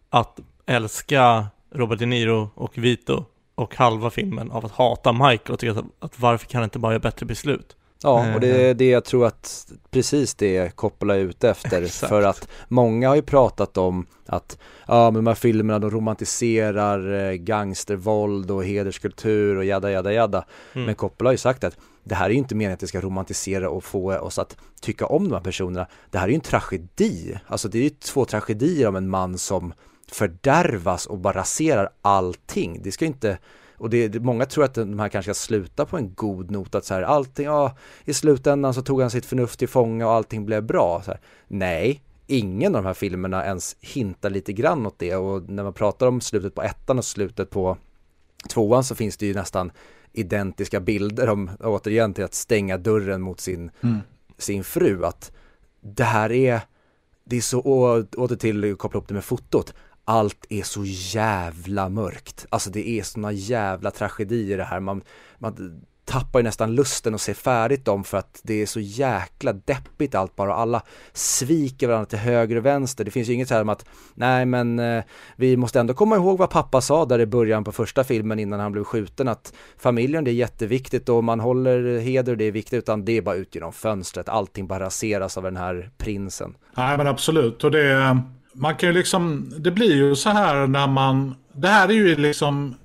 att 0.10 0.40
älska 0.66 1.46
Robert 1.72 2.00
De 2.00 2.06
Niro 2.06 2.50
och 2.56 2.78
Vito 2.78 3.26
och 3.56 3.76
halva 3.76 4.10
filmen 4.10 4.52
av 4.52 4.66
att 4.66 4.72
hata 4.72 5.14
Michael 5.14 5.52
och 5.52 5.60
tycka 5.60 5.72
att, 5.72 5.86
att 6.00 6.20
varför 6.20 6.48
kan 6.48 6.60
han 6.60 6.64
inte 6.64 6.80
bara 6.80 6.92
göra 6.92 7.00
bättre 7.00 7.26
beslut? 7.26 7.76
Ja, 8.04 8.34
och 8.34 8.40
det 8.40 8.48
är 8.48 8.70
eh. 8.70 8.76
det 8.76 8.90
jag 8.90 9.06
tror 9.06 9.26
att 9.26 9.72
precis 9.92 10.36
det 10.36 10.76
Coppola 10.76 11.16
är 11.16 11.20
ute 11.20 11.50
efter. 11.50 11.86
för 12.08 12.22
att 12.22 12.48
många 12.68 13.08
har 13.08 13.16
ju 13.16 13.22
pratat 13.22 13.78
om 13.78 14.06
att 14.26 14.58
ja, 14.88 15.12
men 15.12 15.14
de 15.14 15.28
här 15.28 15.36
filmerna 15.36 15.80
de 15.80 15.92
romantiserar 15.92 17.30
eh, 17.30 17.34
gangstervåld 17.34 18.52
och 18.52 18.66
hederskultur 18.66 19.58
och 19.58 19.66
jada 19.66 19.92
jada 19.92 20.14
jada. 20.14 20.46
Mm. 20.74 20.86
Men 20.86 20.96
Coppola 20.96 21.28
har 21.28 21.34
ju 21.34 21.38
sagt 21.38 21.64
att 21.64 21.78
det 22.04 22.16
här 22.16 22.26
är 22.26 22.30
ju 22.30 22.38
inte 22.38 22.56
meningen 22.56 22.74
att 22.74 22.80
det 22.80 22.88
ska 22.88 23.02
romantisera 23.02 23.70
och 23.70 23.84
få 23.84 24.18
oss 24.18 24.40
att 24.40 24.58
tycka 24.82 25.06
om 25.06 25.30
de 25.30 25.34
här 25.34 25.42
personerna. 25.42 25.88
Det 26.12 26.18
här 26.18 26.26
är 26.26 26.30
ju 26.30 26.36
en 26.36 26.42
tragedi. 26.42 27.38
Alltså 27.48 27.68
det 27.68 27.80
är 27.80 27.84
ju 27.84 27.90
två 27.90 28.26
tragedier 28.26 28.88
om 28.88 28.96
en 28.96 29.10
man 29.10 29.38
som 29.38 29.74
fördärvas 30.12 31.06
och 31.06 31.18
bara 31.18 31.38
raserar 31.38 31.90
allting. 32.02 32.80
Det 32.84 32.92
ska 32.92 33.06
inte, 33.06 33.38
och 33.78 33.90
det, 33.90 34.22
många 34.22 34.46
tror 34.46 34.64
att 34.64 34.74
de 34.74 35.00
här 35.00 35.10
kanske 35.10 35.34
ska 35.34 35.46
sluta 35.46 35.86
på 35.86 35.98
en 35.98 36.14
god 36.14 36.52
not, 36.52 36.76
att 36.76 36.86
så 36.86 36.94
här, 36.94 37.02
allting, 37.02 37.46
ja, 37.46 37.78
i 38.06 38.14
slutändan 38.14 38.74
så 38.74 38.82
tog 38.82 39.02
han 39.02 39.12
sitt 39.12 39.26
förnuft 39.26 39.60
till 39.60 39.70
fånga 39.70 40.08
och 40.08 40.14
allting 40.14 40.46
blev 40.46 40.64
bra. 40.64 41.02
Så 41.06 41.12
här, 41.12 41.20
nej, 41.48 42.02
ingen 42.28 42.76
av 42.76 42.84
de 42.84 42.88
här 42.88 42.94
filmerna 42.94 43.46
ens 43.46 43.76
hintar 43.80 44.30
lite 44.30 44.54
grann 44.54 44.86
åt 44.86 45.00
det 45.00 45.16
och 45.16 45.50
när 45.50 45.64
man 45.64 45.74
pratar 45.74 46.08
om 46.08 46.22
slutet 46.22 46.56
på 46.56 46.62
ettan 46.62 46.98
och 46.98 47.06
slutet 47.06 47.50
på 47.50 47.78
tvåan 48.50 48.84
så 48.84 48.96
finns 48.96 49.18
det 49.18 49.26
ju 49.26 49.34
nästan 49.34 49.72
identiska 50.14 50.80
bilder 50.80 51.30
om, 51.30 51.50
återigen 51.60 52.14
till 52.14 52.24
att 52.24 52.34
stänga 52.34 52.78
dörren 52.78 53.22
mot 53.22 53.40
sin, 53.40 53.72
mm. 53.82 54.00
sin 54.38 54.64
fru, 54.64 55.06
att 55.06 55.32
det 55.82 56.04
här 56.04 56.32
är, 56.32 56.62
det 57.24 57.38
är 57.38 57.42
så, 57.42 57.62
åter 58.18 58.36
till 58.36 58.72
att 58.72 58.78
koppla 58.78 59.00
upp 59.00 59.08
det 59.08 59.14
med 59.14 59.24
fotot, 59.24 59.74
allt 60.06 60.46
är 60.50 60.64
så 60.64 60.84
jävla 60.86 61.90
mörkt. 61.90 62.46
Alltså 62.50 62.70
det 62.70 62.90
är 62.90 63.04
såna 63.04 63.32
jävla 63.32 63.92
tragedier 63.92 64.58
det 64.58 64.64
här. 64.64 64.80
Man, 64.80 65.02
man 65.38 65.82
tappar 66.06 66.40
ju 66.40 66.44
nästan 66.44 66.76
lusten 66.76 67.16
att 67.16 67.22
se 67.22 67.34
färdigt 67.34 67.86
dem 67.86 68.04
för 68.04 68.18
att 68.18 68.42
det 68.44 68.62
är 68.62 68.66
så 68.66 68.80
jäkla 68.80 69.54
deppigt 69.54 70.16
allt 70.16 70.36
bara. 70.36 70.54
Alla 70.54 70.82
sviker 71.14 71.88
varandra 71.88 72.06
till 72.06 72.20
höger 72.20 72.56
och 72.56 72.66
vänster. 72.66 73.06
Det 73.06 73.12
finns 73.12 73.30
ju 73.30 73.34
inget 73.34 73.48
så 73.48 73.54
här 73.54 73.62
om 73.62 73.70
att 73.70 73.86
nej 74.14 74.46
men 74.46 74.80
eh, 74.80 75.04
vi 75.36 75.58
måste 75.58 75.80
ändå 75.80 75.94
komma 75.94 76.16
ihåg 76.16 76.38
vad 76.38 76.50
pappa 76.50 76.82
sa 76.82 77.06
där 77.06 77.20
i 77.20 77.26
början 77.26 77.64
på 77.64 77.72
första 77.72 78.04
filmen 78.04 78.40
innan 78.40 78.60
han 78.60 78.72
blev 78.72 78.84
skjuten 78.84 79.28
att 79.28 79.54
familjen 79.78 80.24
det 80.24 80.32
är 80.32 80.34
jätteviktigt 80.34 81.10
och 81.10 81.24
man 81.24 81.40
håller 81.40 82.00
heder 82.00 82.36
det 82.36 82.46
är 82.46 82.52
viktigt 82.52 82.78
utan 82.78 83.06
det 83.06 83.18
är 83.18 83.22
bara 83.22 83.36
ut 83.36 83.56
genom 83.56 83.74
fönstret. 83.74 84.30
Allting 84.30 84.68
bara 84.68 84.86
raseras 84.86 85.38
av 85.38 85.44
den 85.44 85.58
här 85.58 85.92
prinsen. 85.98 86.56
Nej 86.78 86.98
men 86.98 87.08
absolut 87.08 87.64
och 87.64 87.72
det 87.72 87.82
är 87.82 88.22
man 88.56 88.76
kan 88.76 88.90
ju 88.90 88.96
liksom, 88.96 89.54
det 89.58 89.72
blir 89.72 89.96
ju 89.96 90.16
så 90.16 90.30
här 90.30 90.68
när 90.68 90.88
man, 90.88 91.36
det 91.54 91.68
här 91.68 91.90
är 91.90 91.94
ju 91.94 92.16
liksom 92.16 92.76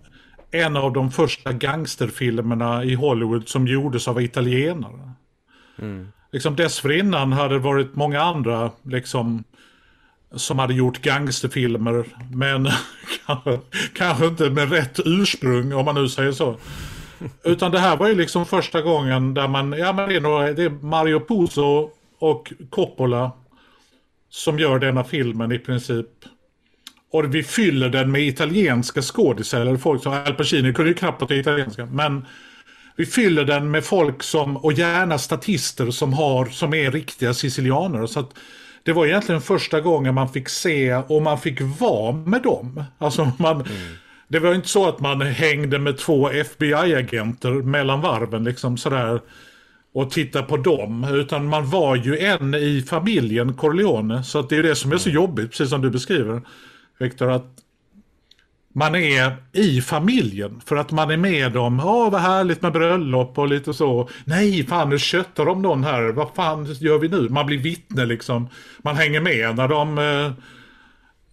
en 0.50 0.76
av 0.76 0.92
de 0.92 1.10
första 1.10 1.52
gangsterfilmerna 1.52 2.84
i 2.84 2.94
Hollywood 2.94 3.48
som 3.48 3.66
gjordes 3.66 4.08
av 4.08 4.22
italienare. 4.22 5.12
Mm. 5.78 6.08
Liksom 6.32 6.56
dessförinnan 6.56 7.32
hade 7.32 7.54
det 7.54 7.58
varit 7.58 7.94
många 7.94 8.22
andra 8.22 8.70
liksom 8.82 9.44
som 10.34 10.58
hade 10.58 10.74
gjort 10.74 11.02
gangsterfilmer 11.02 12.04
men 12.32 12.68
kanske, 13.94 14.26
inte 14.26 14.50
med 14.50 14.72
rätt 14.72 15.00
ursprung 15.04 15.72
om 15.72 15.84
man 15.84 15.94
nu 15.94 16.08
säger 16.08 16.32
så. 16.32 16.56
Utan 17.44 17.70
det 17.70 17.78
här 17.78 17.96
var 17.96 18.08
ju 18.08 18.14
liksom 18.14 18.46
första 18.46 18.82
gången 18.82 19.34
där 19.34 19.48
man, 19.48 19.72
ja 19.72 19.92
men 19.92 20.08
det 20.08 20.16
är, 20.16 20.20
några, 20.20 20.52
det 20.52 20.64
är 20.64 20.70
Mario 20.70 21.20
Puzo 21.20 21.90
och 22.18 22.52
Coppola 22.70 23.32
som 24.30 24.58
gör 24.58 24.78
denna 24.78 25.04
filmen 25.04 25.52
i 25.52 25.58
princip. 25.58 26.06
Och 27.12 27.34
vi 27.34 27.42
fyller 27.42 27.88
den 27.88 28.12
med 28.12 28.22
italienska 28.22 29.02
skådisar, 29.02 29.60
eller 29.60 29.76
folk 29.76 30.02
som 30.02 30.12
Al 30.12 30.34
Pacino 30.34 30.72
kunde 30.72 30.90
ju 30.90 30.94
knappt 30.94 31.18
prata 31.18 31.34
italienska. 31.34 31.86
Men 31.86 32.26
vi 32.96 33.06
fyller 33.06 33.44
den 33.44 33.70
med 33.70 33.84
folk 33.84 34.22
som, 34.22 34.56
och 34.56 34.72
gärna 34.72 35.18
statister 35.18 35.90
som, 35.90 36.12
har, 36.12 36.46
som 36.46 36.74
är 36.74 36.90
riktiga 36.90 37.34
sicilianer. 37.34 38.06
Så 38.06 38.20
att 38.20 38.30
det 38.82 38.92
var 38.92 39.06
egentligen 39.06 39.40
första 39.40 39.80
gången 39.80 40.14
man 40.14 40.32
fick 40.32 40.48
se 40.48 40.94
och 40.94 41.22
man 41.22 41.40
fick 41.40 41.60
vara 41.60 42.12
med 42.12 42.42
dem. 42.42 42.84
Alltså 42.98 43.32
man, 43.38 43.56
mm. 43.56 43.96
Det 44.28 44.38
var 44.38 44.54
inte 44.54 44.68
så 44.68 44.88
att 44.88 45.00
man 45.00 45.20
hängde 45.20 45.78
med 45.78 45.98
två 45.98 46.30
FBI-agenter 46.30 47.50
mellan 47.50 48.00
varven 48.00 48.44
liksom 48.44 48.76
sådär 48.76 49.20
och 49.92 50.10
titta 50.10 50.42
på 50.42 50.56
dem. 50.56 51.04
Utan 51.04 51.46
man 51.46 51.70
var 51.70 51.96
ju 51.96 52.18
en 52.18 52.54
i 52.54 52.84
familjen 52.88 53.54
Corleone. 53.54 54.22
Så 54.22 54.42
det 54.42 54.56
är 54.56 54.62
det 54.62 54.74
som 54.74 54.92
är 54.92 54.96
så 54.96 55.08
mm. 55.08 55.14
jobbigt, 55.14 55.50
precis 55.50 55.70
som 55.70 55.80
du 55.80 55.90
beskriver. 55.90 56.42
Viktor, 56.98 57.30
att 57.30 57.60
man 58.72 58.94
är 58.94 59.36
i 59.52 59.80
familjen. 59.80 60.60
För 60.66 60.76
att 60.76 60.90
man 60.92 61.10
är 61.10 61.16
med 61.16 61.56
om, 61.56 61.78
ja 61.84 62.10
vad 62.10 62.20
härligt 62.20 62.62
med 62.62 62.72
bröllop 62.72 63.38
och 63.38 63.48
lite 63.48 63.74
så. 63.74 64.08
Nej, 64.24 64.66
fan 64.66 64.88
nu 64.88 64.98
köttar 64.98 65.44
de 65.44 65.62
någon 65.62 65.84
här, 65.84 66.02
vad 66.12 66.34
fan 66.34 66.64
gör 66.64 66.98
vi 66.98 67.08
nu? 67.08 67.28
Man 67.28 67.46
blir 67.46 67.58
vittne 67.58 68.06
liksom. 68.06 68.48
Man 68.78 68.96
hänger 68.96 69.20
med 69.20 69.56
när 69.56 69.68
de 69.68 69.98
eh, 69.98 70.32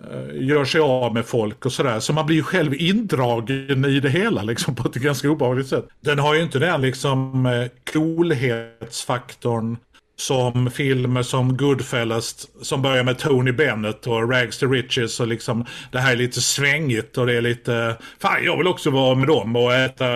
Eh, 0.04 0.48
gör 0.48 0.66
sig 0.66 0.82
av 0.82 1.14
med 1.14 1.26
folk 1.26 1.66
och 1.66 1.72
sådär. 1.72 2.00
Så 2.00 2.14
man 2.14 2.26
blir 2.26 2.36
ju 2.36 2.44
själv 2.44 2.74
indragen 2.74 3.86
i 3.86 4.00
det 4.00 4.10
hela 4.10 4.44
liksom 4.44 4.76
på 4.76 4.88
ett 4.88 4.96
ganska 4.96 5.30
obehagligt 5.30 5.68
sätt. 5.68 5.86
Den 6.02 6.20
har 6.20 6.36
ju 6.36 6.42
inte 6.42 6.60
den 6.60 6.82
liksom 6.82 7.46
eh, 7.46 7.68
coolhetsfaktorn 7.94 9.78
som 10.20 10.72
filmer 10.72 11.24
som 11.24 11.58
Goodfellas 11.58 12.48
som 12.62 12.82
börjar 12.82 13.04
med 13.04 13.18
Tony 13.18 13.52
Bennett 13.52 14.08
och 14.08 14.32
Rags 14.32 14.58
to 14.58 14.68
Riches 14.68 15.20
och 15.20 15.28
liksom 15.28 15.66
det 15.92 16.00
här 16.00 16.12
är 16.12 16.18
lite 16.18 16.42
svängigt 16.42 17.18
och 17.18 17.28
det 17.28 17.34
är 17.34 17.42
lite 17.42 17.98
fan 18.20 18.44
jag 18.44 18.58
vill 18.58 18.68
också 18.68 18.90
vara 18.90 19.16
med 19.16 19.28
dem 19.28 19.56
och 19.56 19.74
äta 19.74 20.08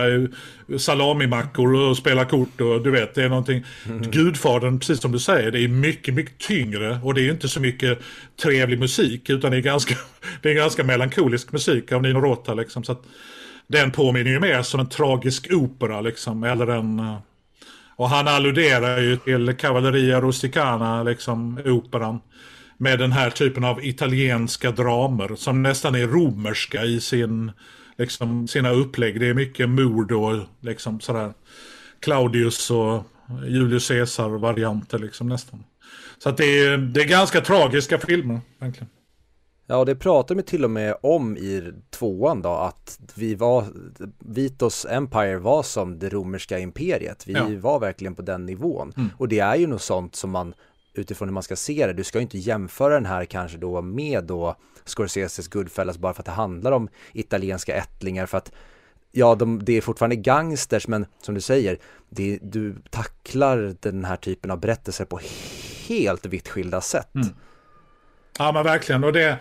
salamimackor 0.77 1.73
och 1.73 1.97
spela 1.97 2.25
kort 2.25 2.61
och 2.61 2.83
du 2.83 2.91
vet 2.91 3.15
det 3.15 3.23
är 3.23 3.29
någonting 3.29 3.65
mm. 3.85 4.01
Gudfadern 4.01 4.79
precis 4.79 5.01
som 5.01 5.11
du 5.11 5.19
säger 5.19 5.51
det 5.51 5.63
är 5.63 5.67
mycket 5.67 6.13
mycket 6.13 6.37
tyngre 6.37 6.99
och 7.03 7.13
det 7.13 7.21
är 7.21 7.31
inte 7.31 7.47
så 7.47 7.59
mycket 7.59 7.99
trevlig 8.43 8.79
musik 8.79 9.29
utan 9.29 9.51
det 9.51 9.57
är 9.57 9.61
ganska 9.61 9.95
det 10.41 10.49
är 10.49 10.55
ganska 10.55 10.83
melankolisk 10.83 11.51
musik 11.51 11.91
av 11.91 12.01
Nino 12.01 12.19
Rota 12.19 12.53
liksom 12.53 12.83
så 12.83 12.91
att 12.91 13.03
den 13.67 13.91
påminner 13.91 14.31
ju 14.31 14.39
mer 14.39 14.61
som 14.61 14.79
en 14.79 14.89
tragisk 14.89 15.47
opera 15.51 16.01
liksom 16.01 16.43
eller 16.43 16.67
en 16.67 16.99
och 17.95 18.09
han 18.09 18.27
alluderar 18.27 18.99
ju 18.99 19.17
till 19.17 19.53
Cavalleria 19.53 20.21
Rusticana, 20.21 21.03
liksom 21.03 21.59
operan. 21.65 22.19
Med 22.77 22.99
den 22.99 23.11
här 23.11 23.29
typen 23.29 23.63
av 23.63 23.85
italienska 23.85 24.71
dramer 24.71 25.35
som 25.35 25.63
nästan 25.63 25.95
är 25.95 26.07
romerska 26.07 26.83
i 26.83 27.01
sin, 27.01 27.51
liksom, 27.97 28.47
sina 28.47 28.71
upplägg. 28.71 29.19
Det 29.19 29.27
är 29.27 29.33
mycket 29.33 29.69
mord 29.69 30.11
och 30.11 30.39
liksom 30.59 30.99
sådär 30.99 31.33
Claudius 31.99 32.71
och 32.71 33.03
Julius 33.47 33.87
Caesar-varianter 33.87 34.99
liksom 34.99 35.29
nästan. 35.29 35.63
Så 36.23 36.29
att 36.29 36.37
det 36.37 36.59
är, 36.59 36.77
det 36.77 37.01
är 37.01 37.07
ganska 37.07 37.41
tragiska 37.41 37.99
filmer, 37.99 38.39
verkligen. 38.59 38.89
Ja, 39.71 39.77
och 39.77 39.85
det 39.85 39.95
pratar 39.95 40.35
vi 40.35 40.43
till 40.43 40.63
och 40.63 40.71
med 40.71 40.95
om 41.01 41.37
i 41.37 41.73
tvåan 41.89 42.41
då, 42.41 42.49
att 42.49 42.99
vi 43.15 43.35
var, 43.35 43.65
Vitos 44.19 44.85
Empire 44.89 45.37
var 45.37 45.63
som 45.63 45.99
det 45.99 46.09
romerska 46.09 46.59
imperiet. 46.59 47.27
Vi 47.27 47.33
ja. 47.33 47.47
var 47.61 47.79
verkligen 47.79 48.15
på 48.15 48.21
den 48.21 48.45
nivån. 48.45 48.93
Mm. 48.97 49.09
Och 49.17 49.27
det 49.27 49.39
är 49.39 49.55
ju 49.55 49.67
något 49.67 49.81
sånt 49.81 50.15
som 50.15 50.31
man, 50.31 50.53
utifrån 50.93 51.27
hur 51.27 51.33
man 51.33 51.43
ska 51.43 51.55
se 51.55 51.87
det, 51.87 51.93
du 51.93 52.03
ska 52.03 52.17
ju 52.17 52.23
inte 52.23 52.37
jämföra 52.37 52.93
den 52.93 53.05
här 53.05 53.25
kanske 53.25 53.57
då 53.57 53.81
med 53.81 54.23
då 54.23 54.55
Scorseses 54.85 55.47
Goodfellas 55.47 55.97
bara 55.97 56.13
för 56.13 56.21
att 56.21 56.25
det 56.25 56.31
handlar 56.31 56.71
om 56.71 56.89
italienska 57.13 57.75
ättlingar 57.75 58.25
för 58.25 58.37
att 58.37 58.51
ja, 59.11 59.35
de, 59.35 59.65
det 59.65 59.73
är 59.77 59.81
fortfarande 59.81 60.15
gangsters 60.15 60.87
men 60.87 61.05
som 61.21 61.35
du 61.35 61.41
säger, 61.41 61.77
det, 62.09 62.39
du 62.41 62.75
tacklar 62.89 63.75
den 63.79 64.05
här 64.05 64.17
typen 64.17 64.51
av 64.51 64.59
berättelser 64.59 65.05
på 65.05 65.19
helt 65.87 66.25
vitt 66.25 66.47
skilda 66.47 66.81
sätt. 66.81 67.15
Mm. 67.15 67.27
Ja 68.37 68.51
men 68.51 68.63
verkligen. 68.63 69.03
Och, 69.03 69.13
det, 69.13 69.37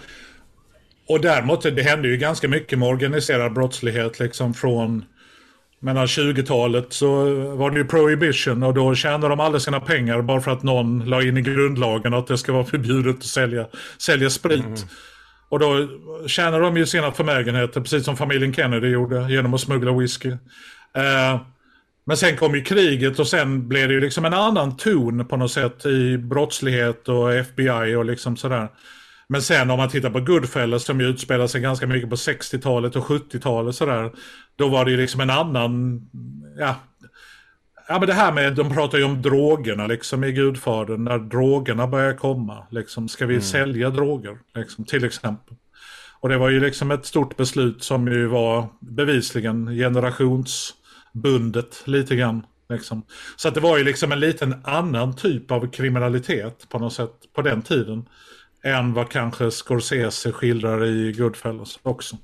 och 1.09 1.20
däremot, 1.20 1.62
det 1.62 1.82
hände 1.82 2.09
ju 2.09 2.16
ganska 2.16 2.49
mycket 2.49 2.78
med 2.78 2.88
organiserad 2.88 3.53
brottslighet 3.53 4.20
liksom 4.20 4.55
från 4.55 5.05
mellan 5.82 6.07
20-talet 6.07 6.93
så 6.93 7.34
var 7.57 7.70
det 7.70 7.78
ju 7.78 7.84
prohibition 7.84 8.62
och 8.62 8.74
då 8.74 8.95
tjänade 8.95 9.28
de 9.28 9.41
alla 9.41 9.61
sina 9.61 9.80
pengar 9.80 10.22
bara 10.22 10.41
för 10.41 10.51
att 10.51 10.62
någon 10.62 11.05
la 11.05 11.22
in 11.22 11.36
i 11.36 11.43
grundlagen 11.43 12.14
att 12.14 12.26
det 12.26 12.38
ska 12.38 12.53
vara 12.53 12.64
förbjudet 12.64 13.16
att 13.16 13.24
sälja, 13.24 13.66
sälja 13.99 14.30
sprit. 14.30 14.64
Mm. 14.64 14.78
Och 15.49 15.59
då 15.59 15.88
tjänade 16.26 16.64
de 16.64 16.76
ju 16.76 16.86
sina 16.86 17.12
förmögenheter 17.12 17.80
precis 17.80 18.05
som 18.05 18.16
familjen 18.16 18.55
Kennedy 18.55 18.88
gjorde 18.88 19.32
genom 19.32 19.55
att 19.55 19.61
smuggla 19.61 19.93
whisky. 19.93 20.30
Uh, 20.30 21.41
men 22.11 22.16
sen 22.16 22.36
kom 22.36 22.54
ju 22.54 22.62
kriget 22.62 23.18
och 23.18 23.26
sen 23.26 23.68
blev 23.68 23.88
det 23.88 23.94
ju 23.94 24.00
liksom 24.00 24.24
en 24.24 24.34
annan 24.34 24.76
ton 24.76 25.26
på 25.26 25.36
något 25.36 25.52
sätt 25.52 25.86
i 25.86 26.18
brottslighet 26.18 27.08
och 27.08 27.34
FBI 27.34 27.94
och 27.94 28.04
liksom 28.04 28.36
sådär. 28.36 28.68
Men 29.28 29.42
sen 29.42 29.70
om 29.70 29.78
man 29.78 29.88
tittar 29.88 30.11
på 30.11 30.20
Goodfellas 30.20 30.84
som 30.84 31.00
ju 31.00 31.06
utspelar 31.06 31.46
sig 31.46 31.61
ganska 31.61 31.86
mycket 31.86 32.11
på 32.11 32.16
60-talet 32.16 32.96
och 32.96 33.04
70-talet 33.04 33.74
sådär. 33.74 34.11
Då 34.56 34.68
var 34.68 34.84
det 34.84 34.90
ju 34.90 34.96
liksom 34.96 35.20
en 35.20 35.30
annan, 35.30 36.00
ja. 36.58 36.74
Ja 37.88 37.98
men 37.98 38.08
det 38.08 38.14
här 38.14 38.32
med, 38.32 38.54
de 38.54 38.74
pratar 38.74 38.98
ju 38.98 39.04
om 39.04 39.22
drogerna 39.22 39.86
liksom 39.86 40.24
i 40.24 40.32
Gudfadern. 40.32 41.04
När 41.04 41.18
drogerna 41.18 41.86
börjar 41.86 42.14
komma. 42.14 42.66
Liksom, 42.70 43.08
ska 43.08 43.26
vi 43.26 43.34
mm. 43.34 43.42
sälja 43.42 43.90
droger? 43.90 44.38
Liksom, 44.54 44.84
till 44.84 45.04
exempel. 45.04 45.56
Och 46.20 46.28
det 46.28 46.38
var 46.38 46.50
ju 46.50 46.61
liksom 46.61 46.90
ett 46.90 47.06
stort 47.06 47.36
beslut 47.36 47.82
som 47.82 48.08
ju 48.08 48.26
var 48.26 48.68
bevisligen 48.80 49.66
generations 49.66 50.74
bundet 51.12 51.82
lite 51.86 52.16
grann. 52.16 52.42
Liksom. 52.68 53.02
Så 53.36 53.48
att 53.48 53.54
det 53.54 53.61
var 53.61 53.78
ju 53.78 53.84
liksom 53.84 54.12
en 54.12 54.20
liten 54.20 54.54
annan 54.64 55.16
typ 55.16 55.50
av 55.50 55.70
kriminalitet 55.70 56.66
på 56.68 56.78
något 56.78 56.92
sätt 56.92 57.14
på 57.32 57.42
den 57.42 57.62
tiden. 57.62 58.08
Än 58.64 58.92
vad 58.92 59.08
kanske 59.08 59.50
Scorsese 59.50 60.32
skildrar 60.32 60.84
i 60.84 61.12
Goodfellas 61.12 61.78
också. 61.82 62.16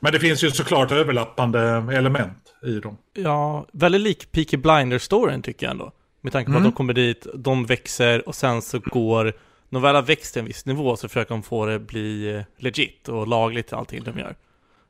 Men 0.00 0.12
det 0.12 0.20
finns 0.20 0.44
ju 0.44 0.50
såklart 0.50 0.92
överlappande 0.92 1.60
element 1.92 2.54
i 2.62 2.80
dem. 2.80 2.96
Ja, 3.14 3.66
väldigt 3.72 4.00
lik 4.00 4.32
Peaky 4.32 4.56
Blinders-storyn 4.56 5.42
tycker 5.42 5.66
jag 5.66 5.70
ändå. 5.70 5.92
Med 6.20 6.32
tanke 6.32 6.46
på 6.46 6.56
mm. 6.56 6.66
att 6.66 6.72
de 6.72 6.76
kommer 6.76 6.92
dit, 6.92 7.26
de 7.34 7.66
växer 7.66 8.28
och 8.28 8.34
sen 8.34 8.62
så 8.62 8.78
går, 8.78 9.32
de 9.70 9.82
väl 9.82 9.94
har 9.94 10.02
växt 10.02 10.32
till 10.32 10.40
en 10.40 10.46
viss 10.46 10.66
nivå 10.66 10.96
så 10.96 11.08
försöker 11.08 11.34
de 11.34 11.42
få 11.42 11.66
det 11.66 11.78
bli 11.78 12.44
legit 12.58 13.08
och 13.08 13.26
lagligt 13.26 13.72
allting 13.72 14.04
de 14.04 14.18
gör. 14.18 14.36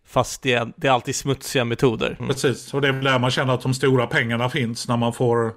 Fast 0.08 0.42
det 0.42 0.52
är, 0.52 0.72
det 0.76 0.88
är 0.88 0.92
alltid 0.92 1.16
smutsiga 1.16 1.64
metoder. 1.64 2.16
Mm. 2.18 2.28
Precis, 2.28 2.74
och 2.74 2.80
det 2.80 2.88
är 2.88 2.92
där 2.92 3.18
man 3.18 3.30
känner 3.30 3.54
att 3.54 3.62
de 3.62 3.74
stora 3.74 4.06
pengarna 4.06 4.50
finns 4.50 4.88
när 4.88 4.96
man 4.96 5.12
får 5.12 5.52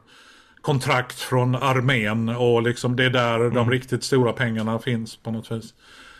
kontrakt 0.61 1.19
från 1.19 1.55
armén 1.55 2.29
och 2.29 2.61
liksom 2.61 2.95
det 2.95 3.05
är 3.05 3.09
där 3.09 3.35
mm. 3.35 3.53
de 3.53 3.71
riktigt 3.71 4.03
stora 4.03 4.33
pengarna 4.33 4.79
finns 4.79 5.15
på 5.15 5.31
något 5.31 5.51
vis. 5.51 5.73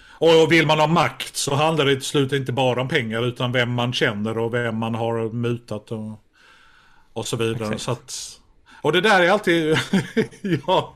Och 0.10 0.52
vill 0.52 0.68
man 0.68 0.80
ha 0.80 0.88
makt 0.88 1.36
så 1.36 1.56
handlar 1.56 1.86
det 1.86 1.96
till 1.96 2.04
slut 2.04 2.34
inte 2.34 2.52
bara 2.52 2.82
om 2.82 2.88
pengar 2.88 3.28
utan 3.28 3.52
vem 3.52 3.74
man 3.74 3.94
känner 3.94 4.38
och 4.38 4.54
vem 4.54 4.78
man 4.78 4.96
har 4.96 5.34
mutat 5.34 5.92
och, 5.92 6.24
och 7.14 7.28
så 7.28 7.38
vidare. 7.38 7.80
Så 7.80 7.92
att, 7.92 8.40
och 8.82 8.92
det 8.92 9.02
där 9.02 9.22
är 9.22 9.30
alltid, 9.30 9.78
jag, 10.42 10.94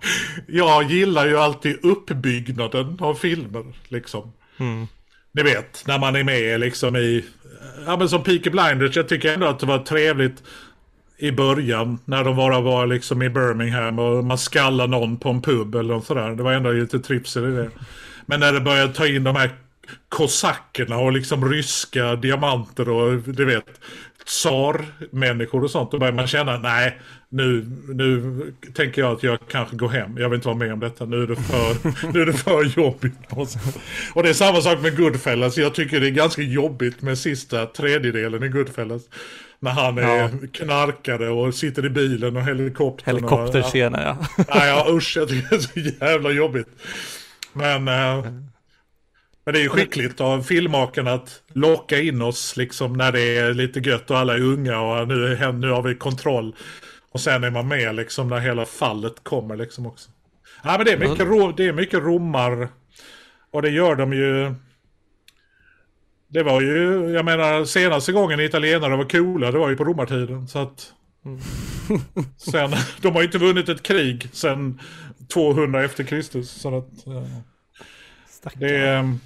jag 0.47 0.83
gillar 0.91 1.27
ju 1.27 1.38
alltid 1.38 1.86
uppbyggnaden 1.86 2.97
av 3.01 3.15
filmer 3.15 3.73
liksom. 3.88 4.33
Mm. 4.57 4.88
Ni 5.36 5.43
vet, 5.43 5.83
när 5.88 5.99
man 5.99 6.15
är 6.15 6.23
med 6.23 6.59
liksom 6.59 6.95
i, 6.95 7.25
ja 7.86 7.97
men 7.97 8.09
som 8.09 8.23
Peaky 8.23 8.49
Blinders, 8.49 8.95
jag 8.95 9.09
tycker 9.09 9.33
ändå 9.33 9.47
att 9.47 9.59
det 9.59 9.65
var 9.65 9.79
trevligt 9.79 10.43
i 11.17 11.31
början 11.31 11.99
när 12.05 12.23
de 12.23 12.36
bara 12.36 12.61
var 12.61 12.88
liksom 12.88 13.21
i 13.21 13.29
Birmingham 13.29 13.99
och 13.99 14.23
man 14.23 14.38
skallade 14.38 14.91
någon 14.91 15.17
på 15.17 15.29
en 15.29 15.41
pub 15.41 15.75
eller 15.75 15.93
något 15.93 16.05
sådär. 16.05 16.29
Det 16.29 16.43
var 16.43 16.53
ändå 16.53 16.71
lite 16.71 16.99
trivsel 16.99 17.53
i 17.53 17.55
det. 17.55 17.69
Men 18.25 18.39
när 18.39 18.53
det 18.53 18.61
började 18.61 18.93
ta 18.93 19.07
in 19.07 19.23
de 19.23 19.36
här 19.36 19.49
kosackerna 20.09 20.97
och 20.97 21.11
liksom 21.11 21.51
ryska 21.51 22.15
diamanter 22.15 22.89
och 22.89 23.19
du 23.19 23.45
vet 23.45 23.81
tsar-människor 24.26 25.63
och 25.63 25.71
sånt. 25.71 25.91
Då 25.91 25.99
börjar 25.99 26.13
man 26.13 26.28
känna, 26.28 26.57
nej, 26.57 26.99
nu, 27.30 27.65
nu 27.88 28.41
tänker 28.73 29.01
jag 29.01 29.11
att 29.11 29.23
jag 29.23 29.39
kanske 29.47 29.76
går 29.76 29.89
hem. 29.89 30.17
Jag 30.17 30.30
vill 30.30 30.38
inte 30.38 30.47
vara 30.47 30.57
med 30.57 30.73
om 30.73 30.80
detta. 30.80 31.05
Nu 31.05 31.23
är 31.23 31.28
det 31.28 31.36
för, 31.36 32.07
nu 32.13 32.21
är 32.21 32.26
det 32.26 32.34
för 32.34 32.63
jobbigt. 32.63 33.13
Och 34.13 34.23
det 34.23 34.30
är 34.30 34.34
samma 34.34 34.61
sak 34.61 34.82
med 34.82 34.97
Goodfellas. 34.97 35.57
Jag 35.57 35.76
tycker 35.76 35.99
det 35.99 36.07
är 36.07 36.11
ganska 36.11 36.41
jobbigt 36.41 37.01
med 37.01 37.17
sista 37.17 37.65
tredjedelen 37.65 38.43
i 38.43 38.47
Goodfellas. 38.49 39.01
När 39.59 39.71
han 39.71 39.97
är 39.97 40.17
ja. 40.17 40.30
knarkare 40.51 41.30
och 41.30 41.55
sitter 41.55 41.86
i 41.86 41.89
bilen 41.89 42.38
och 42.38 42.43
helikoptern. 42.43 43.15
Helikopterscenen 43.15 44.01
ja. 44.01 44.17
Nej, 44.38 44.67
ja, 44.69 44.86
usch, 44.89 45.17
jag 45.17 45.30
tycker 45.30 45.49
det 45.49 45.55
är 45.55 45.59
så 45.59 46.05
jävla 46.05 46.32
jobbigt. 46.32 46.67
Men... 47.53 47.88
Äh, 47.88 48.26
men 49.45 49.53
det 49.53 49.59
är 49.59 49.63
ju 49.63 49.69
skickligt 49.69 50.21
av 50.21 50.41
filmmakarna 50.41 51.13
att 51.13 51.43
locka 51.53 51.99
in 51.99 52.21
oss 52.21 52.57
liksom 52.57 52.93
när 52.93 53.11
det 53.11 53.37
är 53.37 53.53
lite 53.53 53.79
gött 53.79 54.11
och 54.11 54.17
alla 54.17 54.33
är 54.33 54.41
unga 54.41 54.79
och 54.79 55.07
nu, 55.07 55.25
är, 55.25 55.51
nu 55.51 55.69
har 55.69 55.81
vi 55.81 55.95
kontroll. 55.95 56.55
Och 57.11 57.19
sen 57.19 57.43
är 57.43 57.51
man 57.51 57.67
med 57.67 57.95
liksom 57.95 58.27
när 58.27 58.39
hela 58.39 58.65
fallet 58.65 59.13
kommer 59.23 59.55
liksom 59.55 59.85
också. 59.85 60.09
Ja 60.63 60.77
men 60.77 60.85
det 60.85 60.91
är 60.91 60.97
mycket, 60.97 61.27
ro, 61.27 61.51
det 61.51 61.65
är 61.65 61.73
mycket 61.73 61.99
romar. 61.99 62.69
Och 63.51 63.61
det 63.61 63.69
gör 63.69 63.95
de 63.95 64.13
ju. 64.13 64.53
Det 66.27 66.43
var 66.43 66.61
ju, 66.61 67.09
jag 67.09 67.25
menar 67.25 67.65
senaste 67.65 68.11
gången 68.11 68.39
italienare 68.39 68.95
var 68.95 69.09
coola 69.09 69.51
det 69.51 69.57
var 69.57 69.69
ju 69.69 69.75
på 69.75 69.83
romartiden. 69.83 70.47
Så 70.47 70.59
att. 70.59 70.93
Mm. 71.25 71.39
sen, 72.37 72.71
de 73.01 73.13
har 73.13 73.21
ju 73.21 73.25
inte 73.25 73.37
vunnit 73.37 73.69
ett 73.69 73.83
krig 73.83 74.29
sen 74.33 74.79
200 75.33 75.83
efter 75.83 76.03
Kristus. 76.03 76.51
Så 76.51 76.77
att. 76.77 77.05
Ja. 78.45 78.51
Det, 78.53 78.77
är, 78.77 79.17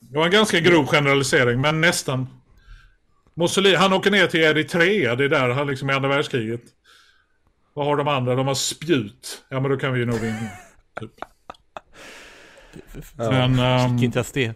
det 0.00 0.18
var 0.18 0.24
en 0.24 0.30
ganska 0.30 0.60
grov 0.60 0.86
generalisering, 0.86 1.60
men 1.60 1.80
nästan. 1.80 2.26
Mussolini, 3.34 3.74
han 3.74 3.92
åker 3.92 4.10
ner 4.10 4.26
till 4.26 4.40
Eritrea, 4.40 5.14
det 5.14 5.24
är 5.24 5.28
där 5.28 5.48
han 5.48 5.66
liksom 5.66 5.88
är 5.88 5.94
andra 5.94 6.08
världskriget. 6.08 6.60
Vad 7.74 7.86
har 7.86 7.96
de 7.96 8.08
andra? 8.08 8.34
De 8.34 8.46
har 8.46 8.54
spjut. 8.54 9.44
Ja 9.48 9.60
men 9.60 9.70
då 9.70 9.76
kan 9.76 9.92
vi 9.92 9.98
ju 9.98 10.06
nog 10.06 10.20
vinna. 10.20 10.48
Typ. 11.00 11.10
Men, 13.16 13.58
um, 13.58 13.98
inte 13.98 14.18
ens 14.18 14.32
det. 14.32 14.54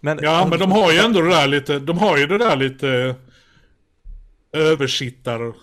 Men, 0.00 0.18
Ja, 0.22 0.46
men 0.50 0.58
de 0.58 0.72
har 0.72 0.92
ju 0.92 0.98
ändå 0.98 1.20
det 1.20 1.28
där 1.28 1.46
lite, 1.46 1.78
de 1.78 1.98
har 1.98 2.16
ju 2.18 2.26
det 2.26 2.38
där 2.38 2.56
lite 2.56 3.14
översittar. 4.52 5.54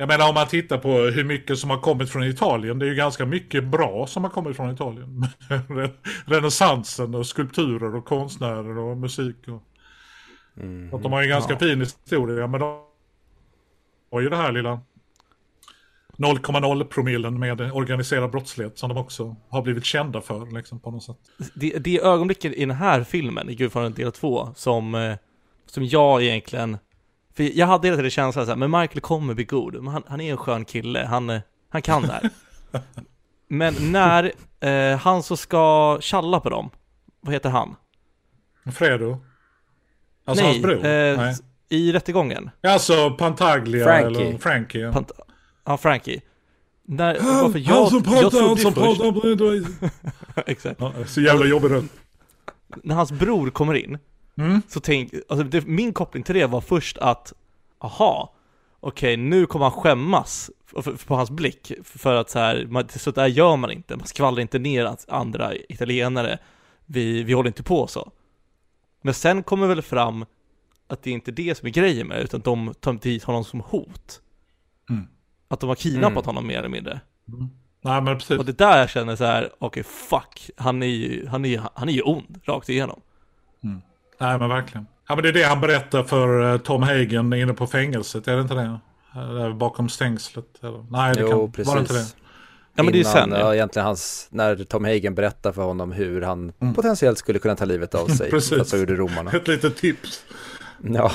Jag 0.00 0.08
menar 0.08 0.28
om 0.28 0.34
man 0.34 0.46
tittar 0.46 0.78
på 0.78 0.88
hur 0.88 1.24
mycket 1.24 1.58
som 1.58 1.70
har 1.70 1.78
kommit 1.80 2.10
från 2.10 2.24
Italien. 2.24 2.78
Det 2.78 2.86
är 2.86 2.88
ju 2.88 2.94
ganska 2.94 3.26
mycket 3.26 3.64
bra 3.64 4.06
som 4.06 4.24
har 4.24 4.30
kommit 4.30 4.56
från 4.56 4.70
Italien. 4.74 5.26
Renässansen 6.26 7.14
och 7.14 7.26
skulpturer 7.26 7.94
och 7.94 8.04
konstnärer 8.04 8.78
och 8.78 8.96
musik. 8.96 9.36
Och... 9.48 9.62
Mm. 10.62 10.94
Att 10.94 11.02
de 11.02 11.12
har 11.12 11.22
ju 11.22 11.28
ganska 11.28 11.52
Ja. 11.52 11.58
fin 11.58 11.80
historia. 11.80 12.46
Men 12.46 12.60
de 12.60 12.80
har 14.10 14.20
ju 14.20 14.28
det 14.28 14.36
här 14.36 14.52
lilla 14.52 14.80
0,0 16.16 16.84
promillen 16.84 17.38
med 17.38 17.60
organiserad 17.72 18.30
brottslighet 18.30 18.78
som 18.78 18.88
de 18.88 18.98
också 18.98 19.36
har 19.48 19.62
blivit 19.62 19.84
kända 19.84 20.20
för 20.20 20.54
liksom, 20.54 20.80
på 20.80 20.90
något 20.90 21.02
sätt. 21.02 21.18
det, 21.54 21.78
det 21.78 22.00
ögonblicket 22.00 22.52
i 22.52 22.60
den 22.60 22.70
här 22.70 23.04
filmen, 23.04 23.50
i 23.50 23.54
Gudfadern 23.54 23.92
del 23.92 24.12
2, 24.12 24.48
som, 24.54 24.94
eh, 24.94 25.14
som 25.66 25.84
jag 25.84 26.22
egentligen... 26.22 26.78
För 27.38 27.58
jag 27.58 27.66
hade 27.66 27.86
hela 27.88 27.96
tiden 27.96 28.10
känslan 28.10 28.46
såhär, 28.46 28.56
men 28.56 28.70
Michael 28.70 29.00
kommer 29.00 29.34
bli 29.34 29.44
god, 29.44 29.86
han, 29.88 30.02
han 30.06 30.20
är 30.20 30.30
en 30.30 30.36
skön 30.36 30.64
kille, 30.64 31.04
han, 31.04 31.40
han 31.70 31.82
kan 31.82 32.02
det 32.02 32.12
här. 32.12 32.30
men 33.48 33.74
när 33.92 34.32
eh, 34.60 34.98
han 34.98 35.22
så 35.22 35.36
ska 35.36 35.98
tjalla 36.00 36.40
på 36.40 36.48
dem, 36.50 36.70
vad 37.20 37.34
heter 37.34 37.50
han? 37.50 37.76
Fredo? 38.72 39.18
Alltså 40.24 40.44
Nej, 40.44 40.52
hans 40.52 40.62
bror? 40.62 40.76
eh, 40.86 41.16
Nej. 41.16 41.36
I 41.68 41.92
rättegången, 41.92 42.50
Alltså 42.62 43.10
Pantaglia 43.10 43.84
Frankie. 43.84 44.26
eller 44.28 44.38
Frankie. 44.38 44.80
ja. 44.80 44.90
Pant- 44.92 45.10
ja 45.64 45.76
Frankie. 45.76 46.20
När, 46.82 47.14
varför 47.42 47.58
jag, 47.58 47.92
jag 48.22 48.30
trodde 48.32 49.50
ju 49.56 49.64
först, 49.64 49.92
exakt, 50.46 50.80
Ja, 50.80 50.92
så 51.06 51.20
jävla 51.20 51.46
jobbig 51.46 51.70
röst. 51.70 51.92
när 52.82 52.94
hans 52.94 53.12
bror 53.12 53.50
kommer 53.50 53.74
in, 53.74 53.98
Mm. 54.38 54.62
så 54.68 54.80
tänk, 54.80 55.12
alltså 55.28 55.44
det, 55.44 55.66
min 55.66 55.92
koppling 55.92 56.22
till 56.22 56.34
det 56.34 56.46
var 56.46 56.60
först 56.60 56.98
att, 56.98 57.32
aha, 57.78 58.34
okej 58.80 59.16
nu 59.16 59.46
kommer 59.46 59.64
han 59.64 59.80
skämmas 59.80 60.50
på 61.06 61.14
hans 61.14 61.30
blick, 61.30 61.72
för 61.84 62.14
att 62.14 62.30
så 62.30 62.38
här, 62.38 62.66
man, 62.70 62.88
så 62.88 63.10
där 63.10 63.26
gör 63.26 63.56
man 63.56 63.70
inte, 63.70 63.96
man 63.96 64.06
skvallrar 64.06 64.40
inte 64.40 64.58
ner 64.58 64.96
andra 65.08 65.54
italienare, 65.54 66.38
vi, 66.86 67.22
vi 67.22 67.32
håller 67.32 67.48
inte 67.48 67.62
på 67.62 67.86
så. 67.86 68.10
Men 69.02 69.14
sen 69.14 69.42
kommer 69.42 69.66
väl 69.66 69.82
fram 69.82 70.24
att 70.88 71.02
det 71.02 71.10
är 71.10 71.14
inte 71.14 71.30
det 71.30 71.58
som 71.58 71.66
är 71.66 71.72
grejen 71.72 72.06
med 72.06 72.20
utan 72.22 72.40
de 72.40 72.74
tar 72.80 72.92
dit 72.92 73.24
honom 73.24 73.44
som 73.44 73.60
hot. 73.60 74.20
Mm. 74.90 75.06
Att 75.48 75.60
de 75.60 75.68
har 75.68 75.76
kidnappat 75.76 76.24
Mm. 76.24 76.26
honom 76.26 76.46
mer 76.46 76.58
eller 76.58 76.68
mindre. 76.68 77.00
Nej 77.80 78.02
men 78.02 78.18
precis. 78.18 78.38
Och 78.38 78.44
det 78.44 78.58
där 78.58 78.78
jag 78.78 78.90
känner 78.90 79.16
så 79.16 79.24
här, 79.24 79.50
okej 79.58 79.82
fuck, 79.82 80.50
han 80.56 80.82
är 80.82 80.86
ju, 80.86 81.26
han 81.26 81.44
är, 81.44 81.62
han 81.74 81.88
är 81.88 81.92
ju 81.92 82.02
ond, 82.02 82.40
rakt 82.44 82.68
igenom. 82.68 83.00
Nej 84.20 84.38
men 84.38 84.48
verkligen. 84.48 84.86
Ja 85.08 85.14
men 85.14 85.22
det 85.22 85.28
är 85.28 85.32
det 85.32 85.42
han 85.42 85.60
berättar 85.60 86.02
för 86.02 86.52
eh, 86.52 86.58
Tom 86.58 86.82
Hagen 86.82 87.32
inne 87.32 87.52
på 87.54 87.66
fängelset, 87.66 88.28
är 88.28 88.34
det 88.36 88.42
inte 88.42 88.54
det? 88.54 88.78
Eh, 89.16 89.32
Där 89.34 89.52
bakom 89.52 89.88
stängslet? 89.88 90.44
Eller? 90.62 90.84
Nej 90.90 91.14
det 91.14 91.20
Jo, 91.20 91.28
kan, 91.30 91.52
precis. 91.52 91.68
var 91.68 91.74
det 91.74 91.80
inte 91.80 91.92
det? 91.94 92.06
Ja 92.74 92.82
men 92.82 92.92
det 92.92 93.00
är 93.00 93.04
sen 93.04 93.30
ja, 93.30 93.54
egentligen 93.54 93.86
hans, 93.86 94.28
när 94.30 94.56
Tom 94.56 94.84
Hagen 94.84 95.14
berättar 95.14 95.52
för 95.52 95.62
honom 95.62 95.92
hur 95.92 96.22
han 96.22 96.52
Mm. 96.60 96.74
potentiellt 96.74 97.18
skulle 97.18 97.38
kunna 97.38 97.56
ta 97.56 97.64
livet 97.64 97.94
av 97.94 98.06
sig. 98.16 98.30
Precis. 98.30 98.58
för 98.58 98.64
så 98.64 98.76
gjorde 98.76 98.94
romarna. 98.94 99.30
Ett 99.30 99.48
litet 99.48 99.76
tips. 99.76 100.22
Ja. 100.82 101.12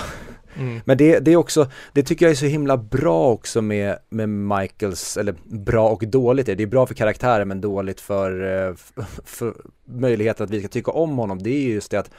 Mm. 0.58 0.82
Men 0.86 0.98
det, 0.98 1.20
det 1.20 1.32
är 1.32 1.36
också, 1.36 1.70
det 1.94 2.04
tycker 2.04 2.26
jag 2.26 2.32
är 2.32 2.36
så 2.36 2.46
himla 2.46 2.78
bra 2.78 3.28
också 3.30 3.62
med, 3.62 3.98
med 4.10 4.30
Michaels, 4.30 5.18
eller 5.18 5.36
bra 5.44 5.90
och 5.90 6.04
dåligt 6.08 6.50
är 6.50 6.56
det, 6.56 6.64
är 6.64 6.68
bra 6.68 6.86
för 6.88 6.94
karaktären 6.94 7.48
men 7.48 7.62
dåligt 7.62 8.02
för, 8.02 8.44
eh, 8.68 8.74
f- 8.98 9.20
för 9.26 9.54
möjligheten 9.86 10.44
att 10.44 10.50
vi 10.50 10.60
ska 10.60 10.68
tycka 10.68 10.92
om 10.92 11.18
honom. 11.18 11.44
Det 11.44 11.50
är 11.50 11.62
ju 11.62 11.74
just 11.74 11.92
det 11.92 11.98
att 12.00 12.10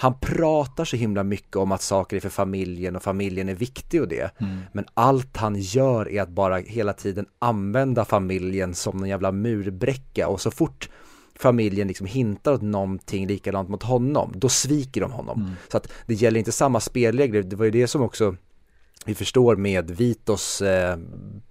han 0.00 0.14
pratar 0.20 0.84
så 0.84 0.96
himla 0.96 1.24
mycket 1.24 1.56
om 1.56 1.72
att 1.72 1.82
saker 1.82 2.16
är 2.16 2.20
för 2.20 2.28
familjen 2.28 2.96
och 2.96 3.02
familjen 3.02 3.48
är 3.48 3.54
viktig 3.54 4.02
och 4.02 4.08
det. 4.08 4.30
Men 4.72 4.84
allt 4.94 5.36
han 5.36 5.56
gör 5.56 6.08
är 6.08 6.22
att 6.22 6.28
bara 6.28 6.56
hela 6.56 6.92
tiden 6.92 7.26
använda 7.38 8.04
familjen 8.04 8.74
som 8.74 9.02
en 9.02 9.08
jävla 9.08 9.32
murbräcka 9.32 10.28
och 10.28 10.40
så 10.40 10.50
fort 10.50 10.88
familjen 11.34 11.88
liksom 11.88 12.06
hintar 12.06 12.52
åt 12.52 12.62
någonting 12.62 13.26
likadant 13.26 13.68
mot 13.68 13.82
honom, 13.82 14.32
då 14.36 14.48
sviker 14.48 15.00
de 15.00 15.12
honom. 15.12 15.56
Så 15.70 15.76
att 15.76 15.92
det 16.06 16.14
gäller 16.14 16.38
inte 16.38 16.52
samma 16.52 16.80
spelregler, 16.80 17.42
det 17.42 17.56
var 17.56 17.64
ju 17.64 17.70
det 17.70 17.86
som 17.86 18.02
också 18.02 18.36
vi 19.04 19.14
förstår 19.14 19.56
med 19.56 19.90
Vitos 19.90 20.62
eh, 20.62 20.98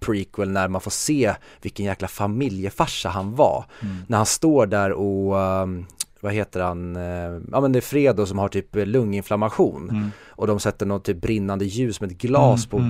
prequel 0.00 0.50
när 0.50 0.68
man 0.68 0.80
får 0.80 0.90
se 0.90 1.34
vilken 1.62 1.86
jäkla 1.86 2.08
familjefarsa 2.08 3.08
han 3.08 3.34
var. 3.34 3.64
När 4.06 4.16
han 4.16 4.26
står 4.26 4.66
där 4.66 4.92
och, 4.92 5.40
ehm, 5.40 5.86
vad 6.20 6.32
heter 6.32 6.60
han, 6.60 6.96
eh, 6.96 7.40
ja 7.52 7.60
men 7.60 7.72
det 7.72 7.78
är 7.78 7.80
Fredo 7.80 8.26
som 8.26 8.38
har 8.38 8.48
typ 8.48 8.68
lunginflammation 8.72 10.10
och 10.26 10.46
de 10.46 10.60
sätter 10.60 10.86
något 10.86 11.04
typ 11.04 11.20
brinnande 11.20 11.64
ljus 11.64 12.00
med 12.00 12.10
ett 12.10 12.18
glas 12.18 12.66
på 12.66 12.82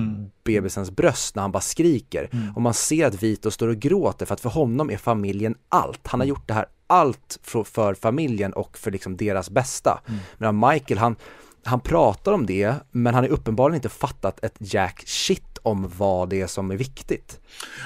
bebisens 0.43 0.91
bröst 0.91 1.35
när 1.35 1.41
han 1.41 1.51
bara 1.51 1.61
skriker. 1.61 2.29
Och 2.55 2.61
man 2.61 2.73
ser 2.73 3.07
att 3.07 3.23
Vito 3.23 3.51
står 3.51 3.67
och 3.67 3.75
gråter 3.75 4.25
för 4.25 4.33
att 4.33 4.41
för 4.41 4.49
honom 4.49 4.89
är 4.89 4.97
familjen 4.97 5.55
allt. 5.69 6.07
Han 6.07 6.19
har 6.19 6.27
gjort 6.27 6.47
det 6.47 6.53
här 6.53 6.65
allt 6.87 7.39
för, 7.43 7.63
för 7.63 7.93
familjen 7.93 8.53
och 8.53 8.77
för 8.77 8.91
liksom 8.91 9.17
deras 9.17 9.49
bästa. 9.49 10.01
Medan 10.37 10.59
Michael, 10.59 10.97
han, 10.97 11.15
han 11.63 11.79
pratar 11.79 12.31
om 12.31 12.45
det, 12.45 12.73
men 12.91 13.13
han 13.13 13.23
har 13.23 13.31
uppenbarligen 13.31 13.75
inte 13.75 13.89
fattat 13.89 14.43
ett 14.43 14.55
jack 14.59 15.03
shit 15.05 15.57
om 15.63 15.91
vad 15.97 16.29
det 16.29 16.41
är 16.41 16.47
som 16.47 16.71
är 16.71 16.75
viktigt. 16.75 17.39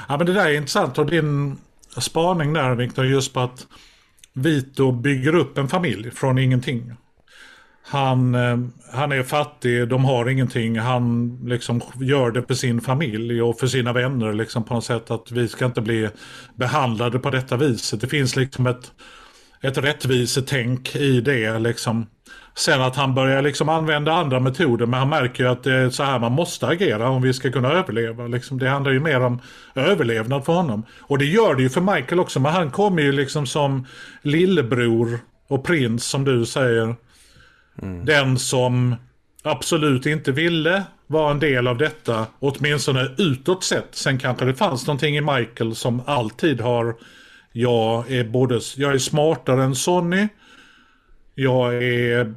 Ja 0.08 0.18
men 0.18 0.26
det 0.26 0.34
där 0.34 0.46
är 0.46 0.54
intressant 0.54 0.98
och 0.98 1.06
din 1.06 1.58
spaning 1.98 2.54
där 2.54 2.76
Viktor 2.76 3.06
just 3.06 3.34
på 3.34 3.40
att 3.40 3.68
Vito 4.34 4.92
bygger 4.92 5.36
upp 5.36 5.58
en 5.58 5.68
familj 5.68 6.12
från 6.12 6.38
ingenting. 6.38 6.94
Han, 7.86 8.36
eh, 8.36 8.58
han 8.92 9.12
är 9.12 9.24
fattig, 9.24 9.88
de 9.88 10.06
har 10.06 10.30
ingenting, 10.30 10.80
han 10.80 11.38
liksom 11.46 11.82
gör 12.00 12.32
det 12.32 12.44
för 12.48 12.54
sin 12.54 12.82
familj 12.82 13.42
och 13.42 13.60
för 13.60 13.68
sina 13.68 13.94
vänner 13.94 14.34
liksom 14.34 14.64
på 14.64 14.74
något 14.74 14.86
sätt 14.86 15.12
att 15.12 15.32
vi 15.32 15.48
ska 15.48 15.66
inte 15.66 15.82
bli 15.82 16.10
behandlade 16.56 17.20
på 17.20 17.30
detta 17.30 17.58
viset. 17.58 18.02
Det 18.02 18.08
finns 18.08 18.36
liksom 18.36 18.68
ett, 18.68 18.92
ett 19.62 19.78
rättvisetänk 19.78 20.96
i 20.96 21.22
det 21.22 21.60
liksom. 21.60 22.06
Sen 22.56 22.82
att 22.82 22.96
han 22.96 23.14
börjar 23.14 23.42
liksom 23.42 23.70
använda 23.70 24.14
andra 24.14 24.40
metoder 24.40 24.86
men 24.86 25.00
han 25.00 25.10
märker 25.10 25.44
ju 25.44 25.50
att 25.50 25.64
det 25.64 25.74
är 25.74 25.90
så 25.90 26.04
här 26.04 26.20
man 26.20 26.32
måste 26.32 26.68
agera 26.68 27.10
om 27.10 27.22
vi 27.22 27.34
ska 27.34 27.52
kunna 27.52 27.72
överleva. 27.72 28.28
Liksom. 28.28 28.60
Det 28.60 28.70
handlar 28.70 28.92
ju 28.92 29.00
mer 29.00 29.22
om 29.22 29.42
överlevnad 29.76 30.46
för 30.46 30.54
honom. 30.54 30.86
Och 31.00 31.18
det 31.18 31.26
gör 31.26 31.56
det 31.56 31.64
ju 31.64 31.70
för 31.70 31.82
Michael 31.82 32.20
också 32.20 32.40
men 32.40 32.54
han 32.54 32.72
kommer 32.72 33.02
ju 33.02 33.12
liksom 33.12 33.46
som 33.46 33.88
lillebror 34.22 35.20
och 35.48 35.64
prins 35.64 36.06
som 36.06 36.24
du 36.24 36.46
säger. 36.46 36.96
Den 38.04 38.38
som 38.38 38.96
absolut 39.44 40.06
inte 40.06 40.32
ville 40.32 40.84
vara 41.08 41.32
en 41.32 41.40
del 41.40 41.68
av 41.68 41.78
detta, 41.78 42.26
åtminstone 42.40 43.10
utåt 43.18 43.64
sett. 43.64 43.88
Sen 43.92 44.18
kanske 44.18 44.46
det 44.46 44.56
fanns 44.56 44.88
någonting 44.88 45.18
i 45.18 45.22
Michael 45.22 45.76
som 45.76 46.02
alltid 46.06 46.62
har, 46.62 46.96
jag 47.52 48.12
är 48.12 48.24
både, 48.24 48.60
jag 48.76 48.94
är 48.94 48.98
smartare 48.98 49.64
än 49.64 49.76
Sonny, 49.76 50.28
jag 51.36 51.84
är 51.84 52.34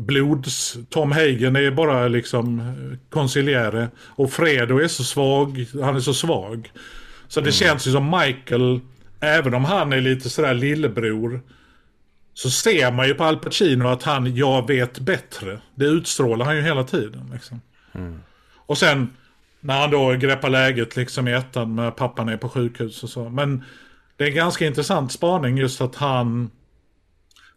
blods, 0.00 0.78
Tom 0.90 1.12
Hagen 1.12 1.56
är 1.56 1.70
bara 1.70 2.08
liksom 2.08 2.74
konciliäre 3.10 3.88
och 3.98 4.32
Fredo 4.32 4.78
är 4.78 4.88
så 4.88 5.04
svag, 5.04 5.66
han 5.82 5.96
är 5.96 6.00
så 6.00 6.14
svag. 6.14 6.70
Så 7.28 7.40
det 7.40 7.52
känns 7.52 7.86
ju 7.86 7.92
som 7.92 8.10
Michael, 8.20 8.80
även 9.20 9.54
om 9.54 9.64
han 9.64 9.92
är 9.92 10.00
lite 10.00 10.30
sådär 10.30 10.54
lillebror, 10.54 11.40
så 12.34 12.50
ser 12.50 12.92
man 12.92 13.06
ju 13.06 13.14
på 13.14 13.24
Al 13.24 13.36
Pacino 13.36 13.88
att 13.88 14.02
han, 14.02 14.36
jag 14.36 14.68
vet 14.68 14.98
bättre. 14.98 15.60
Det 15.74 15.84
utstrålar 15.84 16.46
han 16.46 16.56
ju 16.56 16.62
hela 16.62 16.84
tiden. 16.84 17.30
Liksom. 17.32 17.60
Och 18.66 18.78
sen 18.78 19.10
när 19.60 19.80
han 19.80 19.90
då 19.90 20.12
greppar 20.12 20.50
läget 20.50 20.96
liksom 20.96 21.28
i 21.28 21.32
ettan 21.32 21.74
med 21.74 21.96
pappan 21.96 22.28
är 22.28 22.36
på 22.36 22.48
sjukhus 22.48 23.02
och 23.02 23.10
så. 23.10 23.28
Men 23.28 23.64
det 24.16 24.24
är 24.24 24.28
en 24.28 24.34
ganska 24.34 24.66
intressant 24.66 25.12
spaning 25.12 25.58
just 25.58 25.80
att 25.80 25.94
han, 25.94 26.50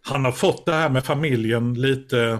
han 0.05 0.25
har 0.25 0.31
fått 0.31 0.65
det 0.65 0.73
här 0.73 0.89
med 0.89 1.05
familjen 1.05 1.73
lite 1.73 2.39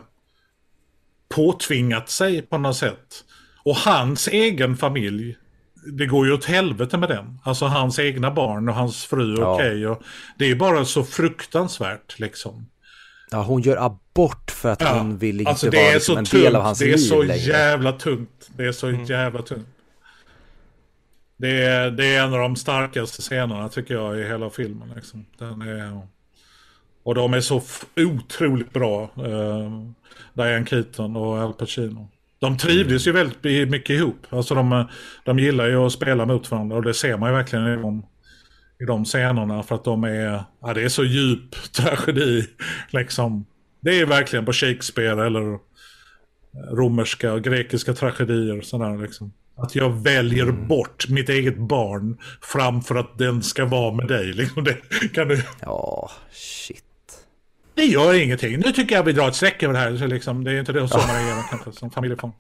påtvingat 1.30 2.10
sig 2.10 2.42
på 2.42 2.58
något 2.58 2.78
sätt. 2.78 3.24
Och 3.64 3.76
hans 3.76 4.28
egen 4.28 4.78
familj, 4.78 5.38
det 5.94 6.06
går 6.06 6.28
ju 6.28 6.34
åt 6.34 6.46
helvete 6.46 6.98
med 6.98 7.10
den. 7.10 7.40
Alltså 7.44 7.66
hans 7.66 8.00
egna 8.00 8.32
barn 8.32 8.70
och 8.70 8.76
hans 8.76 9.06
fru 9.06 9.34
och 9.34 9.40
Ja. 9.44 9.54
okej. 9.56 9.88
och 9.88 10.02
det 10.38 10.46
är 10.52 10.56
bara 10.56 10.86
så 10.86 11.04
fruktansvärt 11.04 12.20
liksom. 12.20 12.70
Ja, 13.32 13.42
hon 13.44 13.62
gör 13.62 13.78
abort 13.86 14.52
för 14.52 14.70
att 14.72 14.82
Ja, 14.82 14.98
hon 14.98 15.18
vill 15.18 15.40
inte 15.40 15.50
alltså 15.52 15.70
det 15.70 15.78
vara 15.78 15.88
är 15.88 15.94
liksom 15.94 16.14
så 16.16 16.20
en 16.20 16.26
tungt, 16.26 16.44
del 16.44 16.56
av 16.56 16.62
hans 16.62 16.80
det 16.80 16.86
är 16.86 16.98
liv 16.98 16.98
så 16.98 17.24
längre. 17.24 17.42
jävla 17.42 17.92
tungt. 17.92 18.50
Det 18.58 18.66
är 18.66 18.72
så 18.72 18.92
jävla 18.92 19.42
tungt. 19.42 19.68
Det 21.38 21.64
är, 21.64 21.92
det 21.92 22.06
är 22.06 22.24
en 22.24 22.34
av 22.34 22.40
de 22.40 22.56
starkaste 22.56 23.22
scenerna 23.22 23.70
tycker 23.70 23.94
jag 23.94 24.20
i 24.20 24.24
hela 24.24 24.50
filmen. 24.50 24.92
Liksom. 24.96 25.26
Den 25.38 25.62
är, 25.62 26.02
och 27.06 27.16
de 27.16 27.34
är 27.34 27.42
så 27.42 27.62
otroligt 27.96 28.74
bra. 28.74 29.04
Eh, 29.04 29.72
Diane 30.34 30.66
Keaton 30.66 31.16
och 31.16 31.38
Al 31.38 31.54
Pacino. 31.54 32.10
De 32.40 32.58
trivdes 32.58 33.08
ju 33.08 33.12
väldigt 33.12 33.70
mycket 33.70 33.90
ihop. 33.90 34.26
Alltså 34.30 34.56
de, 34.56 34.88
de 35.26 35.40
gillar 35.40 35.68
ju 35.68 35.76
att 35.76 35.92
spela 35.92 36.26
mot 36.26 36.52
varandra 36.52 36.78
och 36.78 36.84
det 36.84 36.94
ser 36.94 37.18
man 37.18 37.30
ju 37.30 37.36
verkligen 37.36 37.68
i 37.68 37.82
de, 37.82 38.06
i 38.80 38.86
de 38.86 39.06
scenerna 39.06 39.64
för 39.64 39.76
att 39.76 39.84
de 39.84 40.04
är, 40.04 40.44
ja 40.62 40.74
det 40.74 40.84
är 40.84 40.90
så 40.90 41.04
djup 41.04 41.56
tragedi 41.72 42.46
liksom. 42.90 43.46
Det 43.80 44.00
är 44.00 44.06
verkligen 44.06 44.46
på 44.46 44.54
Shakespeare 44.54 45.26
eller 45.26 45.60
romerska 46.78 47.34
och 47.34 47.44
grekiska 47.44 47.94
tragedier. 47.94 48.62
Sådär, 48.62 49.02
liksom. 49.02 49.34
Att 49.58 49.76
jag 49.76 50.04
väljer 50.04 50.44
mm. 50.44 50.68
bort 50.68 51.10
mitt 51.10 51.30
eget 51.30 51.58
barn 51.58 52.18
framför 52.42 52.96
att 52.96 53.18
den 53.18 53.44
ska 53.44 53.66
vara 53.66 53.94
med 53.94 54.08
dig. 54.08 54.26
Liksom. 54.34 54.64
Det, 54.64 54.78
kan 55.14 55.28
du... 55.28 55.44
Ja, 55.62 56.12
shit. 56.32 56.84
Det 57.76 57.86
gör 57.86 58.14
ingenting. 58.14 58.60
Nu 58.60 58.72
tycker 58.72 58.96
jag 58.96 59.04
vi 59.04 59.12
drar 59.12 59.28
ett 59.28 59.36
streck 59.36 59.64
över 59.64 59.74
det 59.74 59.80
här. 59.80 59.98
Så 59.98 60.08
liksom, 60.08 60.44
det 60.44 60.52
är 60.52 60.60
inte 60.60 60.72
det 60.72 60.88
som 60.88 61.02
man 61.08 61.16
är 61.16 61.72
som 61.72 61.92
familjefång. 61.92 62.34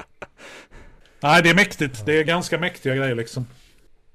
Nej, 1.19 1.43
det 1.43 1.49
är 1.49 1.55
mäktigt. 1.55 2.05
Det 2.05 2.19
är 2.19 2.23
ganska 2.23 2.59
mäktiga 2.59 2.95
grejer 2.95 3.15
liksom. 3.15 3.45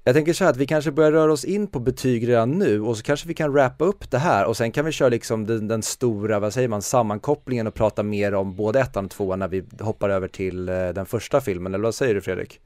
Jag 0.03 0.15
tänker 0.15 0.33
så 0.33 0.43
här 0.43 0.51
att 0.51 0.57
vi 0.57 0.67
kanske 0.67 0.91
börjar 0.91 1.11
röra 1.11 1.31
oss 1.31 1.45
in 1.45 1.67
på 1.67 1.79
betyg 1.79 2.27
redan 2.27 2.51
nu 2.51 2.81
och 2.81 2.97
så 2.97 3.03
kanske 3.03 3.27
vi 3.27 3.33
kan 3.33 3.53
wrappa 3.53 3.85
upp 3.85 4.11
det 4.11 4.17
här 4.17 4.45
och 4.45 4.57
sen 4.57 4.71
kan 4.71 4.85
vi 4.85 4.91
köra 4.91 5.09
liksom 5.09 5.45
den, 5.45 5.67
den 5.67 5.83
stora, 5.83 6.39
vad 6.39 6.53
säger 6.53 6.67
man, 6.67 6.81
sammankopplingen 6.81 7.67
och 7.67 7.73
prata 7.73 8.03
mer 8.03 8.33
om 8.33 8.55
både 8.55 8.79
ettan 8.79 9.05
och 9.05 9.11
tvåan 9.11 9.39
när 9.39 9.47
vi 9.47 9.63
hoppar 9.79 10.09
över 10.09 10.27
till 10.27 10.69
eh, 10.69 10.89
den 10.89 11.05
första 11.05 11.41
filmen, 11.41 11.73
eller 11.73 11.83
vad 11.83 11.95
säger 11.95 12.13
du 12.13 12.21
Fredrik? 12.21 12.59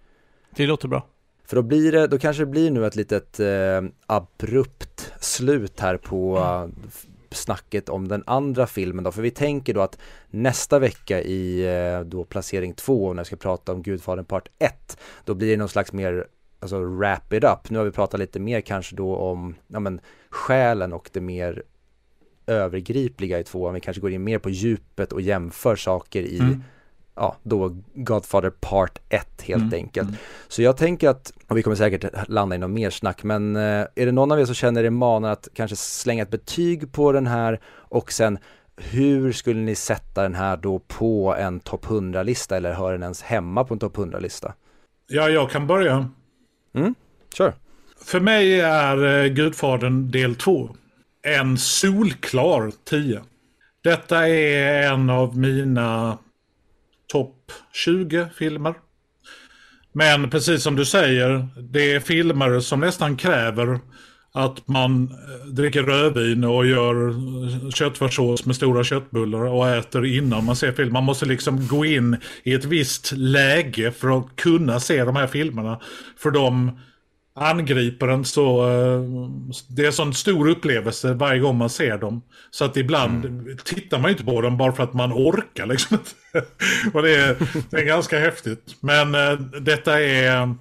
Det 0.56 0.68
låter 0.68 0.88
bra. 0.88 1.06
För 1.46 1.56
då 1.56 1.62
blir 1.62 1.92
det, 1.92 2.08
då 2.08 2.18
kanske 2.18 2.42
det 2.42 2.48
blir 2.48 2.72
nu 2.72 2.86
ett 2.86 2.96
litet 2.96 3.40
eh, 3.40 3.82
abrupt 4.06 5.14
slut 5.20 5.80
här 5.80 5.98
på 5.98 6.38
mm 6.38 6.76
snacket 7.36 7.90
om 7.90 8.08
den 8.08 8.24
andra 8.28 8.68
filmen 8.68 9.04
då, 9.04 9.12
för 9.12 9.22
vi 9.22 9.32
tänker 9.32 9.74
då 9.74 9.82
att 9.82 9.98
nästa 10.30 10.80
vecka 10.80 11.22
i 11.22 11.66
eh, 11.66 12.00
då 12.00 12.24
placering 12.24 12.74
två, 12.74 13.14
när 13.14 13.20
jag 13.20 13.28
ska 13.28 13.36
prata 13.36 13.72
om 13.72 13.82
Gudfadern 13.82 14.26
part 14.26 14.48
1, 14.60 14.98
då 15.26 15.34
blir 15.34 15.52
det 15.52 15.58
någon 15.58 15.70
slags 15.70 15.94
mer 15.94 16.28
alltså 16.60 16.84
wrap 16.84 17.34
it 17.34 17.44
up. 17.44 17.70
Nu 17.70 17.78
har 17.78 17.86
vi 17.86 17.92
pratat 17.92 18.20
lite 18.20 18.40
mer 18.40 18.62
kanske 18.62 18.96
då 18.96 19.16
om, 19.16 19.56
ja 19.68 19.80
men 19.80 20.02
själen 20.30 20.94
och 20.94 21.10
det 21.14 21.22
mer 21.22 21.64
övergripliga 22.48 23.40
i 23.40 23.44
tvåan. 23.44 23.74
Vi 23.74 23.82
kanske 23.82 24.02
går 24.02 24.12
in 24.12 24.24
mer 24.24 24.40
på 24.40 24.50
djupet 24.50 25.14
och 25.14 25.22
jämför 25.22 25.76
saker 25.76 26.22
i, 26.22 26.40
mm 26.40 26.64
ja, 27.16 27.36
då 27.44 27.78
Godfather 27.94 28.50
Part 28.50 29.00
1 29.10 29.42
helt 29.42 29.62
mm. 29.62 29.74
enkelt. 29.74 30.08
Mm. 30.08 30.20
Så 30.48 30.62
jag 30.62 30.78
tänker 30.78 31.10
att, 31.10 31.34
och 31.48 31.58
vi 31.58 31.64
kommer 31.64 31.76
säkert 31.76 32.28
landa 32.28 32.56
i 32.56 32.60
något 32.60 32.70
mer 32.70 32.90
snack, 32.90 33.24
men 33.24 33.56
eh, 33.56 33.62
är 33.96 34.06
det 34.06 34.12
någon 34.12 34.32
av 34.32 34.40
er 34.40 34.46
som 34.46 34.56
känner 34.56 34.84
er 34.84 34.90
manad 34.90 35.32
att 35.32 35.48
kanske 35.54 35.76
slänga 35.76 36.24
ett 36.24 36.30
betyg 36.30 36.92
på 36.92 37.12
den 37.12 37.28
här 37.28 37.60
och 37.68 38.12
sen 38.12 38.38
hur 38.78 39.32
skulle 39.32 39.60
ni 39.60 39.76
sätta 39.76 40.24
den 40.24 40.36
här 40.36 40.58
då 40.58 40.80
på 40.80 41.36
en 41.36 41.60
topp 41.60 41.86
100-lista 41.86 42.58
eller 42.58 42.74
hör 42.74 42.92
den 42.92 43.04
ens 43.04 43.22
hemma 43.22 43.64
på 43.64 43.74
en 43.74 43.80
topp 43.80 43.98
100-lista? 43.98 44.54
Ja, 45.08 45.30
jag 45.30 45.52
kan 45.52 45.68
börja. 45.68 46.10
Mm, 46.76 46.96
kör. 47.34 47.54
För 48.06 48.20
mig 48.20 48.62
är 48.62 49.24
eh, 49.24 49.28
Gudfadern 49.28 50.12
del 50.12 50.36
2 50.36 50.76
en 51.26 51.58
solklar 51.58 52.72
10. 52.84 53.22
Detta 53.84 54.28
är 54.28 54.92
en 54.92 55.10
av 55.10 55.38
mina 55.38 56.18
topp 57.08 57.52
20 57.74 58.28
filmer. 58.38 58.74
Men 59.94 60.30
precis 60.30 60.64
som 60.64 60.76
du 60.76 60.86
säger, 60.86 61.48
det 61.62 61.94
är 61.94 62.00
filmer 62.00 62.60
som 62.60 62.80
nästan 62.80 63.18
kräver 63.18 63.80
att 64.36 64.68
man 64.68 65.04
eh, 65.04 65.46
dricker 65.48 65.84
rödvin 65.84 66.44
och 66.44 66.66
gör 66.66 67.10
eh, 67.10 67.70
köttfärssås 67.70 68.46
med 68.46 68.56
stora 68.56 68.84
köttbullar 68.84 69.40
och 69.40 69.70
äter 69.70 70.06
innan 70.06 70.46
man 70.46 70.56
ser 70.56 70.72
film. 70.72 70.94
Man 70.94 71.04
måste 71.04 71.26
liksom 71.26 71.68
gå 71.68 71.86
in 71.86 72.18
i 72.44 72.54
ett 72.54 72.66
visst 72.66 73.12
läge 73.12 73.92
för 73.92 74.20
att 74.20 74.36
kunna 74.36 74.80
se 74.80 75.04
de 75.04 75.16
här 75.16 75.28
filmerna. 75.28 75.80
För 76.18 76.32
de 76.32 76.80
angriper 77.36 78.08
en 78.08 78.26
så... 78.26 78.70
Eh, 78.70 79.02
det 79.68 79.82
är 79.82 79.88
en 79.88 79.94
sån 79.94 80.14
stor 80.14 80.48
upplevelse 80.50 81.14
varje 81.14 81.40
gång 81.40 81.58
man 81.58 81.70
ser 81.70 81.98
dem. 81.98 82.22
Så 82.52 82.66
att 82.66 82.78
ibland 82.78 83.26
mm. 83.26 83.58
tittar 83.64 84.00
man 84.00 84.12
inte 84.12 84.24
på 84.24 84.42
dem 84.42 84.58
bara 84.58 84.72
för 84.72 84.84
att 84.84 84.94
man 84.94 85.14
orkar 85.14 85.66
liksom. 85.66 85.98
och 86.94 87.02
det 87.02 87.16
är, 87.16 87.38
det 87.70 87.78
är 87.78 87.86
ganska 87.86 88.20
häftigt. 88.20 88.76
Men 88.80 89.16
äh, 89.16 89.40
detta 89.62 90.02
är... 90.02 90.56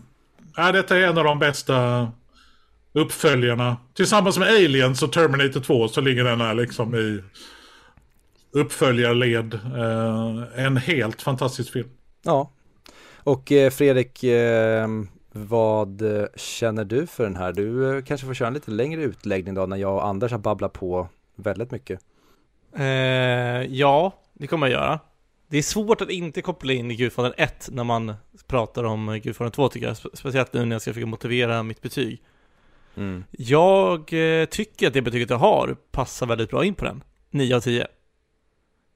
Ja, 0.56 0.72
detta 0.72 0.96
är 0.96 1.02
en 1.02 1.18
av 1.18 1.24
de 1.24 1.38
bästa 1.38 2.08
uppföljarna. 2.92 3.76
Tillsammans 3.94 4.38
med 4.38 4.48
Aliens 4.48 5.02
och 5.02 5.12
Terminator 5.12 5.60
2 5.60 5.88
så 5.88 6.00
ligger 6.00 6.24
den 6.24 6.40
här 6.40 6.54
liksom 6.54 6.94
i 6.94 7.22
uppföljarled. 8.52 9.54
Eh, 9.54 10.64
en 10.64 10.76
helt 10.76 11.22
fantastisk 11.22 11.72
film. 11.72 11.88
Ja. 12.22 12.50
Och 13.16 13.52
eh, 13.52 13.70
Fredrik, 13.70 14.24
eh, 14.24 14.88
vad 15.36 16.02
känner 16.36 16.84
du 16.84 17.06
för 17.06 17.24
den 17.24 17.36
här? 17.36 17.52
Du 17.52 17.96
eh, 17.96 18.04
kanske 18.04 18.26
får 18.26 18.34
köra 18.34 18.48
en 18.48 18.54
lite 18.54 18.70
längre 18.70 19.02
utläggning 19.02 19.54
då 19.54 19.66
när 19.66 19.76
jag 19.76 19.94
och 19.94 20.06
Anders 20.06 20.32
har 20.32 20.38
babblat 20.38 20.72
på 20.72 21.08
väldigt 21.34 21.70
mycket. 21.70 22.00
Eh, 22.76 22.84
ja, 23.62 24.12
det 24.32 24.46
kommer 24.46 24.66
jag 24.66 24.80
göra. 24.80 25.00
Det 25.48 25.58
är 25.58 25.62
svårt 25.62 26.00
att 26.00 26.10
inte 26.10 26.42
koppla 26.42 26.72
in 26.72 26.88
Gudfadern 26.88 27.32
1 27.36 27.68
när 27.72 27.84
man 27.84 28.14
pratar 28.46 28.84
om 28.84 29.20
Gudfadern 29.22 29.52
2 29.52 29.68
tycker 29.68 29.86
jag. 29.86 29.96
Speciellt 29.96 30.52
nu 30.52 30.64
när 30.64 30.74
jag 30.74 30.82
ska 30.82 30.90
försöka 30.90 31.06
motivera 31.06 31.62
mitt 31.62 31.82
betyg. 31.82 32.22
Mm. 32.96 33.24
Jag 33.30 34.12
eh, 34.12 34.44
tycker 34.44 34.86
att 34.86 34.94
det 34.94 35.02
betyget 35.02 35.30
jag 35.30 35.38
har 35.38 35.76
passar 35.90 36.26
väldigt 36.26 36.50
bra 36.50 36.64
in 36.64 36.74
på 36.74 36.84
den. 36.84 37.02
9 37.30 37.56
av 37.56 37.60
10. 37.60 37.86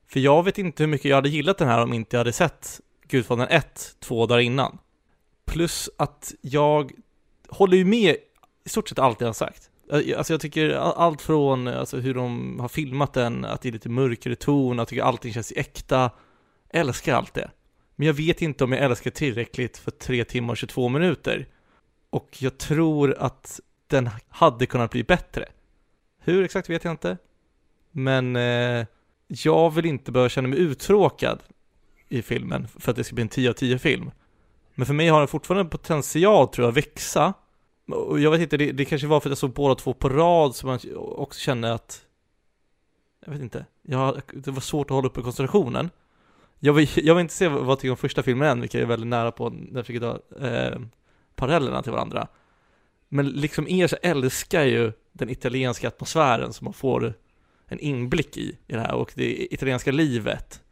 För 0.09 0.21
jag 0.21 0.43
vet 0.43 0.59
inte 0.59 0.83
hur 0.83 0.89
mycket 0.89 1.05
jag 1.05 1.17
hade 1.17 1.29
gillat 1.29 1.59
den 1.59 1.69
här 1.69 1.83
om 1.83 1.93
inte 1.93 2.17
jag 2.17 2.21
hade 2.21 2.33
sett 2.33 2.81
Gudfadern 3.09 3.49
1 3.51 3.97
två 4.01 4.27
dagar 4.27 4.41
innan. 4.41 4.79
Plus 5.49 5.91
att 5.97 6.35
jag 6.41 6.93
håller 7.49 7.77
ju 7.77 7.85
med 7.85 8.17
i 8.65 8.69
stort 8.69 8.89
sett 8.89 8.99
allt 8.99 9.21
jag 9.21 9.29
har 9.29 9.33
sagt. 9.33 9.71
Alltså 9.93 10.33
jag 10.33 10.41
tycker 10.41 10.71
allt 10.75 11.23
från 11.23 11.69
alltså 11.69 11.97
hur 11.97 12.15
de 12.15 12.61
har 12.61 12.69
filmat 12.69 13.13
den, 13.13 13.45
att 13.45 13.63
det 13.63 13.69
är 13.69 13.73
lite 13.73 13.89
mörkare 13.89 14.35
ton, 14.35 14.79
jag 14.79 14.89
tycker 14.89 15.03
allting 15.03 15.33
känns 15.33 15.53
äkta. 15.57 16.11
Jag 16.71 16.81
älskar 16.81 17.15
allt 17.15 17.35
det. 17.35 17.51
Men 17.97 18.07
jag 18.07 18.15
vet 18.15 18.43
inte 18.43 18.65
om 18.65 18.73
jag 18.73 18.85
älskar 18.85 19.11
tillräckligt 19.11 19.79
för 19.79 19.91
3 19.91 20.25
timmar 20.25 20.53
och 20.53 20.57
22 20.57 20.89
minuter. 20.89 21.49
Och 22.11 22.37
jag 22.39 22.59
tror 22.59 23.17
att 23.19 23.61
den 23.87 24.11
hade 24.29 24.67
kunnat 24.67 24.91
bli 24.91 25.05
bättre. 25.05 25.45
Hur 26.19 26.45
exakt 26.45 26.71
vet 26.71 26.85
jag 26.85 26.93
inte. 26.93 27.17
Men 27.91 28.37
eh, 28.37 28.87
jag 29.27 29.75
vill 29.75 29.87
inte 29.87 30.13
behöva 30.13 30.29
känna 30.29 30.49
mig 30.49 30.59
uttråkad 30.59 31.43
i 32.09 32.23
filmen 32.23 32.69
för 32.79 32.91
att 32.91 32.97
det 32.97 33.05
ska 33.05 33.15
bli 33.15 33.23
en 33.23 33.29
10 33.29 33.51
av 33.51 33.55
10 33.55 33.79
film. 33.79 34.11
Men 34.79 34.87
för 34.87 34.95
mig 34.95 35.09
har 35.09 35.19
den 35.19 35.29
fortfarande 35.29 35.71
potential 35.71 36.49
tror 36.49 36.65
jag 36.65 36.71
att 36.71 36.77
växa. 36.77 37.35
Och 37.87 38.21
jag 38.21 38.31
vet 38.31 38.41
inte, 38.41 38.57
det, 38.57 38.73
det 38.73 38.85
kanske 38.85 39.07
var 39.07 39.21
för 39.21 39.29
att 39.29 39.31
jag 39.31 39.39
såg 39.39 39.53
båda 39.53 39.75
två 39.75 39.95
på 39.95 40.09
rad 40.09 40.55
som 40.55 40.69
man 40.69 40.79
också 40.97 41.41
kände 41.41 41.75
att 41.75 42.03
jag 43.25 43.33
vet 43.33 43.43
inte, 43.43 43.65
jag, 43.83 44.21
det 44.33 44.51
var 44.51 44.61
svårt 44.61 44.91
att 44.91 44.95
hålla 44.95 45.09
uppe 45.09 45.23
koncentrationen. 45.23 45.91
Jag 46.59 46.73
vill, 46.73 46.89
jag 46.95 47.15
vill 47.15 47.23
inte 47.23 47.35
se 47.35 47.49
vad 47.49 47.69
jag 47.69 47.79
tycker 47.79 47.91
om 47.91 47.97
första 47.97 48.23
filmen 48.23 48.49
än, 48.49 48.61
vilket 48.61 48.81
är 48.81 48.87
väldigt 48.87 49.09
nära 49.09 49.33
på 49.33 49.51
när 49.51 49.77
jag 49.77 49.87
försöker 49.87 50.07
dra 50.07 50.47
eh, 50.49 50.81
parallellerna 51.37 51.83
till 51.83 51.93
varandra. 51.93 52.29
Men 53.09 53.29
liksom 53.29 53.69
er 53.69 53.87
så 53.87 53.97
älskar 54.03 54.65
ju 54.65 54.93
den 55.13 55.31
italienska 55.31 55.89
atmosfären 55.89 56.53
som 56.53 56.65
man 56.65 56.75
får 56.75 57.15
en 57.67 57.79
inblick 57.79 58.37
i, 58.37 58.59
i 58.67 58.73
det 58.73 58.81
här 58.81 58.95
och 58.95 59.13
det 59.15 59.55
italienska 59.55 59.93
livet. 59.93 60.63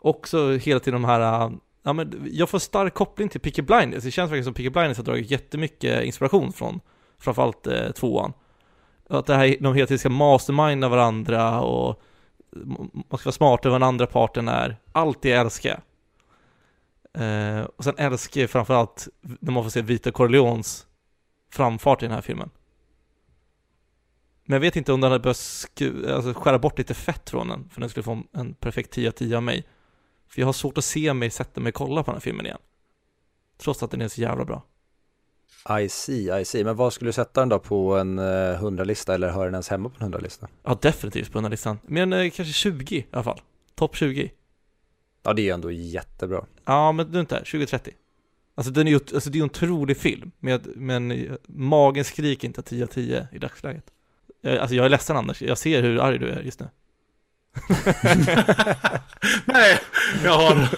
Också 0.00 0.50
hela 0.50 0.80
tiden 0.80 1.02
de 1.02 1.08
här, 1.08 1.52
ja 1.82 1.92
men 1.92 2.28
jag 2.32 2.48
får 2.48 2.58
stark 2.58 2.94
koppling 2.94 3.28
till 3.28 3.40
Picky 3.40 3.62
Blinders, 3.62 4.04
det 4.04 4.10
känns 4.10 4.30
verkligen 4.30 4.44
som 4.44 4.54
Picky 4.54 4.70
Blinders 4.70 4.96
har 4.96 5.04
dragit 5.04 5.30
jättemycket 5.30 6.04
inspiration 6.04 6.52
från 6.52 6.80
framförallt 7.18 7.66
eh, 7.66 7.90
tvåan. 7.90 8.32
Att 9.08 9.26
det 9.26 9.34
här, 9.34 9.56
de 9.60 9.74
hela 9.74 9.86
tiden 9.86 9.98
ska 9.98 10.08
masterminda 10.08 10.88
varandra 10.88 11.60
och 11.60 12.02
man 13.10 13.18
ska 13.18 13.26
vara 13.26 13.32
smartare 13.32 13.68
än 13.68 13.72
vad 13.72 13.80
den 13.80 13.88
andra 13.88 14.06
parten 14.06 14.48
är. 14.48 14.76
Allt 14.92 15.22
det 15.22 15.32
älskar 15.32 15.70
jag. 15.70 15.80
Eh, 17.14 17.64
och 17.64 17.84
sen 17.84 17.94
älskar 17.98 18.40
jag 18.40 18.50
framförallt 18.50 19.08
när 19.20 19.52
man 19.52 19.62
får 19.62 19.70
se 19.70 19.82
Vita 19.82 20.10
Corleones 20.10 20.86
framfart 21.52 22.02
i 22.02 22.06
den 22.06 22.14
här 22.14 22.22
filmen. 22.22 22.50
Men 24.44 24.54
jag 24.54 24.60
vet 24.60 24.76
inte 24.76 24.92
om 24.92 25.00
den 25.00 25.12
hade 25.12 25.22
behövt 25.22 25.82
alltså, 26.08 26.34
skära 26.34 26.58
bort 26.58 26.78
lite 26.78 26.94
fett 26.94 27.30
från 27.30 27.48
den, 27.48 27.68
för 27.68 27.80
den 27.80 27.90
skulle 27.90 28.04
få 28.04 28.22
en 28.32 28.54
perfekt 28.54 28.90
10 28.90 29.08
av 29.08 29.12
10 29.12 29.36
av 29.36 29.42
mig. 29.42 29.66
För 30.32 30.40
jag 30.40 30.46
har 30.48 30.52
svårt 30.52 30.78
att 30.78 30.84
se 30.84 31.14
mig 31.14 31.30
sätta 31.30 31.60
mig 31.60 31.70
och 31.70 31.74
kolla 31.74 32.02
på 32.02 32.10
den 32.10 32.16
här 32.16 32.20
filmen 32.20 32.46
igen. 32.46 32.58
Trots 33.58 33.82
att 33.82 33.90
den 33.90 34.00
är 34.00 34.08
så 34.08 34.20
jävla 34.20 34.44
bra. 34.44 34.62
I 35.80 35.88
see, 35.88 36.40
I 36.40 36.44
see. 36.44 36.64
Men 36.64 36.76
vad 36.76 36.92
skulle 36.92 37.08
du 37.08 37.12
sätta 37.12 37.40
den 37.40 37.48
då 37.48 37.58
på 37.58 37.96
en 37.96 38.18
eh, 38.18 38.22
100-lista 38.62 39.14
eller 39.14 39.30
hör 39.30 39.44
den 39.44 39.54
ens 39.54 39.68
hemma 39.68 39.88
på 39.88 40.04
en 40.04 40.14
100-lista? 40.14 40.48
Ja, 40.62 40.78
definitivt 40.82 41.32
på 41.32 41.38
100-listan. 41.38 41.78
Men 41.82 42.12
uh, 42.12 42.30
kanske 42.30 42.54
20 42.54 42.96
i 42.96 43.06
alla 43.10 43.22
fall. 43.22 43.40
Topp 43.74 43.96
20. 43.96 44.32
Ja, 45.22 45.32
det 45.32 45.42
är 45.42 45.44
ju 45.44 45.50
ändå 45.50 45.70
jättebra. 45.70 46.44
Ja, 46.64 46.92
men 46.92 47.12
du 47.12 47.20
inte 47.20 47.42
20-30. 47.44 47.90
Alltså, 48.54 48.72
den 48.72 48.86
är 48.86 48.90
ju, 48.90 48.96
alltså 48.96 49.30
det 49.30 49.36
är 49.36 49.38
ju 49.38 49.42
en 49.42 49.50
otrolig 49.50 49.96
film, 49.96 50.30
men, 50.38 50.60
men 50.76 51.36
magen 51.46 52.04
skriker 52.04 52.48
inte 52.48 52.62
10 52.62 52.82
av 52.84 52.86
10 52.86 53.28
i 53.32 53.38
dagsläget. 53.38 53.84
Alltså 54.44 54.74
jag 54.74 54.84
är 54.84 54.88
ledsen 54.88 55.16
Anders, 55.16 55.42
jag 55.42 55.58
ser 55.58 55.82
hur 55.82 56.00
arg 56.00 56.18
du 56.18 56.28
är 56.28 56.42
just 56.42 56.60
nu. 56.60 56.68
Nej, 59.44 59.78
jag 60.24 60.32
har, 60.32 60.68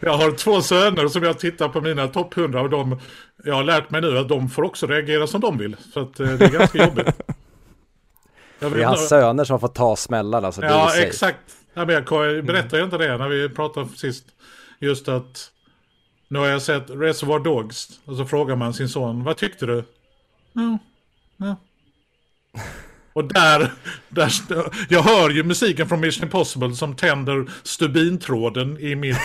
jag 0.00 0.16
har 0.16 0.32
två 0.32 0.62
söner 0.62 1.08
som 1.08 1.22
jag 1.22 1.38
tittar 1.38 1.68
på 1.68 1.80
mina 1.80 2.08
topp 2.08 2.36
100 2.36 2.60
och 2.60 2.70
de, 2.70 3.00
jag 3.44 3.54
har 3.54 3.64
lärt 3.64 3.90
mig 3.90 4.00
nu 4.00 4.18
att 4.18 4.28
de 4.28 4.48
får 4.48 4.62
också 4.62 4.86
reagera 4.86 5.26
som 5.26 5.40
de 5.40 5.58
vill. 5.58 5.76
Så 5.92 6.00
att 6.00 6.20
eh, 6.20 6.26
det 6.26 6.44
är 6.44 6.50
ganska 6.50 6.84
jobbigt. 6.84 7.06
det 8.58 8.66
är 8.66 8.84
hans 8.84 9.08
söner 9.08 9.44
som 9.44 9.60
fått 9.60 9.74
ta 9.74 9.96
smällarna. 9.96 10.52
Så 10.52 10.62
ja, 10.62 10.96
exakt. 10.96 11.56
Ja, 11.74 11.84
men 11.84 11.94
jag 11.94 12.44
berättade 12.44 12.82
inte 12.82 12.98
det 12.98 13.16
när 13.16 13.28
vi 13.28 13.48
pratade 13.48 13.88
sist. 13.88 14.24
Just 14.78 15.08
att 15.08 15.50
nu 16.28 16.38
har 16.38 16.46
jag 16.46 16.62
sett 16.62 16.90
Reservoir 16.90 17.38
Dogs. 17.38 17.88
Och 18.04 18.16
så 18.16 18.24
frågar 18.24 18.56
man 18.56 18.74
sin 18.74 18.88
son, 18.88 19.24
vad 19.24 19.36
tyckte 19.36 19.66
du? 19.66 19.84
Ja, 20.52 20.78
ja. 21.36 21.56
Och 23.12 23.24
där, 23.24 23.70
där, 24.08 24.32
jag 24.88 25.02
hör 25.02 25.30
ju 25.30 25.42
musiken 25.42 25.88
från 25.88 26.00
Mission 26.00 26.24
Impossible 26.24 26.74
som 26.74 26.96
tänder 26.96 27.50
stubintråden 27.62 28.78
i 28.78 28.94
mitt 28.94 29.16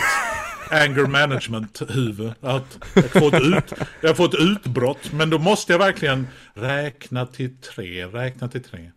anger 0.70 1.06
management-huvud. 1.06 2.32
Att 2.40 2.78
jag 2.94 3.10
får, 3.10 3.34
ett 3.34 3.42
ut, 3.42 3.72
jag 4.00 4.16
får 4.16 4.24
ett 4.24 4.40
utbrott, 4.40 5.12
men 5.12 5.30
då 5.30 5.38
måste 5.38 5.72
jag 5.72 5.78
verkligen 5.78 6.26
räkna 6.54 7.26
till 7.26 7.56
tre, 7.60 8.06
räkna 8.06 8.48
till 8.48 8.62
tre. 8.62 8.90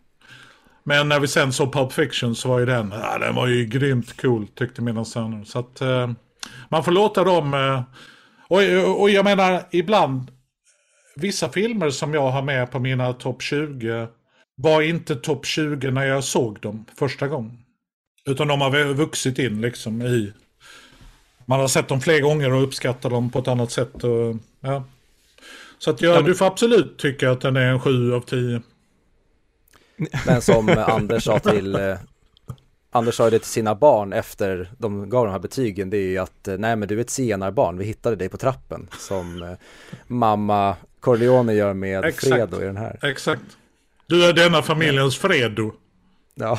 Men 0.84 1.08
när 1.08 1.20
vi 1.20 1.28
sen 1.28 1.52
såg 1.52 1.72
Pulp 1.72 1.92
Fiction 1.92 2.34
så 2.34 2.48
var 2.48 2.58
ju 2.58 2.66
den, 2.66 2.94
ja, 3.02 3.18
den 3.18 3.34
var 3.34 3.46
ju 3.46 3.66
grymt 3.66 4.20
cool 4.20 4.48
tyckte 4.48 4.82
mina 4.82 5.04
söner. 5.04 5.44
Så 5.44 5.58
att 5.58 5.80
eh, 5.80 6.10
man 6.68 6.84
får 6.84 6.92
låta 6.92 7.24
dem, 7.24 7.54
eh, 7.54 7.82
och, 8.48 9.00
och 9.00 9.10
jag 9.10 9.24
menar 9.24 9.62
ibland, 9.70 10.30
vissa 11.16 11.48
filmer 11.48 11.90
som 11.90 12.14
jag 12.14 12.30
har 12.30 12.42
med 12.42 12.70
på 12.70 12.78
mina 12.78 13.12
topp 13.12 13.42
20 13.42 14.08
var 14.62 14.82
inte 14.82 15.16
topp 15.16 15.46
20 15.46 15.90
när 15.90 16.06
jag 16.06 16.24
såg 16.24 16.60
dem 16.60 16.84
första 16.96 17.28
gången. 17.28 17.58
Utan 18.24 18.48
de 18.48 18.60
har 18.60 18.94
vuxit 18.94 19.38
in 19.38 19.60
liksom 19.60 20.02
i... 20.02 20.32
Man 21.46 21.60
har 21.60 21.68
sett 21.68 21.88
dem 21.88 22.00
fler 22.00 22.20
gånger 22.20 22.52
och 22.52 22.62
uppskattar 22.62 23.10
dem 23.10 23.30
på 23.30 23.38
ett 23.38 23.48
annat 23.48 23.70
sätt. 23.70 24.04
Och, 24.04 24.36
ja. 24.60 24.84
Så 25.78 25.90
att 25.90 26.02
jag, 26.02 26.12
ja, 26.12 26.16
men... 26.16 26.24
du 26.24 26.34
får 26.34 26.46
absolut 26.46 26.98
tycka 26.98 27.30
att 27.30 27.40
den 27.40 27.56
är 27.56 27.66
en 27.66 27.80
7 27.80 28.14
av 28.14 28.20
10. 28.20 28.62
Men 30.26 30.42
som 30.42 30.68
Anders 30.88 31.24
sa 31.24 31.38
till 31.38 31.74
eh, 31.74 31.96
Anders 32.90 33.14
sa 33.14 33.30
det 33.30 33.38
till 33.38 33.48
sina 33.48 33.74
barn 33.74 34.12
efter 34.12 34.70
de 34.78 35.10
gav 35.10 35.24
de 35.26 35.32
här 35.32 35.38
betygen, 35.38 35.90
det 35.90 35.96
är 35.96 36.08
ju 36.08 36.18
att 36.18 36.48
eh, 36.48 36.58
nej 36.58 36.76
men 36.76 36.88
du 36.88 36.96
är 36.96 37.00
ett 37.00 37.10
senarbarn, 37.10 37.78
vi 37.78 37.84
hittade 37.84 38.16
dig 38.16 38.28
på 38.28 38.36
trappen 38.36 38.88
som 38.98 39.42
eh, 39.42 39.52
mamma 40.06 40.76
Corleone 41.00 41.54
gör 41.54 41.74
med 41.74 42.04
Exakt. 42.04 42.34
Fredo 42.34 42.62
i 42.62 42.64
den 42.64 42.76
här. 42.76 42.98
Exakt. 43.02 43.42
Du 44.10 44.24
är 44.24 44.32
denna 44.32 44.62
familjens 44.62 45.18
Fredo. 45.18 45.72
Ja. 46.34 46.50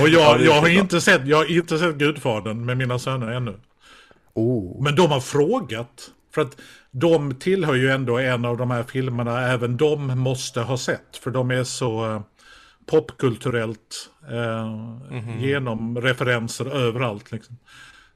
och 0.00 0.08
jag, 0.08 0.40
jag, 0.42 0.60
har 0.60 0.68
inte 0.68 1.00
sett, 1.00 1.26
jag 1.26 1.36
har 1.36 1.50
inte 1.50 1.78
sett 1.78 1.94
Gudfadern 1.94 2.64
med 2.64 2.76
mina 2.76 2.98
söner 2.98 3.30
ännu. 3.30 3.60
Oh. 4.34 4.82
Men 4.82 4.96
de 4.96 5.10
har 5.10 5.20
frågat. 5.20 6.10
För 6.34 6.42
att 6.42 6.56
de 6.90 7.34
tillhör 7.34 7.74
ju 7.74 7.90
ändå 7.90 8.18
en 8.18 8.44
av 8.44 8.56
de 8.56 8.70
här 8.70 8.82
filmerna 8.82 9.40
även 9.40 9.76
de 9.76 10.06
måste 10.18 10.60
ha 10.60 10.78
sett. 10.78 11.16
För 11.16 11.30
de 11.30 11.50
är 11.50 11.64
så 11.64 12.12
eh, 12.12 12.20
popkulturellt 12.86 14.10
eh, 14.30 14.68
mm 15.10 15.24
-hmm. 15.24 15.40
genom 15.40 16.00
referenser 16.00 16.66
överallt. 16.66 17.32
Liksom. 17.32 17.56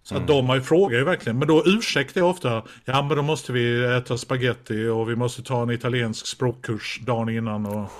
Så 0.09 0.15
mm. 0.15 0.23
att 0.23 0.29
de 0.29 0.49
har 0.49 0.57
ju 0.57 0.63
frågat 0.63 1.01
ju 1.01 1.05
verkligen. 1.05 1.39
Men 1.39 1.49
då 1.49 1.63
ursäktar 1.67 2.21
jag 2.21 2.31
ofta. 2.31 2.63
Ja 2.85 3.03
men 3.03 3.17
då 3.17 3.23
måste 3.23 3.53
vi 3.53 3.85
äta 3.85 4.19
spaghetti 4.19 4.87
och 4.87 5.11
vi 5.11 5.17
måste 5.17 5.43
ta 5.43 5.63
en 5.63 5.71
italiensk 5.71 6.27
språkkurs 6.27 7.01
dagen 7.07 7.29
innan. 7.29 7.67
Och 7.67 7.91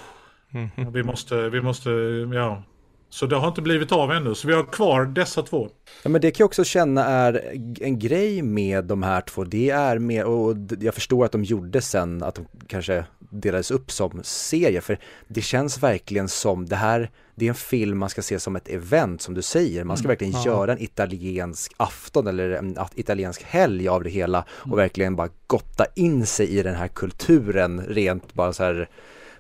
mm. 0.55 0.93
vi 0.93 1.03
måste, 1.03 1.49
vi 1.49 1.61
måste, 1.61 1.91
ja. 2.35 2.63
Så 3.11 3.27
det 3.27 3.37
har 3.37 3.49
inte 3.49 3.63
blivit 3.63 3.93
av 3.93 4.13
ännu. 4.13 4.35
Så 4.35 4.49
vi 4.49 4.55
har 4.55 4.65
kvar 4.65 5.05
dessa 5.05 5.43
två. 5.43 5.69
Ja 6.03 6.11
men 6.11 6.21
det 6.21 6.31
kan 6.31 6.45
jag 6.45 6.47
också 6.47 6.65
känna 6.65 7.05
är 7.05 7.53
en 7.81 7.99
grej 7.99 8.43
med 8.43 8.85
de 8.85 9.03
här 9.03 9.21
två. 9.21 9.45
Det 9.45 9.71
är 9.71 9.99
mer, 9.99 10.25
och 10.25 10.57
jag 10.81 10.95
förstår 10.95 11.25
att 11.25 11.33
de 11.33 11.45
gjorde 11.45 11.81
sen 11.81 12.23
att 12.23 12.35
de 12.35 12.47
kanske 12.67 13.05
delades 13.19 13.71
upp 13.71 13.91
som 13.91 14.21
serier. 14.23 14.81
För 14.81 14.99
det 15.29 15.43
känns 15.43 15.83
verkligen 15.83 16.29
som 16.29 16.67
det 16.67 16.77
här 16.77 17.11
det 17.39 17.47
är 17.47 17.49
en 17.49 17.55
film 17.55 17.99
man 17.99 18.09
ska 18.09 18.23
se 18.23 18.41
som 18.41 18.57
ett 18.57 18.69
event 18.69 19.23
som 19.23 19.35
du 19.35 19.43
säger. 19.43 19.85
Man 19.85 19.97
ska 19.97 20.05
mm. 20.05 20.11
verkligen 20.11 20.33
ja. 20.33 20.47
göra 20.47 20.73
en 20.73 20.83
italiensk 20.83 21.73
afton 21.77 22.27
eller 22.27 22.51
en 22.51 22.77
italiensk 22.95 23.43
helg 23.43 23.89
av 23.89 24.03
det 24.03 24.11
hela 24.11 24.45
och 24.49 24.67
mm. 24.67 24.77
verkligen 24.77 25.17
bara 25.17 25.29
gotta 25.47 25.87
in 25.95 26.27
sig 26.27 26.49
i 26.49 26.63
den 26.63 26.75
här 26.75 26.89
kulturen 26.89 27.81
rent 27.81 28.35
bara 28.35 28.53
så 28.53 28.65
här 28.65 28.89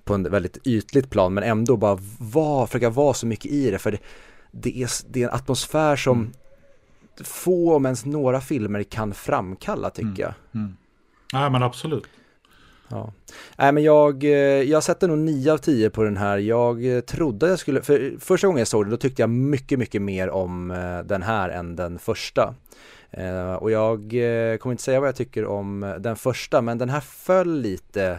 på 0.04 0.14
en 0.14 0.22
väldigt 0.22 0.66
ytligt 0.66 1.10
plan 1.10 1.34
men 1.34 1.44
ändå 1.44 1.76
bara 1.76 1.98
var, 2.18 2.66
försöka 2.66 2.90
vara 2.90 3.14
så 3.14 3.26
mycket 3.26 3.52
i 3.52 3.70
det 3.70 3.78
för 3.78 3.90
det, 3.90 3.98
det, 4.50 4.82
är, 4.82 4.90
det 5.08 5.22
är 5.22 5.28
en 5.28 5.34
atmosfär 5.34 5.96
som 5.96 6.18
mm. 6.18 6.32
få 7.24 7.76
om 7.76 7.84
ens 7.84 8.04
några 8.04 8.40
filmer 8.40 8.82
kan 8.82 9.14
framkalla 9.14 9.90
tycker 9.90 10.08
mm. 10.08 10.20
jag. 10.20 10.34
Mm. 10.54 10.76
Ja 11.32 11.50
men 11.50 11.62
absolut. 11.62 12.04
Ja. 12.90 13.12
Nej 13.58 13.72
men 13.72 13.82
jag, 13.82 14.24
eh, 14.24 14.30
jag 14.62 14.82
sätter 14.82 15.08
nog 15.08 15.18
9 15.18 15.52
av 15.52 15.58
10 15.58 15.90
på 15.90 16.02
den 16.02 16.16
här. 16.16 16.38
Jag 16.38 16.96
eh, 16.96 17.00
trodde 17.00 17.48
jag 17.48 17.58
skulle, 17.58 17.82
för 17.82 18.16
första 18.20 18.46
gången 18.46 18.58
jag 18.58 18.68
såg 18.68 18.84
den 18.84 18.90
då 18.90 18.96
tyckte 18.96 19.22
jag 19.22 19.30
mycket, 19.30 19.78
mycket 19.78 20.02
mer 20.02 20.30
om 20.30 20.70
eh, 20.70 20.98
den 20.98 21.22
här 21.22 21.48
än 21.48 21.76
den 21.76 21.98
första. 21.98 22.54
och 23.58 23.70
jag 23.70 24.00
kommer 24.60 24.70
inte 24.70 24.82
säga 24.82 25.00
vad 25.00 25.08
jag 25.08 25.16
tycker 25.16 25.44
om 25.44 25.94
den 26.00 26.16
första 26.16 26.62
men 26.62 26.78
den 26.78 26.88
här 26.88 27.00
föll 27.00 27.60
lite 27.60 28.18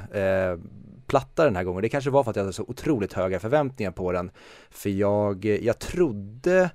platta 1.07 1.45
den 1.45 1.55
här 1.55 1.63
gången. 1.63 1.81
Det 1.81 1.89
kanske 1.89 2.09
var 2.09 2.23
för 2.23 2.29
att 2.29 2.35
jag 2.35 2.43
hade 2.43 2.53
så 2.53 2.65
otroligt 2.67 3.13
höga 3.13 3.39
förväntningar 3.39 3.91
på 3.91 4.11
den. 4.11 4.31
För 4.69 4.89
jag, 4.89 5.45
jag 5.45 5.79
trodde 5.79 6.69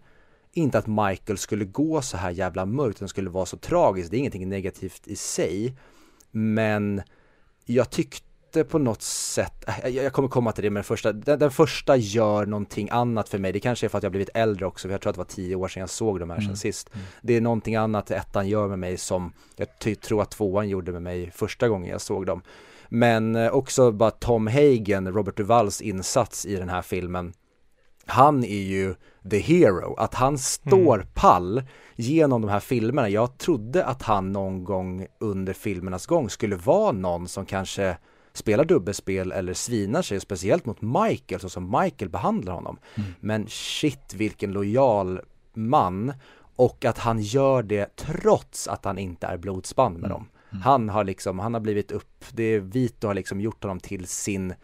inte 0.53 0.79
att 0.79 0.87
Michael 0.87 1.39
skulle 1.39 1.65
gå 1.65 2.03
så 2.03 2.17
här 2.17 2.31
jävla 2.31 2.67
mörkt, 2.67 2.99
den 2.99 3.09
skulle 3.09 3.31
vara 3.31 3.47
så 3.47 3.57
tragisk. 3.57 4.11
Det 4.11 4.17
är 4.17 4.19
ingenting 4.19 4.49
negativt 4.49 5.09
i 5.09 5.17
sig. 5.17 5.77
Men 6.31 7.03
jag 7.65 7.91
tyckte 7.91 8.65
på 8.65 8.79
något 8.79 9.03
sätt, 9.03 9.65
äh, 9.85 9.89
jag, 9.89 10.13
kommer 10.13 10.29
komma 10.29 10.53
till 10.53 10.65
det 10.65 10.71
med 10.71 10.81
den 10.81 10.85
första, 10.85 11.13
den, 11.13 11.39
den, 11.39 11.51
första 11.51 11.97
gör 11.97 12.47
någonting 12.47 12.91
annat 12.91 13.29
för 13.29 13.39
mig. 13.39 13.53
Det 13.53 13.61
kanske 13.61 13.87
är 13.87 13.89
för 13.89 13.99
att 13.99 14.03
jag 14.03 14.13
blivit 14.13 14.31
äldre 14.35 14.67
också, 14.67 14.89
för 14.89 14.93
jag 14.93 15.01
tror 15.01 15.11
att 15.11 15.15
det 15.15 15.19
var 15.19 15.25
tio 15.25 15.57
år 15.57 15.69
sedan 15.69 15.81
jag 15.81 15.91
såg 15.91 16.21
de 16.21 16.31
här 16.31 16.37
mm. 16.37 16.49
sen 16.49 16.57
sist. 16.57 16.91
Mm. 16.95 17.07
Det 17.23 17.37
är 17.37 17.41
någonting 17.41 17.77
annat 17.77 18.11
ettan 18.11 18.49
gör 18.49 18.69
med 18.69 18.79
mig 18.79 18.97
som 18.97 19.33
jag 19.57 20.01
tror 20.01 20.23
att 20.23 20.31
tvåan 20.31 20.69
gjorde 20.69 20.93
med 20.93 21.03
mig 21.03 21.31
första 21.31 21.69
gången 21.69 21.91
jag 21.91 22.01
såg 22.01 22.27
dem. 22.27 22.43
Men 22.89 23.37
eh, 23.37 23.51
också 23.51 23.93
bara 23.93 24.11
Tom 24.11 24.47
Hagen, 24.47 25.13
Robert 25.13 25.37
Duvalls 25.37 25.81
insats 25.81 26.47
i 26.47 26.57
den 26.57 26.69
här 26.69 26.83
filmen. 26.83 27.33
Han 28.07 28.45
är 28.45 28.63
ju 28.63 28.95
the 29.31 29.39
hero, 29.39 29.95
att 29.95 30.15
han 30.15 30.39
står 30.39 30.95
mm. 30.95 31.07
pall 31.15 31.63
genom 31.97 32.43
de 32.43 32.51
här 32.51 32.61
filmerna. 32.61 33.09
Jag 33.09 33.39
trodde 33.39 33.85
att 33.85 34.03
han 34.03 34.33
någon 34.33 34.65
gång 34.65 35.07
under 35.21 35.53
filmernas 35.53 36.07
gång 36.07 36.31
skulle 36.31 36.57
vara 36.57 36.93
någon 36.93 37.29
som 37.29 37.47
kanske 37.47 37.97
spelar 38.33 38.65
dubbelspel 38.65 39.33
eller 39.33 39.55
svinar 39.55 40.03
sig, 40.03 40.21
speciellt 40.21 40.67
mot 40.67 40.83
Michael, 40.83 41.41
så 41.41 41.49
som 41.49 41.81
Michael 41.83 42.11
behandlar 42.11 42.53
honom. 42.53 42.79
Mm. 42.95 43.11
Men 43.21 43.47
shit 43.49 44.15
vilken 44.15 44.53
lojal 44.53 45.21
man 45.55 46.13
och 46.57 46.85
att 46.85 46.99
han 46.99 47.21
gör 47.21 47.63
det 47.63 47.97
trots 47.97 48.69
att 48.69 48.85
han 48.85 48.99
inte 48.99 49.27
är 49.27 49.37
blodsband 49.37 49.95
med 49.95 50.11
mm. 50.11 50.11
dem. 50.11 50.29
Mm. 50.51 50.63
Han 50.63 50.89
har 50.89 51.05
liksom, 51.05 51.39
han 51.39 51.55
har 51.55 51.61
blivit 51.61 51.93
upp, 51.93 52.25
det 52.33 52.43
är 52.43 52.61
Vito 52.61 53.07
har 53.07 53.15
liksom 53.15 53.41
gjort 53.41 53.63
honom 53.63 53.81
till 53.81 54.07
sin 54.07 54.55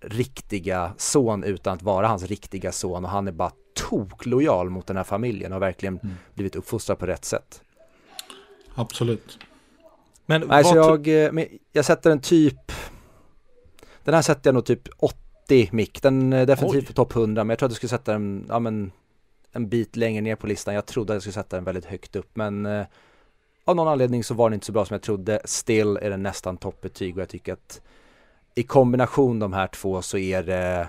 riktiga 0.00 0.92
son 0.96 1.44
utan 1.44 1.74
att 1.74 1.82
vara 1.82 2.08
hans 2.08 2.22
riktiga 2.22 2.72
son 2.72 3.04
och 3.04 3.10
han 3.10 3.28
är 3.28 3.32
bara 3.32 3.52
toklojal 3.74 4.70
mot 4.70 4.86
den 4.86 4.96
här 4.96 5.04
familjen 5.04 5.52
och 5.52 5.62
verkligen 5.62 5.98
mm. 5.98 6.14
blivit 6.34 6.56
uppfostrad 6.56 6.98
på 6.98 7.06
rätt 7.06 7.24
sätt. 7.24 7.62
Absolut. 8.74 9.38
Men, 10.26 10.50
alltså 10.50 10.74
jag, 10.74 11.24
eh, 11.24 11.32
men 11.32 11.46
jag 11.72 11.84
sätter 11.84 12.10
en 12.10 12.20
typ, 12.20 12.72
den 14.04 14.14
här 14.14 14.22
sätter 14.22 14.48
jag 14.48 14.54
nog 14.54 14.64
typ 14.64 14.88
80 14.98 15.68
mick, 15.72 16.02
den 16.02 16.32
är 16.32 16.46
definitivt 16.46 16.86
på 16.86 16.92
topp 16.92 17.16
100 17.16 17.44
men 17.44 17.48
jag 17.48 17.58
tror 17.58 17.66
att 17.66 17.72
jag 17.72 17.76
skulle 17.76 17.88
sätta 17.88 18.12
den, 18.12 18.46
ja 18.48 18.58
men 18.58 18.92
en 19.52 19.68
bit 19.68 19.96
längre 19.96 20.20
ner 20.20 20.36
på 20.36 20.46
listan. 20.46 20.74
Jag 20.74 20.86
trodde 20.86 21.12
att 21.12 21.14
jag 21.14 21.22
skulle 21.22 21.32
sätta 21.32 21.56
den 21.56 21.64
väldigt 21.64 21.84
högt 21.84 22.16
upp 22.16 22.30
men 22.34 22.66
eh, 22.66 22.86
av 23.64 23.76
någon 23.76 23.88
anledning 23.88 24.24
så 24.24 24.34
var 24.34 24.50
den 24.50 24.54
inte 24.54 24.66
så 24.66 24.72
bra 24.72 24.84
som 24.84 24.94
jag 24.94 25.02
trodde. 25.02 25.40
Still 25.44 25.96
är 25.96 26.10
den 26.10 26.22
nästan 26.22 26.56
toppbetyg 26.56 27.16
och 27.16 27.20
jag 27.20 27.28
tycker 27.28 27.52
att 27.52 27.80
i 28.58 28.62
kombination 28.62 29.38
de 29.38 29.52
här 29.52 29.66
två 29.66 30.02
så 30.02 30.18
är 30.18 30.42
det 30.42 30.88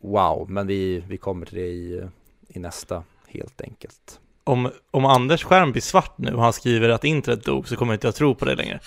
wow, 0.00 0.50
men 0.50 0.66
vi, 0.66 1.04
vi 1.08 1.16
kommer 1.16 1.46
till 1.46 1.58
det 1.58 1.66
i, 1.66 2.02
i 2.48 2.58
nästa 2.58 3.02
helt 3.28 3.60
enkelt. 3.60 4.20
Om, 4.44 4.70
om 4.90 5.04
Anders 5.04 5.44
skärm 5.44 5.72
blir 5.72 5.82
svart 5.82 6.18
nu 6.18 6.34
och 6.34 6.42
han 6.42 6.52
skriver 6.52 6.88
att 6.88 7.04
internet 7.04 7.44
dog 7.44 7.68
så 7.68 7.76
kommer 7.76 7.92
inte 7.92 8.06
jag 8.06 8.14
tro 8.14 8.34
på 8.34 8.44
det 8.44 8.54
längre. 8.54 8.80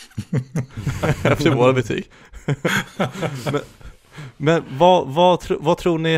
Efter 1.23 1.49
våra 1.49 1.73
betyg. 1.73 2.09
men, 3.51 3.61
men 4.37 4.63
vad, 4.77 5.07
vad, 5.07 5.43
vad 5.59 5.77
tror 5.77 5.99
ni, 5.99 6.17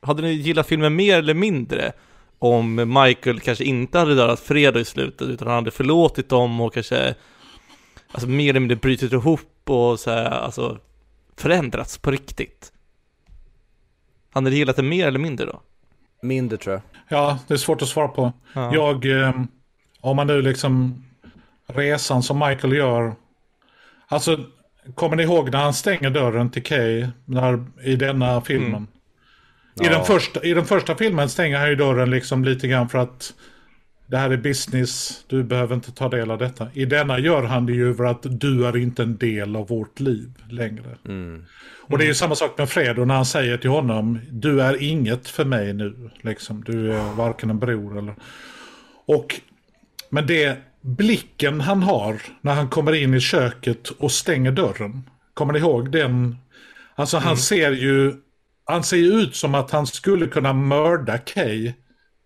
hade 0.00 0.22
ni 0.22 0.32
gillat 0.32 0.66
filmen 0.66 0.96
mer 0.96 1.18
eller 1.18 1.34
mindre 1.34 1.92
om 2.38 2.74
Michael 2.74 3.40
kanske 3.40 3.64
inte 3.64 3.98
hade 3.98 4.14
dödat 4.14 4.40
Fredo 4.40 4.78
i 4.78 4.84
slutet 4.84 5.28
utan 5.28 5.48
han 5.48 5.54
hade 5.54 5.70
förlåtit 5.70 6.28
dem 6.28 6.60
och 6.60 6.74
kanske 6.74 7.14
alltså 8.12 8.28
mer 8.28 8.50
eller 8.50 8.60
mindre 8.60 8.76
brutit 8.76 9.12
ihop 9.12 9.40
och 9.70 10.00
så 10.00 10.10
här, 10.10 10.30
alltså 10.30 10.78
förändrats 11.36 11.98
på 11.98 12.10
riktigt? 12.10 12.72
Hade 14.30 14.50
du 14.50 14.56
gillat 14.56 14.76
det 14.76 14.82
mer 14.82 15.06
eller 15.06 15.18
mindre 15.18 15.46
då? 15.46 15.60
Mindre 16.22 16.58
tror 16.58 16.72
jag. 16.72 16.82
Ja, 17.08 17.38
det 17.48 17.54
är 17.54 17.58
svårt 17.58 17.82
att 17.82 17.88
svara 17.88 18.08
på. 18.08 18.32
Ja. 18.52 18.74
Jag, 18.74 19.20
eh, 19.20 19.34
om 20.00 20.16
man 20.16 20.26
nu 20.26 20.42
liksom 20.42 21.04
resan 21.66 22.22
som 22.22 22.38
Michael 22.38 22.72
gör. 22.72 23.14
Alltså, 24.08 24.38
kommer 24.94 25.16
ni 25.16 25.22
ihåg 25.22 25.50
när 25.50 25.58
han 25.58 25.74
stänger 25.74 26.10
dörren 26.10 26.50
till 26.50 26.62
Kay 26.62 27.06
när, 27.24 27.64
i 27.82 27.96
denna 27.96 28.40
filmen? 28.40 28.74
Mm. 28.74 28.86
I, 29.80 29.88
den 29.88 30.04
första, 30.04 30.42
I 30.42 30.54
den 30.54 30.64
första 30.64 30.96
filmen 30.96 31.28
stänger 31.28 31.58
han 31.58 31.68
ju 31.68 31.76
dörren 31.76 32.10
liksom 32.10 32.44
lite 32.44 32.68
grann 32.68 32.88
för 32.88 32.98
att 32.98 33.34
det 34.06 34.16
här 34.16 34.30
är 34.30 34.36
business, 34.36 35.24
du 35.26 35.42
behöver 35.42 35.74
inte 35.74 35.92
ta 35.92 36.08
del 36.08 36.30
av 36.30 36.38
detta. 36.38 36.68
I 36.72 36.84
denna 36.84 37.18
gör 37.18 37.42
han 37.42 37.66
det 37.66 37.72
ju 37.72 37.94
för 37.94 38.04
att 38.04 38.22
du 38.22 38.66
är 38.66 38.76
inte 38.76 39.02
en 39.02 39.16
del 39.16 39.56
av 39.56 39.68
vårt 39.68 40.00
liv 40.00 40.30
längre. 40.48 40.96
Mm. 41.08 41.44
Och 41.86 41.98
det 41.98 42.04
är 42.04 42.08
ju 42.08 42.14
samma 42.14 42.34
sak 42.34 42.58
med 42.58 42.68
Fredo 42.68 43.04
när 43.04 43.14
han 43.14 43.26
säger 43.26 43.58
till 43.58 43.70
honom, 43.70 44.18
du 44.30 44.62
är 44.62 44.82
inget 44.82 45.28
för 45.28 45.44
mig 45.44 45.72
nu. 45.72 46.10
Liksom. 46.20 46.64
Du 46.64 46.92
är 46.92 47.14
varken 47.14 47.50
en 47.50 47.58
bror 47.58 47.98
eller... 47.98 48.14
Och, 49.06 49.40
men 50.10 50.26
det 50.26 50.58
blicken 50.80 51.60
han 51.60 51.82
har 51.82 52.22
när 52.40 52.54
han 52.54 52.68
kommer 52.68 52.92
in 52.92 53.14
i 53.14 53.20
köket 53.20 53.88
och 53.88 54.12
stänger 54.12 54.52
dörren. 54.52 55.02
Kommer 55.34 55.52
ni 55.52 55.58
ihåg 55.58 55.90
den? 55.92 56.36
Alltså 56.94 57.16
han 57.16 57.26
mm. 57.26 57.36
ser 57.36 57.72
ju, 57.72 58.14
han 58.64 58.84
ser 58.84 58.96
ut 58.96 59.36
som 59.36 59.54
att 59.54 59.70
han 59.70 59.86
skulle 59.86 60.26
kunna 60.26 60.52
mörda 60.52 61.18
Kay 61.18 61.72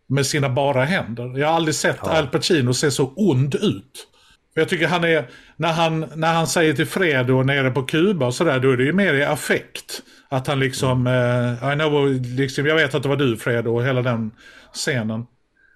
med 0.09 0.27
sina 0.27 0.49
bara 0.49 0.85
händer. 0.85 1.39
Jag 1.39 1.47
har 1.47 1.55
aldrig 1.55 1.75
sett 1.75 1.99
ja. 2.03 2.11
Al 2.11 2.27
Pacino 2.27 2.75
se 2.75 2.91
så 2.91 3.13
ond 3.17 3.55
ut. 3.55 4.09
För 4.55 4.61
jag 4.61 4.69
tycker 4.69 4.89
han 4.89 5.05
är, 5.05 5.29
när 5.57 5.73
han, 5.73 6.07
när 6.15 6.35
han 6.35 6.47
säger 6.47 6.75
till 6.75 6.87
Fredo 6.87 7.43
nere 7.43 7.71
på 7.71 7.83
Kuba 7.83 8.27
och 8.27 8.35
sådär, 8.35 8.61
då 8.61 8.71
är 8.71 8.77
det 8.77 8.85
ju 8.85 8.93
mer 8.93 9.15
i 9.15 9.25
affekt. 9.25 10.03
Att 10.29 10.47
han 10.47 10.61
liksom, 10.61 11.07
uh, 11.07 11.73
I 11.73 11.75
know, 11.75 12.09
liksom, 12.23 12.67
jag 12.67 12.75
vet 12.75 12.95
att 12.95 13.03
det 13.03 13.09
var 13.09 13.17
du 13.17 13.37
Fredo 13.37 13.75
och 13.75 13.85
hela 13.85 14.03
den 14.03 14.31
scenen. 14.73 15.27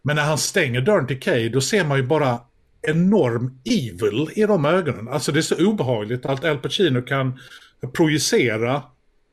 Men 0.02 0.16
när 0.16 0.22
han 0.22 0.38
stänger 0.38 0.80
dörren 0.80 1.06
till 1.06 1.20
Kay, 1.20 1.48
då 1.48 1.60
ser 1.60 1.84
man 1.84 1.96
ju 1.96 2.02
bara 2.02 2.38
enorm 2.82 3.60
evil 3.64 4.28
i 4.34 4.42
de 4.42 4.64
ögonen. 4.64 5.08
Alltså 5.08 5.32
det 5.32 5.40
är 5.40 5.42
så 5.42 5.66
obehagligt 5.66 6.26
att 6.26 6.44
Al 6.44 6.58
Pacino 6.58 7.02
kan 7.02 7.38
projicera 7.92 8.82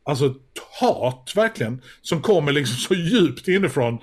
alltså 0.05 0.35
hat 0.79 1.33
verkligen. 1.35 1.81
Som 2.01 2.21
kommer 2.21 2.51
liksom 2.51 2.75
så 2.87 2.93
djupt 2.93 3.47
inifrån. 3.47 3.99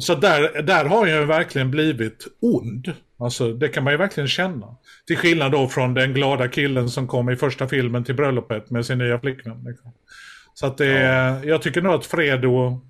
Så 0.00 0.14
där, 0.14 0.62
där 0.62 0.84
har 0.84 1.06
jag 1.06 1.26
verkligen 1.26 1.70
blivit 1.70 2.26
ond. 2.40 2.92
Alltså 3.18 3.52
det 3.52 3.68
kan 3.68 3.84
man 3.84 3.92
ju 3.92 3.96
verkligen 3.96 4.28
känna. 4.28 4.76
Till 5.06 5.16
skillnad 5.16 5.52
då 5.52 5.68
från 5.68 5.94
den 5.94 6.14
glada 6.14 6.48
killen 6.48 6.88
som 6.88 7.08
kom 7.08 7.30
i 7.30 7.36
första 7.36 7.68
filmen 7.68 8.04
till 8.04 8.14
bröllopet 8.14 8.70
med 8.70 8.86
sin 8.86 8.98
nya 8.98 9.20
flickvän. 9.20 9.64
Liksom. 9.66 9.92
Så 10.54 10.66
att 10.66 10.78
det, 10.78 10.86
ja. 10.86 11.44
jag 11.44 11.62
tycker 11.62 11.82
nog 11.82 11.94
att 11.94 12.06
Fredo, 12.06 12.80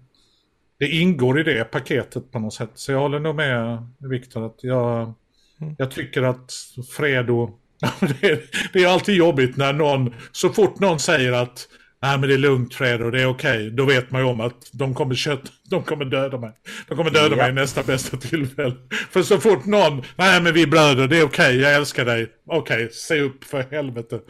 det 0.78 0.88
ingår 0.88 1.40
i 1.40 1.42
det 1.42 1.64
paketet 1.64 2.32
på 2.32 2.38
något 2.38 2.54
sätt. 2.54 2.70
Så 2.74 2.92
jag 2.92 2.98
håller 2.98 3.20
nog 3.20 3.34
med 3.34 3.86
Viktor 4.10 4.46
att 4.46 4.58
jag, 4.60 5.14
mm. 5.60 5.74
jag 5.78 5.90
tycker 5.90 6.22
att 6.22 6.52
Fredo, 6.96 7.50
det 8.00 8.28
är, 8.28 8.40
det 8.72 8.84
är 8.84 8.88
alltid 8.88 9.14
jobbigt 9.14 9.56
när 9.56 9.72
någon, 9.72 10.14
så 10.32 10.48
fort 10.48 10.80
någon 10.80 10.98
säger 10.98 11.32
att 11.32 11.68
Nej 12.00 12.18
men 12.18 12.28
det 12.28 12.34
är 12.34 12.38
lugnt 12.38 12.74
Fred 12.74 13.02
och 13.02 13.12
det 13.12 13.22
är 13.22 13.26
okej. 13.26 13.56
Okay. 13.56 13.70
Då 13.70 13.84
vet 13.84 14.10
man 14.10 14.20
ju 14.20 14.28
om 14.28 14.40
att 14.40 14.70
de 14.72 14.94
kommer, 14.94 15.14
kött, 15.14 15.42
de 15.70 15.82
kommer 15.82 16.04
döda 16.04 16.38
mig. 16.38 16.52
De 16.88 16.96
kommer 16.96 17.10
döda 17.10 17.36
ja. 17.36 17.42
mig 17.42 17.52
nästa 17.52 17.82
bästa 17.82 18.16
tillfälle. 18.16 18.74
För 19.10 19.22
så 19.22 19.38
fort 19.38 19.64
någon, 19.64 20.02
nej 20.16 20.42
men 20.42 20.54
vi 20.54 20.62
är 20.62 20.66
bröder, 20.66 21.08
det 21.08 21.18
är 21.18 21.24
okej, 21.24 21.46
okay, 21.46 21.60
jag 21.60 21.74
älskar 21.74 22.04
dig. 22.04 22.32
Okej, 22.46 22.76
okay, 22.76 22.88
se 22.92 23.20
upp 23.20 23.44
för 23.44 23.66
helvete. 23.70 24.20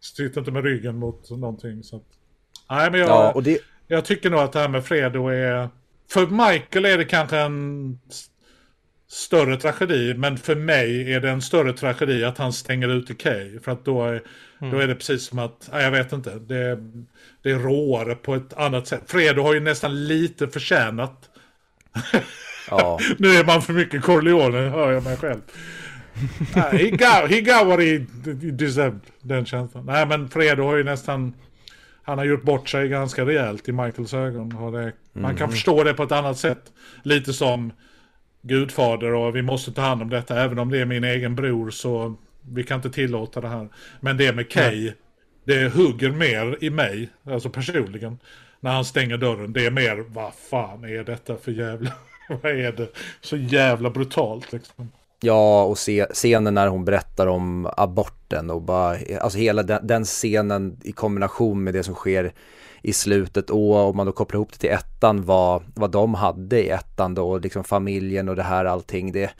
Sitt 0.00 0.36
inte 0.36 0.50
med 0.50 0.64
ryggen 0.64 0.96
mot 0.98 1.30
någonting. 1.30 1.82
Så. 1.82 2.02
Nej 2.70 2.90
men 2.90 3.00
jag, 3.00 3.08
ja, 3.08 3.32
och 3.32 3.42
det... 3.42 3.58
jag 3.86 4.04
tycker 4.04 4.30
nog 4.30 4.40
att 4.40 4.52
det 4.52 4.58
här 4.58 4.68
med 4.68 4.84
Fredo 4.84 5.28
är... 5.28 5.68
För 6.10 6.26
Michael 6.26 6.84
är 6.84 6.98
det 6.98 7.04
kanske 7.04 7.38
en 7.38 7.98
större 9.08 9.56
tragedi. 9.56 10.14
Men 10.14 10.36
för 10.36 10.54
mig 10.54 11.12
är 11.12 11.20
det 11.20 11.30
en 11.30 11.42
större 11.42 11.72
tragedi 11.72 12.24
att 12.24 12.38
han 12.38 12.52
stänger 12.52 12.88
ut 12.88 13.18
Kay. 13.18 13.60
För 13.60 13.72
att 13.72 13.84
då 13.84 14.04
är, 14.04 14.22
mm. 14.60 14.72
då 14.72 14.78
är 14.78 14.88
det 14.88 14.94
precis 14.94 15.26
som 15.26 15.38
att, 15.38 15.68
nej, 15.72 15.84
jag 15.84 15.90
vet 15.90 16.12
inte, 16.12 16.34
det, 16.38 16.78
det 17.42 17.50
är 17.50 17.58
råare 17.58 18.14
på 18.14 18.34
ett 18.34 18.54
annat 18.54 18.86
sätt. 18.86 19.02
Fredo 19.06 19.42
har 19.42 19.54
ju 19.54 19.60
nästan 19.60 20.06
lite 20.06 20.48
förtjänat. 20.48 21.30
Ja. 22.70 22.98
nu 23.18 23.28
är 23.28 23.44
man 23.44 23.62
för 23.62 23.72
mycket 23.72 24.02
Corleone, 24.02 24.58
hör 24.58 24.92
jag 24.92 25.04
mig 25.04 25.16
själv. 25.16 25.40
he, 26.54 26.90
got, 26.90 27.30
he 27.30 27.40
got 27.40 27.66
what 27.66 27.80
he 27.80 27.98
deserved, 28.50 29.00
den 29.22 29.46
känslan. 29.46 29.86
Nej 29.86 30.06
men 30.06 30.28
Fredo 30.28 30.62
har 30.62 30.76
ju 30.76 30.84
nästan, 30.84 31.34
han 32.02 32.18
har 32.18 32.24
gjort 32.24 32.42
bort 32.42 32.68
sig 32.68 32.88
ganska 32.88 33.24
rejält 33.24 33.68
i 33.68 33.72
Michaels 33.72 34.14
ögon. 34.14 34.72
Det, 34.72 34.92
Man 35.12 35.36
kan 35.36 35.44
mm. 35.44 35.50
förstå 35.50 35.84
det 35.84 35.94
på 35.94 36.02
ett 36.02 36.12
annat 36.12 36.38
sätt. 36.38 36.72
Lite 37.02 37.32
som 37.32 37.72
gudfader 38.46 39.14
och 39.14 39.36
vi 39.36 39.42
måste 39.42 39.72
ta 39.72 39.82
hand 39.82 40.02
om 40.02 40.10
detta. 40.10 40.40
Även 40.40 40.58
om 40.58 40.70
det 40.70 40.78
är 40.78 40.84
min 40.84 41.04
egen 41.04 41.34
bror 41.34 41.70
så 41.70 42.14
vi 42.50 42.64
kan 42.64 42.76
inte 42.76 42.90
tillåta 42.90 43.40
det 43.40 43.48
här. 43.48 43.68
Men 44.00 44.16
det 44.16 44.32
med 44.32 44.50
Kay, 44.50 44.92
det 45.44 45.74
hugger 45.74 46.10
mer 46.10 46.58
i 46.60 46.70
mig, 46.70 47.08
alltså 47.24 47.50
personligen. 47.50 48.18
När 48.60 48.72
han 48.72 48.84
stänger 48.84 49.16
dörren, 49.16 49.52
det 49.52 49.66
är 49.66 49.70
mer, 49.70 50.04
vad 50.08 50.34
fan 50.50 50.84
är 50.84 51.04
detta 51.04 51.36
för 51.36 51.52
jävla, 51.52 51.92
vad 52.42 52.52
är 52.52 52.72
det? 52.72 52.88
Så 53.20 53.36
jävla 53.36 53.90
brutalt 53.90 54.52
liksom. 54.52 54.90
Ja, 55.20 55.64
och 55.64 55.78
se, 55.78 56.06
scenen 56.10 56.54
när 56.54 56.68
hon 56.68 56.84
berättar 56.84 57.26
om 57.26 57.70
aborten 57.76 58.50
och 58.50 58.62
bara, 58.62 58.96
alltså 59.20 59.38
hela 59.38 59.62
den, 59.62 59.86
den 59.86 60.04
scenen 60.04 60.80
i 60.84 60.92
kombination 60.92 61.64
med 61.64 61.74
det 61.74 61.82
som 61.82 61.94
sker 61.94 62.32
i 62.86 62.92
slutet 62.92 63.50
och 63.50 63.76
om 63.76 63.96
man 63.96 64.06
då 64.06 64.12
kopplar 64.12 64.36
ihop 64.36 64.52
det 64.52 64.58
till 64.58 64.70
ettan 64.70 65.24
vad, 65.24 65.62
vad 65.74 65.90
de 65.90 66.14
hade 66.14 66.64
i 66.64 66.68
ettan 66.68 67.14
då 67.14 67.30
och 67.30 67.40
liksom 67.40 67.64
familjen 67.64 68.28
och 68.28 68.36
det 68.36 68.42
här 68.42 68.64
allting 68.64 69.12
det 69.12 69.30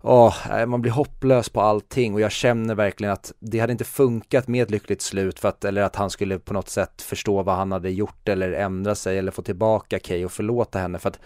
Oh, 0.00 0.66
man 0.66 0.82
blir 0.82 0.92
hopplös 0.92 1.48
på 1.48 1.60
allting. 1.60 2.14
Och 2.14 2.20
jag 2.20 2.32
känner 2.32 2.74
verkligen 2.74 3.12
att 3.12 3.32
det 3.38 3.58
hade 3.58 3.72
inte 3.72 3.84
funkat 3.84 4.48
med 4.48 4.62
ett 4.62 4.70
lyckligt 4.70 5.02
slut 5.02 5.38
för 5.38 5.48
att, 5.48 5.64
eller 5.64 5.82
att 5.82 5.96
han 5.96 6.10
skulle 6.10 6.38
på 6.38 6.54
något 6.54 6.68
sätt 6.68 7.02
förstå 7.02 7.42
vad 7.42 7.54
han 7.54 7.72
hade 7.72 7.90
gjort 7.90 8.28
eller 8.28 8.52
ändra 8.52 8.94
sig 8.94 9.18
eller 9.18 9.32
få 9.32 9.42
tillbaka 9.42 9.98
Kay 9.98 10.24
och 10.24 10.32
förlåta 10.32 10.78
henne. 10.78 10.98
För 10.98 11.08
att 11.08 11.18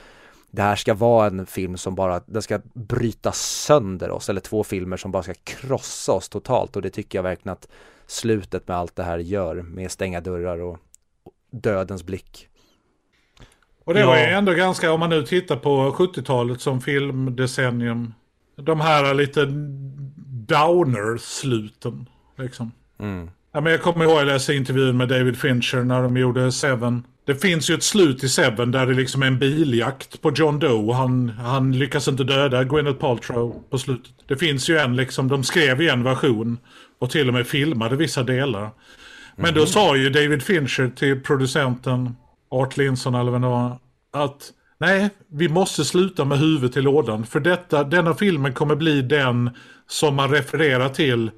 det 0.50 0.62
här 0.62 0.76
ska 0.76 0.94
vara 0.94 1.26
en 1.26 1.46
film 1.46 1.76
som 1.76 1.94
bara, 1.94 2.20
den 2.26 2.42
ska 2.42 2.60
bryta 2.74 3.32
sönder 3.32 4.10
oss 4.10 4.28
eller 4.28 4.40
två 4.40 4.64
filmer 4.64 4.96
som 4.96 5.12
bara 5.12 5.22
ska 5.22 5.34
krossa 5.44 6.12
oss 6.12 6.28
totalt. 6.28 6.76
Och 6.76 6.82
det 6.82 6.90
tycker 6.90 7.18
jag 7.18 7.22
verkligen 7.22 7.52
att 7.52 7.68
slutet 8.06 8.68
med 8.68 8.76
allt 8.76 8.96
det 8.96 9.02
här 9.02 9.18
gör 9.18 9.62
med 9.62 9.90
stänga 9.90 10.20
dörrar 10.20 10.60
och 10.60 10.78
dödens 11.50 12.06
blick. 12.06 12.46
Och 13.84 13.94
det 13.94 14.06
var 14.06 14.16
ju 14.16 14.22
ändå 14.22 14.52
ganska, 14.52 14.92
om 14.92 15.00
man 15.00 15.10
nu 15.10 15.22
tittar 15.22 15.56
på 15.56 15.90
70-talet 15.90 16.60
som 16.60 16.80
filmdecennium, 16.80 18.14
de 18.56 18.80
här 18.80 19.14
lite 19.14 19.46
downer-sluten. 20.26 22.08
Liksom. 22.38 22.72
Mm. 23.00 23.30
Ja, 23.52 23.60
men 23.60 23.72
jag 23.72 23.82
kommer 23.82 24.04
ihåg 24.04 24.12
att 24.12 24.18
jag 24.18 24.26
läste 24.26 24.54
intervjun 24.54 24.96
med 24.96 25.08
David 25.08 25.36
Fincher 25.36 25.84
när 25.84 26.02
de 26.02 26.16
gjorde 26.16 26.52
Seven. 26.52 27.04
Det 27.24 27.34
finns 27.34 27.70
ju 27.70 27.74
ett 27.74 27.82
slut 27.82 28.24
i 28.24 28.28
Seven 28.28 28.70
där 28.70 28.86
det 28.86 28.94
liksom 28.94 29.22
är 29.22 29.26
en 29.26 29.38
biljakt 29.38 30.22
på 30.22 30.32
John 30.34 30.58
Doe. 30.58 30.94
Han, 30.94 31.28
han 31.28 31.72
lyckas 31.72 32.08
inte 32.08 32.24
döda 32.24 32.64
Gwyneth 32.64 32.98
Paltrow 32.98 33.62
på 33.70 33.78
slutet. 33.78 34.12
Det 34.26 34.36
finns 34.36 34.70
ju 34.70 34.78
en 34.78 34.96
liksom, 34.96 35.28
de 35.28 35.44
skrev 35.44 35.82
ju 35.82 35.88
en 35.88 36.02
version 36.02 36.58
och 36.98 37.10
till 37.10 37.28
och 37.28 37.34
med 37.34 37.46
filmade 37.46 37.96
vissa 37.96 38.22
delar. 38.22 38.70
Men 39.42 39.54
då 39.54 39.66
sa 39.66 39.96
ju 39.96 40.10
David 40.10 40.42
Fincher 40.42 40.90
till 40.96 41.20
producenten 41.20 42.16
Art 42.50 42.76
Linson 42.76 43.14
eller 43.14 43.32
vem 43.32 43.42
det 43.42 43.48
var 43.48 43.78
att 44.12 44.52
nej, 44.80 45.10
vi 45.32 45.48
måste 45.48 45.84
sluta 45.84 46.24
med 46.24 46.38
huvudet 46.38 46.76
i 46.76 46.80
lådan. 46.80 47.26
För 47.26 47.40
detta, 47.40 47.84
denna 47.84 48.14
filmen 48.14 48.52
kommer 48.52 48.76
bli 48.76 49.02
den 49.02 49.50
som 49.88 50.14
man 50.14 50.30
refererar 50.30 50.88
till. 50.88 51.30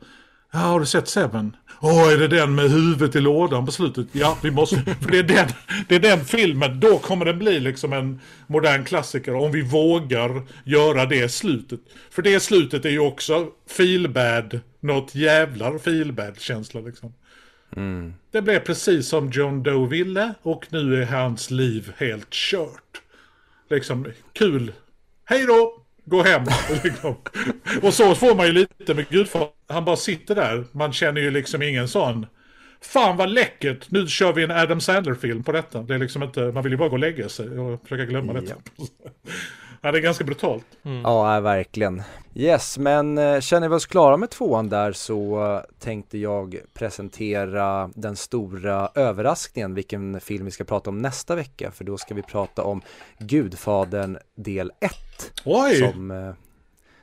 Ja, 0.53 0.59
har 0.59 0.81
du 0.81 0.87
sett 0.87 1.09
Seven? 1.09 1.57
Åh, 1.81 1.91
oh, 1.91 2.13
är 2.13 2.17
det 2.17 2.29
den 2.29 2.55
med 2.55 2.71
huvudet 2.71 3.17
i 3.17 3.21
lådan 3.21 3.67
på 3.67 3.73
slutet? 3.73 4.07
Ja, 4.13 4.39
vi 4.43 4.51
måste, 4.51 4.77
för 4.77 5.11
det 5.11 5.19
är, 5.19 5.23
den, 5.23 5.49
det 5.89 5.95
är 5.95 6.01
den 6.01 6.25
filmen, 6.25 6.81
då 6.81 6.99
kommer 6.99 7.25
den 7.25 7.39
bli 7.39 7.61
liksom 7.61 7.93
en 7.93 8.21
modern 8.47 8.85
klassiker 8.85 9.35
om 9.35 9.53
vi 9.53 9.63
vågar 9.63 10.43
göra 10.65 11.07
det 11.07 11.29
slutet. 11.29 11.81
För 12.11 12.23
det 12.23 12.41
slutet 12.41 12.85
är 12.85 12.91
ju 12.91 12.99
också 12.99 13.47
feelbad, 13.77 14.61
något 14.81 15.15
jävlar 15.15 15.79
feelbad 15.79 16.41
känsla 16.41 16.81
liksom. 16.81 17.13
Mm. 17.77 18.15
Det 18.31 18.43
blev 18.43 18.59
precis 18.59 19.09
som 19.09 19.31
John 19.31 19.63
Doe 19.63 19.89
ville 19.89 20.35
och 20.43 20.67
nu 20.69 21.03
är 21.03 21.07
hans 21.07 21.51
liv 21.51 21.93
helt 21.97 22.31
kört. 22.31 23.03
Liksom, 23.71 24.07
kul. 24.33 24.73
Hej 25.25 25.47
då! 25.47 25.79
Gå 26.05 26.23
hem. 26.23 26.43
Liksom. 26.85 27.17
och 27.83 27.95
så 27.95 28.15
får 28.15 28.35
man 28.35 28.47
ju 28.47 28.53
lite 28.53 28.95
med 28.95 29.09
Gudfadern. 29.09 29.49
Han 29.69 29.85
bara 29.85 29.97
sitter 29.97 30.35
där. 30.35 30.65
Man 30.73 30.93
känner 30.93 31.21
ju 31.21 31.31
liksom 31.31 31.63
ingen 31.63 31.89
sån. 31.89 32.27
Fan 32.81 33.17
vad 33.17 33.31
läckert, 33.31 33.91
nu 33.91 34.07
kör 34.07 34.33
vi 34.33 34.45
en 34.45 34.51
Adam 34.51 34.81
Sandler-film 34.81 35.43
på 35.43 35.53
detta. 35.53 35.83
Det 35.83 35.95
är 35.95 35.99
liksom 35.99 36.23
inte, 36.23 36.41
man 36.41 36.63
vill 36.63 36.73
ju 36.73 36.79
bara 36.79 36.89
gå 36.89 36.95
och 36.95 36.99
lägga 36.99 37.29
sig 37.29 37.59
och 37.59 37.83
försöka 37.83 38.05
glömma 38.05 38.33
detta. 38.33 38.55
Ja, 39.85 39.93
det 39.93 39.99
är 39.99 40.03
ganska 40.03 40.25
brutalt. 40.25 40.65
Mm. 40.85 41.03
Ja, 41.03 41.41
verkligen. 41.41 42.03
Yes, 42.35 42.79
men 42.79 43.19
eh, 43.19 43.41
känner 43.41 43.69
vi 43.69 43.75
oss 43.75 43.87
klara 43.87 44.17
med 44.17 44.31
tvåan 44.31 44.69
där 44.69 44.93
så 44.93 45.45
eh, 45.55 45.61
tänkte 45.79 46.19
jag 46.19 46.57
presentera 46.75 47.91
den 47.95 48.17
stora 48.17 48.89
överraskningen, 48.95 49.75
vilken 49.75 50.21
film 50.21 50.45
vi 50.45 50.51
ska 50.51 50.65
prata 50.65 50.91
om 50.91 50.99
nästa 50.99 51.35
vecka, 51.35 51.71
för 51.71 51.85
då 51.85 51.99
ska 51.99 52.15
vi 52.15 52.23
prata 52.23 52.63
om 52.63 52.83
Gudfadern 53.19 54.19
del 54.37 54.73
1. 54.81 54.93
Oj! 55.45 55.77
Som, 55.93 56.11
eh, 56.11 56.33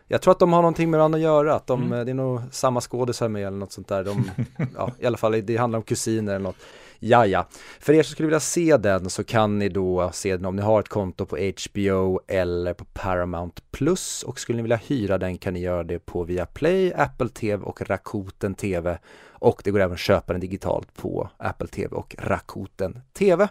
Jag 0.07 0.21
tror 0.21 0.31
att 0.31 0.39
de 0.39 0.53
har 0.53 0.61
någonting 0.61 0.89
med 0.91 0.97
varandra 0.97 1.17
att 1.17 1.23
göra, 1.23 1.55
att 1.55 1.67
de, 1.67 1.83
Mm. 1.83 2.05
det 2.05 2.11
är 2.11 2.13
nog 2.13 2.41
samma 2.51 2.81
skådisar 2.81 3.27
med 3.27 3.47
eller 3.47 3.57
något 3.57 3.71
sånt 3.71 3.87
där. 3.87 4.03
De, 4.03 4.31
ja, 4.75 4.91
I 4.99 5.05
alla 5.05 5.17
fall, 5.17 5.45
det 5.45 5.57
handlar 5.57 5.77
om 5.79 5.83
kusiner 5.83 6.31
eller 6.35 6.43
något. 6.43 6.57
Ja, 6.99 7.25
ja. 7.25 7.47
För 7.79 7.93
er 7.93 8.03
som 8.03 8.11
skulle 8.11 8.27
vilja 8.27 8.39
se 8.39 8.77
den 8.77 9.09
så 9.09 9.23
kan 9.23 9.59
ni 9.59 9.69
då 9.69 10.09
se 10.13 10.35
den 10.37 10.45
om 10.45 10.55
ni 10.55 10.61
har 10.61 10.79
ett 10.79 10.89
konto 10.89 11.25
på 11.25 11.37
HBO 11.37 12.19
eller 12.27 12.73
på 12.73 12.85
Paramount 12.85 13.61
Plus 13.71 14.23
och 14.23 14.39
skulle 14.39 14.55
ni 14.55 14.61
vilja 14.61 14.79
hyra 14.87 15.17
den 15.17 15.37
kan 15.37 15.53
ni 15.53 15.59
göra 15.59 15.83
det 15.83 15.99
på 15.99 16.23
Viaplay, 16.23 16.93
Apple 16.93 17.29
TV 17.29 17.63
och 17.63 17.89
Rakuten 17.89 18.55
TV 18.55 18.97
och 19.29 19.61
det 19.63 19.71
går 19.71 19.79
även 19.79 19.93
att 19.93 19.99
köpa 19.99 20.33
den 20.33 20.41
digitalt 20.41 20.93
på 20.93 21.29
Apple 21.37 21.67
TV 21.67 21.95
och 21.95 22.15
Rakuten 22.19 23.01
TV. 23.13 23.47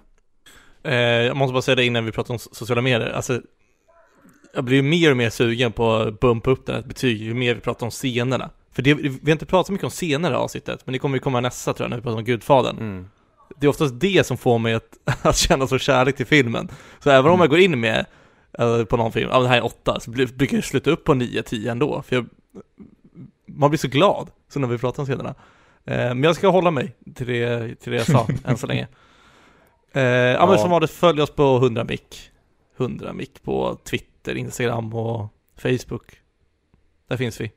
Eh, 0.83 0.95
jag 0.95 1.37
måste 1.37 1.53
bara 1.53 1.63
säga 1.63 1.75
det 1.75 1.85
innan 1.85 2.05
vi 2.05 2.13
pratar 2.13 2.35
om 2.35 2.39
so- 2.39 2.55
sociala 2.55 2.83
medier. 2.83 3.11
Alltså, 3.11 3.41
jag 4.55 4.65
blir 4.65 4.77
ju 4.77 4.83
mer 4.83 5.11
och 5.11 5.17
mer 5.17 5.31
sugen 5.31 5.73
på 5.73 5.93
att 5.93 6.21
bumpa 6.21 6.51
upp 6.51 6.67
det 6.67 6.73
här 6.73 6.83
betyg 6.83 7.23
ju 7.23 7.35
mer 7.35 7.55
vi 7.55 7.61
pratar 7.61 7.87
om 7.87 7.91
scenerna. 7.91 8.51
För 8.73 8.83
det, 8.83 8.95
vi 8.95 9.09
har 9.25 9.31
inte 9.33 9.47
pratat 9.47 9.67
så 9.67 9.73
mycket 9.73 9.85
om 9.85 9.91
scener 9.91 10.33
i 10.33 10.35
avsnittet, 10.35 10.81
men 10.85 10.93
det 10.93 10.99
kommer 10.99 11.17
ju 11.17 11.21
komma 11.21 11.41
nästa 11.41 11.73
tror 11.75 11.85
jag 11.85 11.91
när 11.91 11.97
vi 11.97 12.03
pratar 12.03 12.19
om 12.19 12.25
Gudfadern. 12.25 12.77
Mm. 12.79 13.09
Det 13.57 13.67
är 13.67 13.71
oftast 13.71 14.01
det 14.01 14.27
som 14.27 14.37
får 14.37 14.59
mig 14.59 14.75
att, 14.75 14.99
att 15.23 15.37
känna 15.37 15.67
så 15.67 15.79
kärlek 15.79 16.17
till 16.17 16.27
filmen. 16.27 16.69
Så 16.99 17.11
även 17.11 17.31
om 17.33 17.41
jag 17.41 17.51
går 17.51 17.59
in 17.59 17.81
med 17.81 18.07
eh, 18.59 18.85
på 18.85 18.97
någon 18.97 19.13
film, 19.13 19.31
ja 19.33 19.41
det 19.41 19.49
här 19.49 19.57
är 19.57 19.65
åtta, 19.65 20.01
så 20.01 20.11
blir- 20.11 20.27
brukar 20.37 20.57
jag 20.57 20.65
sluta 20.65 20.91
upp 20.91 21.05
på 21.05 21.15
nio, 21.15 21.43
tio 21.43 21.71
ändå. 21.71 22.03
För 22.03 22.17
jag, 22.17 22.27
man 23.47 23.71
blir 23.71 23.79
så 23.79 23.89
glad, 23.89 24.31
så 24.49 24.59
när 24.61 24.69
vi 24.69 24.79
pratar 24.79 25.03
om 25.03 25.07
scenerna. 25.07 25.35
Eh, 25.85 25.97
men 25.97 26.23
jag 26.23 26.37
ska 26.37 26.49
hålla 26.49 26.71
mig 26.71 26.97
till 27.15 27.27
det, 27.27 27.75
till 27.81 27.93
det 27.93 27.99
jag 27.99 28.07
sa 28.07 28.27
än 28.45 28.57
så 28.59 28.67
länge. 28.67 28.89
Eh, 29.93 30.03
ja. 30.03 30.47
men 30.47 30.59
som 30.59 30.71
vanligt, 30.71 30.91
följ 30.91 31.23
oss 31.23 31.31
på 31.31 31.57
100 31.57 31.85
mick. 31.85 32.31
100 32.77 33.13
mick 33.13 33.43
på 33.43 33.79
Twitter, 33.85 34.35
Instagram 34.35 34.95
och 34.95 35.27
Facebook. 35.57 36.21
Där 37.09 37.17
finns 37.17 37.41
vi. 37.41 37.53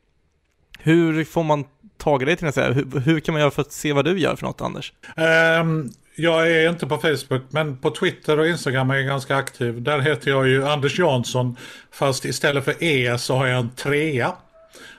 Hur 0.80 1.24
får 1.24 1.44
man 1.44 1.66
tag 2.02 2.22
i 2.22 2.26
dig 2.26 2.36
till 2.36 2.46
nästa? 2.46 2.72
Hur, 2.72 3.00
hur 3.00 3.20
kan 3.20 3.34
man 3.34 3.42
göra 3.42 3.52
för 3.52 3.62
att 3.62 3.72
se 3.72 3.94
vad 3.94 4.06
du 4.06 4.20
gör 4.20 4.36
för 4.36 4.46
något 4.46 4.62
Anders? 4.62 4.94
Ehm, 5.16 5.90
jag 6.16 6.52
är 6.52 6.70
inte 6.70 6.88
på 6.88 6.98
Facebook, 6.98 7.42
men 7.50 7.78
på 7.78 7.90
Twitter 7.92 8.40
och 8.40 8.48
Instagram 8.48 8.90
är 8.92 8.96
jag 8.96 9.06
ganska 9.06 9.36
aktiv. 9.36 9.82
Där 9.82 10.00
heter 10.00 10.32
jag 10.32 10.48
ju 10.48 10.68
Anders 10.68 11.00
Jansson, 11.00 11.56
fast 11.92 12.26
istället 12.26 12.66
för 12.66 12.84
E 12.84 13.18
så 13.18 13.36
har 13.36 13.48
jag 13.48 13.60
en 13.60 13.70
trea. 13.70 14.34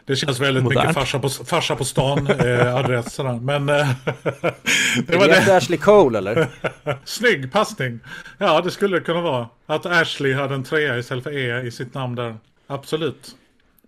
Det 0.04 0.16
känns 0.16 0.40
väldigt 0.40 0.64
Modernt. 0.64 0.86
mycket 0.86 0.94
farsa 0.94 1.18
på, 1.18 1.28
farsa 1.28 1.76
på 1.76 1.84
stan 1.84 2.26
eh, 2.40 2.76
adress 2.76 3.14
sådär. 3.14 3.38
Men 3.42 3.68
eh, 3.68 3.88
det 5.06 5.16
var 5.16 5.28
det 5.28 5.36
efter 5.36 5.56
Ashley 5.56 5.78
Cole 5.78 6.18
eller? 6.18 6.48
Snygg 7.04 7.52
passning. 7.52 8.00
Ja, 8.38 8.60
det 8.60 8.70
skulle 8.70 8.98
det 8.98 9.04
kunna 9.04 9.20
vara. 9.20 9.48
Att 9.66 9.86
Ashley 9.86 10.32
hade 10.34 10.54
en 10.54 10.64
trea 10.64 10.98
istället 10.98 11.24
för 11.24 11.36
E 11.36 11.66
i 11.66 11.70
sitt 11.70 11.94
namn 11.94 12.14
där. 12.14 12.36
Absolut. 12.66 13.36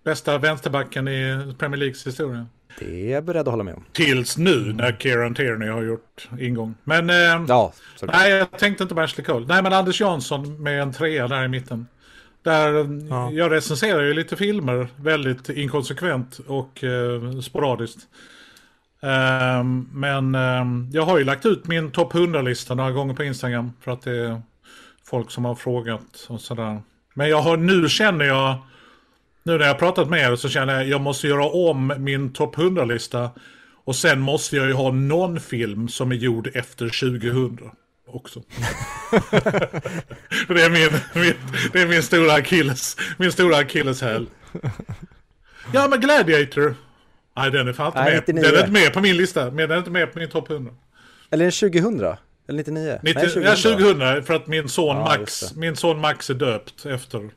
Bästa 0.03 0.37
vänsterbacken 0.37 1.07
i 1.07 1.53
Premier 1.57 1.77
Leagues 1.77 2.07
historia. 2.07 2.45
Det 2.79 3.07
är 3.09 3.13
jag 3.13 3.23
beredd 3.23 3.41
att 3.41 3.51
hålla 3.51 3.63
med 3.63 3.73
om. 3.73 3.83
Tills 3.91 4.37
nu 4.37 4.73
när 4.73 4.91
Kieran 4.91 5.35
Tierney 5.35 5.69
har 5.69 5.81
gjort 5.83 6.27
ingång. 6.39 6.75
Men 6.83 7.09
eh, 7.09 7.45
Ja, 7.47 7.73
nej, 8.01 8.31
jag 8.31 8.51
tänkte 8.51 8.83
inte 8.83 8.95
på 8.95 9.01
Ashley 9.01 9.25
Cole. 9.25 9.45
Nej, 9.47 9.63
men 9.63 9.73
Anders 9.73 10.01
Jansson 10.01 10.63
med 10.63 10.81
en 10.81 10.93
trea 10.93 11.27
där 11.27 11.43
i 11.43 11.47
mitten. 11.47 11.87
Där, 12.43 12.79
eh, 12.79 12.87
Ja. 13.09 13.31
Jag 13.31 13.51
recenserar 13.51 14.01
ju 14.01 14.13
lite 14.13 14.35
filmer 14.35 14.87
väldigt 14.95 15.49
inkonsekvent 15.49 16.39
och 16.47 16.83
eh, 16.83 17.39
sporadiskt. 17.39 17.99
Ehm, 19.01 19.89
men 19.93 20.35
ehm, 20.35 20.89
jag 20.93 21.03
har 21.05 21.17
ju 21.17 21.23
lagt 21.23 21.45
ut 21.45 21.67
min 21.67 21.91
topp 21.91 22.13
100-lista 22.13 22.75
några 22.75 22.91
gånger 22.91 23.13
på 23.13 23.23
Instagram 23.23 23.71
för 23.81 23.91
att 23.91 24.01
det 24.01 24.17
är 24.17 24.41
folk 25.03 25.31
som 25.31 25.45
har 25.45 25.55
frågat 25.55 26.25
och 26.27 26.41
sådär. 26.41 26.81
Men 27.13 27.29
jag 27.29 27.41
har, 27.41 27.57
nu 27.57 27.89
känner 27.89 28.25
jag, 28.25 28.57
nu 29.45 29.57
när 29.57 29.65
jag 29.65 29.79
pratat 29.79 30.09
med 30.09 30.31
er 30.31 30.35
så 30.35 30.49
känner 30.49 30.73
jag 30.73 30.87
jag 30.87 31.01
måste 31.01 31.27
göra 31.27 31.45
om 31.45 31.93
min 31.97 32.33
topp 32.33 32.55
100-lista. 32.55 33.29
Och 33.85 33.95
sen 33.95 34.19
måste 34.19 34.55
jag 34.55 34.67
ju 34.67 34.73
ha 34.73 34.91
någon 34.91 35.39
film 35.39 35.87
som 35.87 36.11
är 36.11 36.15
gjord 36.15 36.51
efter 36.53 36.85
2000 37.19 37.69
också. 38.07 38.39
det, 40.47 40.61
är 40.61 40.69
min, 40.69 41.23
min, 41.23 41.33
det 41.73 41.81
är 41.81 41.87
min 41.87 42.03
stora 42.03 42.33
akilles, 42.33 42.97
min 43.17 43.31
stora 43.31 43.57
akilleshäl. 43.57 44.27
Ja 45.73 45.87
men 45.87 45.99
Gladiator. 45.99 46.75
Nej 47.37 47.51
den 47.51 47.67
är 47.67 47.73
fan 47.73 47.87
inte 47.87 48.01
Nej, 48.01 48.13
med. 48.13 48.23
99. 48.27 48.43
Den 48.43 48.55
är 48.55 48.59
inte 48.59 48.71
med 48.71 48.93
på 48.93 49.01
min 49.01 49.17
lista. 49.17 49.45
Men 49.45 49.55
den 49.57 49.71
är 49.71 49.77
inte 49.77 49.91
med 49.91 50.13
på 50.13 50.19
min 50.19 50.29
topp 50.29 50.49
100. 50.49 50.73
Eller 51.31 51.45
är 51.45 51.51
det 51.51 51.81
2000? 51.81 52.17
Eller 52.47 52.57
99? 52.57 52.99
90, 53.03 53.21
Nej, 53.35 53.45
ja, 53.45 53.55
2000 53.55 54.23
för 54.23 54.33
att 54.33 54.47
min 54.47 54.69
son, 54.69 54.97
Ja, 54.97 55.03
Max, 55.03 55.55
min 55.55 55.75
son 55.75 55.99
Max 55.99 56.29
är 56.29 56.33
döpt 56.33 56.85
efter 56.85 57.29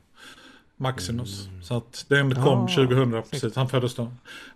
Maximus. 0.81 1.47
Så 1.63 1.77
att 1.77 2.05
den 2.07 2.35
kom 2.35 2.63
Ah, 2.65 2.67
2000 2.67 3.23
precis, 3.31 3.55
han 3.55 3.69
föddes 3.69 3.95
då. 3.95 4.03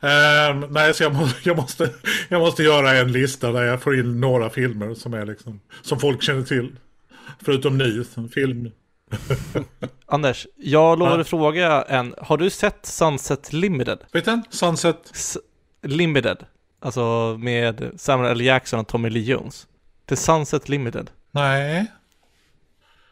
Ehm, 0.02 0.60
nej, 0.70 0.94
så 0.94 1.04
jag, 1.04 1.14
må, 1.16 1.28
jag, 1.44 1.58
måste, 1.58 1.90
jag 2.30 2.42
måste 2.42 2.64
göra 2.64 2.92
en 2.98 3.12
lista 3.12 3.52
där 3.52 3.64
jag 3.64 3.82
får 3.82 4.00
in 4.00 4.20
några 4.22 4.50
filmer 4.50 4.94
som 4.94 5.14
är 5.14 5.26
liksom, 5.26 5.60
som 5.82 6.00
folk 6.00 6.22
känner 6.24 6.44
till. 6.44 6.76
Förutom 7.42 7.78
ny 7.78 8.04
film. 8.34 8.72
Anders, 10.06 10.48
jag 10.58 11.00
lovade 11.00 11.18
Ja. 11.18 11.24
fråga 11.24 11.82
en, 11.82 12.16
har 12.18 12.38
du 12.38 12.50
sett 12.50 12.86
Sunset 12.86 13.54
Limited? 13.54 14.00
Vet 14.12 14.26
du? 14.26 14.42
Sunset. 14.50 14.98
S- 15.14 15.38
Limited, 15.86 16.38
alltså 16.80 17.36
med 17.40 17.92
Samuel 17.98 18.32
L. 18.32 18.42
Jackson 18.42 18.80
och 18.80 18.88
Tommy 18.88 19.10
Lee 19.10 19.24
Jones. 19.24 19.68
The 20.10 20.16
Sunset 20.16 20.70
Limited. 20.70 21.10
Nej. 21.32 21.86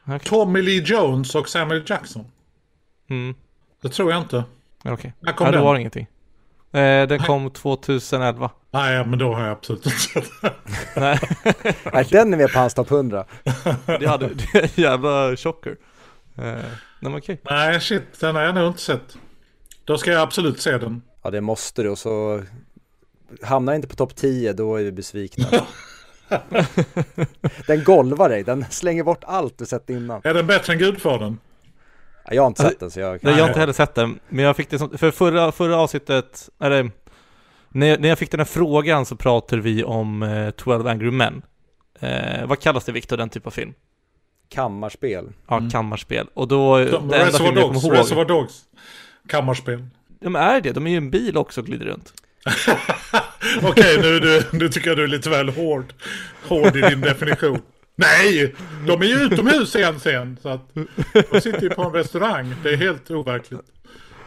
Okej. 0.05 0.19
Tommy 0.19 0.61
Lee 0.61 0.83
Jones 0.85 1.35
och 1.35 1.49
Samuel 1.49 1.83
Jackson. 1.87 2.25
Mm, 3.11 3.35
Det 3.81 3.89
tror 3.89 4.11
jag 4.11 4.21
inte. 4.21 4.43
okej. 4.85 5.13
När 5.19 5.33
kom 5.33 5.45
Ja, 5.45 5.51
den? 5.51 5.61
var 5.63 5.73
det 5.73 5.79
ingenting. 5.79 6.07
Eh, 6.71 7.07
den 7.07 7.19
kom 7.19 7.49
2011. 7.51 8.51
Nej, 8.71 9.05
men 9.05 9.19
då 9.19 9.33
har 9.33 9.41
jag 9.41 9.51
absolut 9.51 9.85
inte 9.85 9.97
sett 9.97 10.29
den. 10.41 10.51
Nej, 10.95 11.19
Nej, 11.93 12.07
den 12.11 12.33
är 12.33 12.37
med 12.37 12.51
på 12.51 12.59
hans 12.59 12.73
topp 12.73 12.91
100. 12.91 13.25
det 13.85 14.05
hade, 14.07 14.27
det 14.27 14.57
är 14.59 14.63
en 14.63 14.69
jävla 14.75 15.35
chocker. 15.35 15.75
Eh, 16.37 16.53
nej 16.99 17.15
okej. 17.17 17.41
Nej, 17.43 17.81
shit, 17.81 18.19
den 18.19 18.35
har 18.35 18.41
jag 18.41 18.55
nog 18.55 18.67
inte 18.67 18.81
sett. 18.81 19.17
Då 19.85 19.97
ska 19.97 20.11
jag 20.11 20.21
absolut 20.21 20.61
se 20.61 20.77
den. 20.77 21.01
Ja, 21.23 21.29
det 21.29 21.41
måste 21.41 21.83
du 21.83 21.89
och 21.89 21.97
så 21.97 22.41
hamnar 23.41 23.73
inte 23.73 23.87
på 23.87 23.95
topp 23.95 24.15
10, 24.15 24.53
då 24.53 24.75
är 24.75 24.83
vi 24.83 24.91
besvikna. 24.91 25.45
den 27.67 27.83
golvar 27.83 28.29
dig, 28.29 28.43
den 28.43 28.65
slänger 28.69 29.03
bort 29.03 29.23
allt 29.23 29.57
du 29.57 29.65
sett 29.65 29.89
innan. 29.89 30.21
Är 30.23 30.33
den 30.33 30.47
bättre 30.47 30.73
än 30.73 30.79
Gudfadern? 30.79 31.37
Ja, 32.31 32.35
Jag 32.35 32.43
har 32.43 32.47
inte 32.47 32.63
Alltså, 32.63 32.71
sett 32.73 32.79
den 32.79 32.91
så 32.91 32.99
jag 32.99 33.19
Nej, 33.23 33.33
jag 33.33 33.41
har 33.43 33.47
inte 33.47 33.59
heller 33.59 33.73
sett 33.73 33.95
den, 33.95 34.19
men 34.29 34.45
jag 34.45 34.55
fick 34.55 34.69
det 34.69 34.77
som, 34.79 34.97
för 34.97 35.11
förra, 35.11 35.51
förra 35.51 35.77
avsnittet, 35.77 36.49
eller 36.63 36.91
när 37.69 37.87
jag, 37.87 37.99
när 38.01 38.09
jag 38.09 38.17
fick 38.19 38.31
den 38.31 38.39
här 38.39 38.45
frågan 38.45 39.05
så 39.05 39.15
pratade 39.15 39.61
vi 39.61 39.83
om 39.83 40.23
eh, 40.23 40.49
12 40.49 40.87
Angry 40.87 41.11
Men. 41.11 41.41
Eh, 41.99 42.45
vad 42.45 42.59
kallas 42.59 42.85
det 42.85 42.91
Viktor, 42.91 43.17
den 43.17 43.29
typ 43.29 43.47
av 43.47 43.51
film? 43.51 43.73
Kammarspel. 44.49 45.29
Ja, 45.47 45.57
Mm. 45.57 45.69
kammarspel. 45.69 46.27
Och 46.33 46.47
då, 46.47 46.77
det 46.77 46.83
enda 46.97 47.17
Reservoir 47.17 47.31
filmen 47.37 47.55
jag 47.63 47.71
Dogs, 47.71 47.81
kommer 47.83 47.95
ihåg, 47.95 48.03
Reservoir 48.03 48.25
Dogs. 48.25 48.61
Kammarspel. 49.29 49.85
men 50.19 50.35
är 50.35 50.61
det? 50.61 50.71
De 50.71 50.87
är 50.87 50.91
ju 50.91 50.97
en 50.97 51.11
bil 51.11 51.37
också 51.37 51.61
och 51.61 51.67
glider 51.67 51.85
runt. 51.85 52.13
Okej, 53.63 53.97
nu, 54.01 54.19
du, 54.19 54.43
nu 54.51 54.69
tycker 54.69 54.87
jag 54.89 54.97
du 54.97 55.03
är 55.03 55.07
lite 55.07 55.29
väl 55.29 55.49
hård. 55.49 55.93
Hård 56.47 56.75
i 56.75 56.81
din 56.81 57.01
definition. 57.11 57.61
Nej, 57.95 58.55
de 58.87 59.01
är 59.01 59.05
ju 59.05 59.15
utomhus 59.15 59.75
en 59.75 59.99
scen. 59.99 60.37
Så 60.41 60.49
att 60.49 60.73
de 61.31 61.41
sitter 61.41 61.61
ju 61.61 61.69
på 61.69 61.83
en 61.83 61.93
restaurang. 61.93 62.53
Det 62.63 62.69
är 62.69 62.77
helt 62.77 63.11
overkligt. 63.11 63.61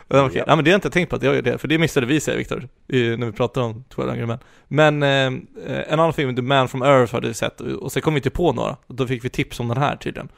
Ja, 0.08 0.26
okej. 0.26 0.38
Ja. 0.38 0.44
Ja. 0.46 0.56
men 0.56 0.64
det 0.64 0.70
har 0.70 0.72
jag 0.72 0.78
inte 0.78 0.90
tänkt 0.90 1.10
på 1.10 1.16
att 1.16 1.22
jag 1.22 1.34
gör 1.34 1.42
det, 1.42 1.58
för 1.58 1.68
det 1.68 1.78
missade 1.78 2.06
vi 2.06 2.20
säger 2.20 2.38
Viktor, 2.38 2.68
när 2.86 3.26
vi 3.26 3.32
pratade 3.32 3.66
om 3.66 3.84
12 3.88 4.10
Angry 4.10 4.26
Men. 4.26 4.38
Men 4.68 5.02
eh, 5.02 5.82
en 5.92 6.00
annan 6.00 6.12
film, 6.12 6.36
The 6.36 6.42
Man 6.42 6.68
from 6.68 6.82
Earth, 6.82 7.14
hade 7.14 7.28
vi 7.28 7.34
sett, 7.34 7.60
och 7.60 7.92
sen 7.92 8.02
kom 8.02 8.14
vi 8.14 8.18
inte 8.18 8.30
på 8.30 8.52
några. 8.52 8.76
Och 8.86 8.94
då 8.94 9.06
fick 9.06 9.24
vi 9.24 9.28
tips 9.28 9.60
om 9.60 9.68
den 9.68 9.76
här 9.78 9.96
tydligen. 9.96 10.28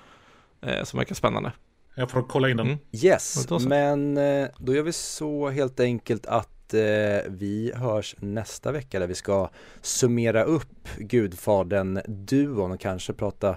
Eh, 0.62 0.84
som 0.84 0.98
verkar 0.98 1.14
spännande. 1.14 1.52
Jag 1.94 2.10
får 2.10 2.22
kolla 2.22 2.50
in 2.50 2.56
den. 2.56 2.66
Mm. 2.66 2.78
Yes, 2.92 3.50
men 3.60 4.16
eh, 4.16 4.48
då 4.58 4.74
gör 4.74 4.82
vi 4.82 4.92
så 4.92 5.50
helt 5.50 5.80
enkelt 5.80 6.26
att 6.26 6.55
vi 7.26 7.72
hörs 7.74 8.16
nästa 8.18 8.72
vecka 8.72 8.98
där 8.98 9.06
vi 9.06 9.14
ska 9.14 9.50
summera 9.80 10.44
upp 10.44 10.88
Gudfadern-duon 10.98 12.72
och 12.72 12.80
kanske 12.80 13.12
prata 13.12 13.56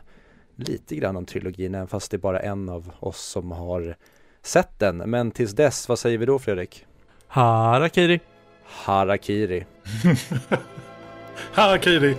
lite 0.55 0.95
grann 0.95 1.17
om 1.17 1.25
trilogin 1.25 1.75
även 1.75 1.87
fast 1.87 2.11
det 2.11 2.17
är 2.17 2.19
bara 2.19 2.39
en 2.39 2.69
av 2.69 2.91
oss 2.99 3.21
som 3.21 3.51
har 3.51 3.95
sett 4.41 4.79
den. 4.79 4.97
Men 4.97 5.31
tills 5.31 5.51
dess, 5.51 5.89
vad 5.89 5.99
säger 5.99 6.17
vi 6.17 6.25
då 6.25 6.39
Fredrik? 6.39 6.85
Harakiri! 7.27 8.19
Harakiri. 8.63 9.65
Harakiri. 11.53 12.17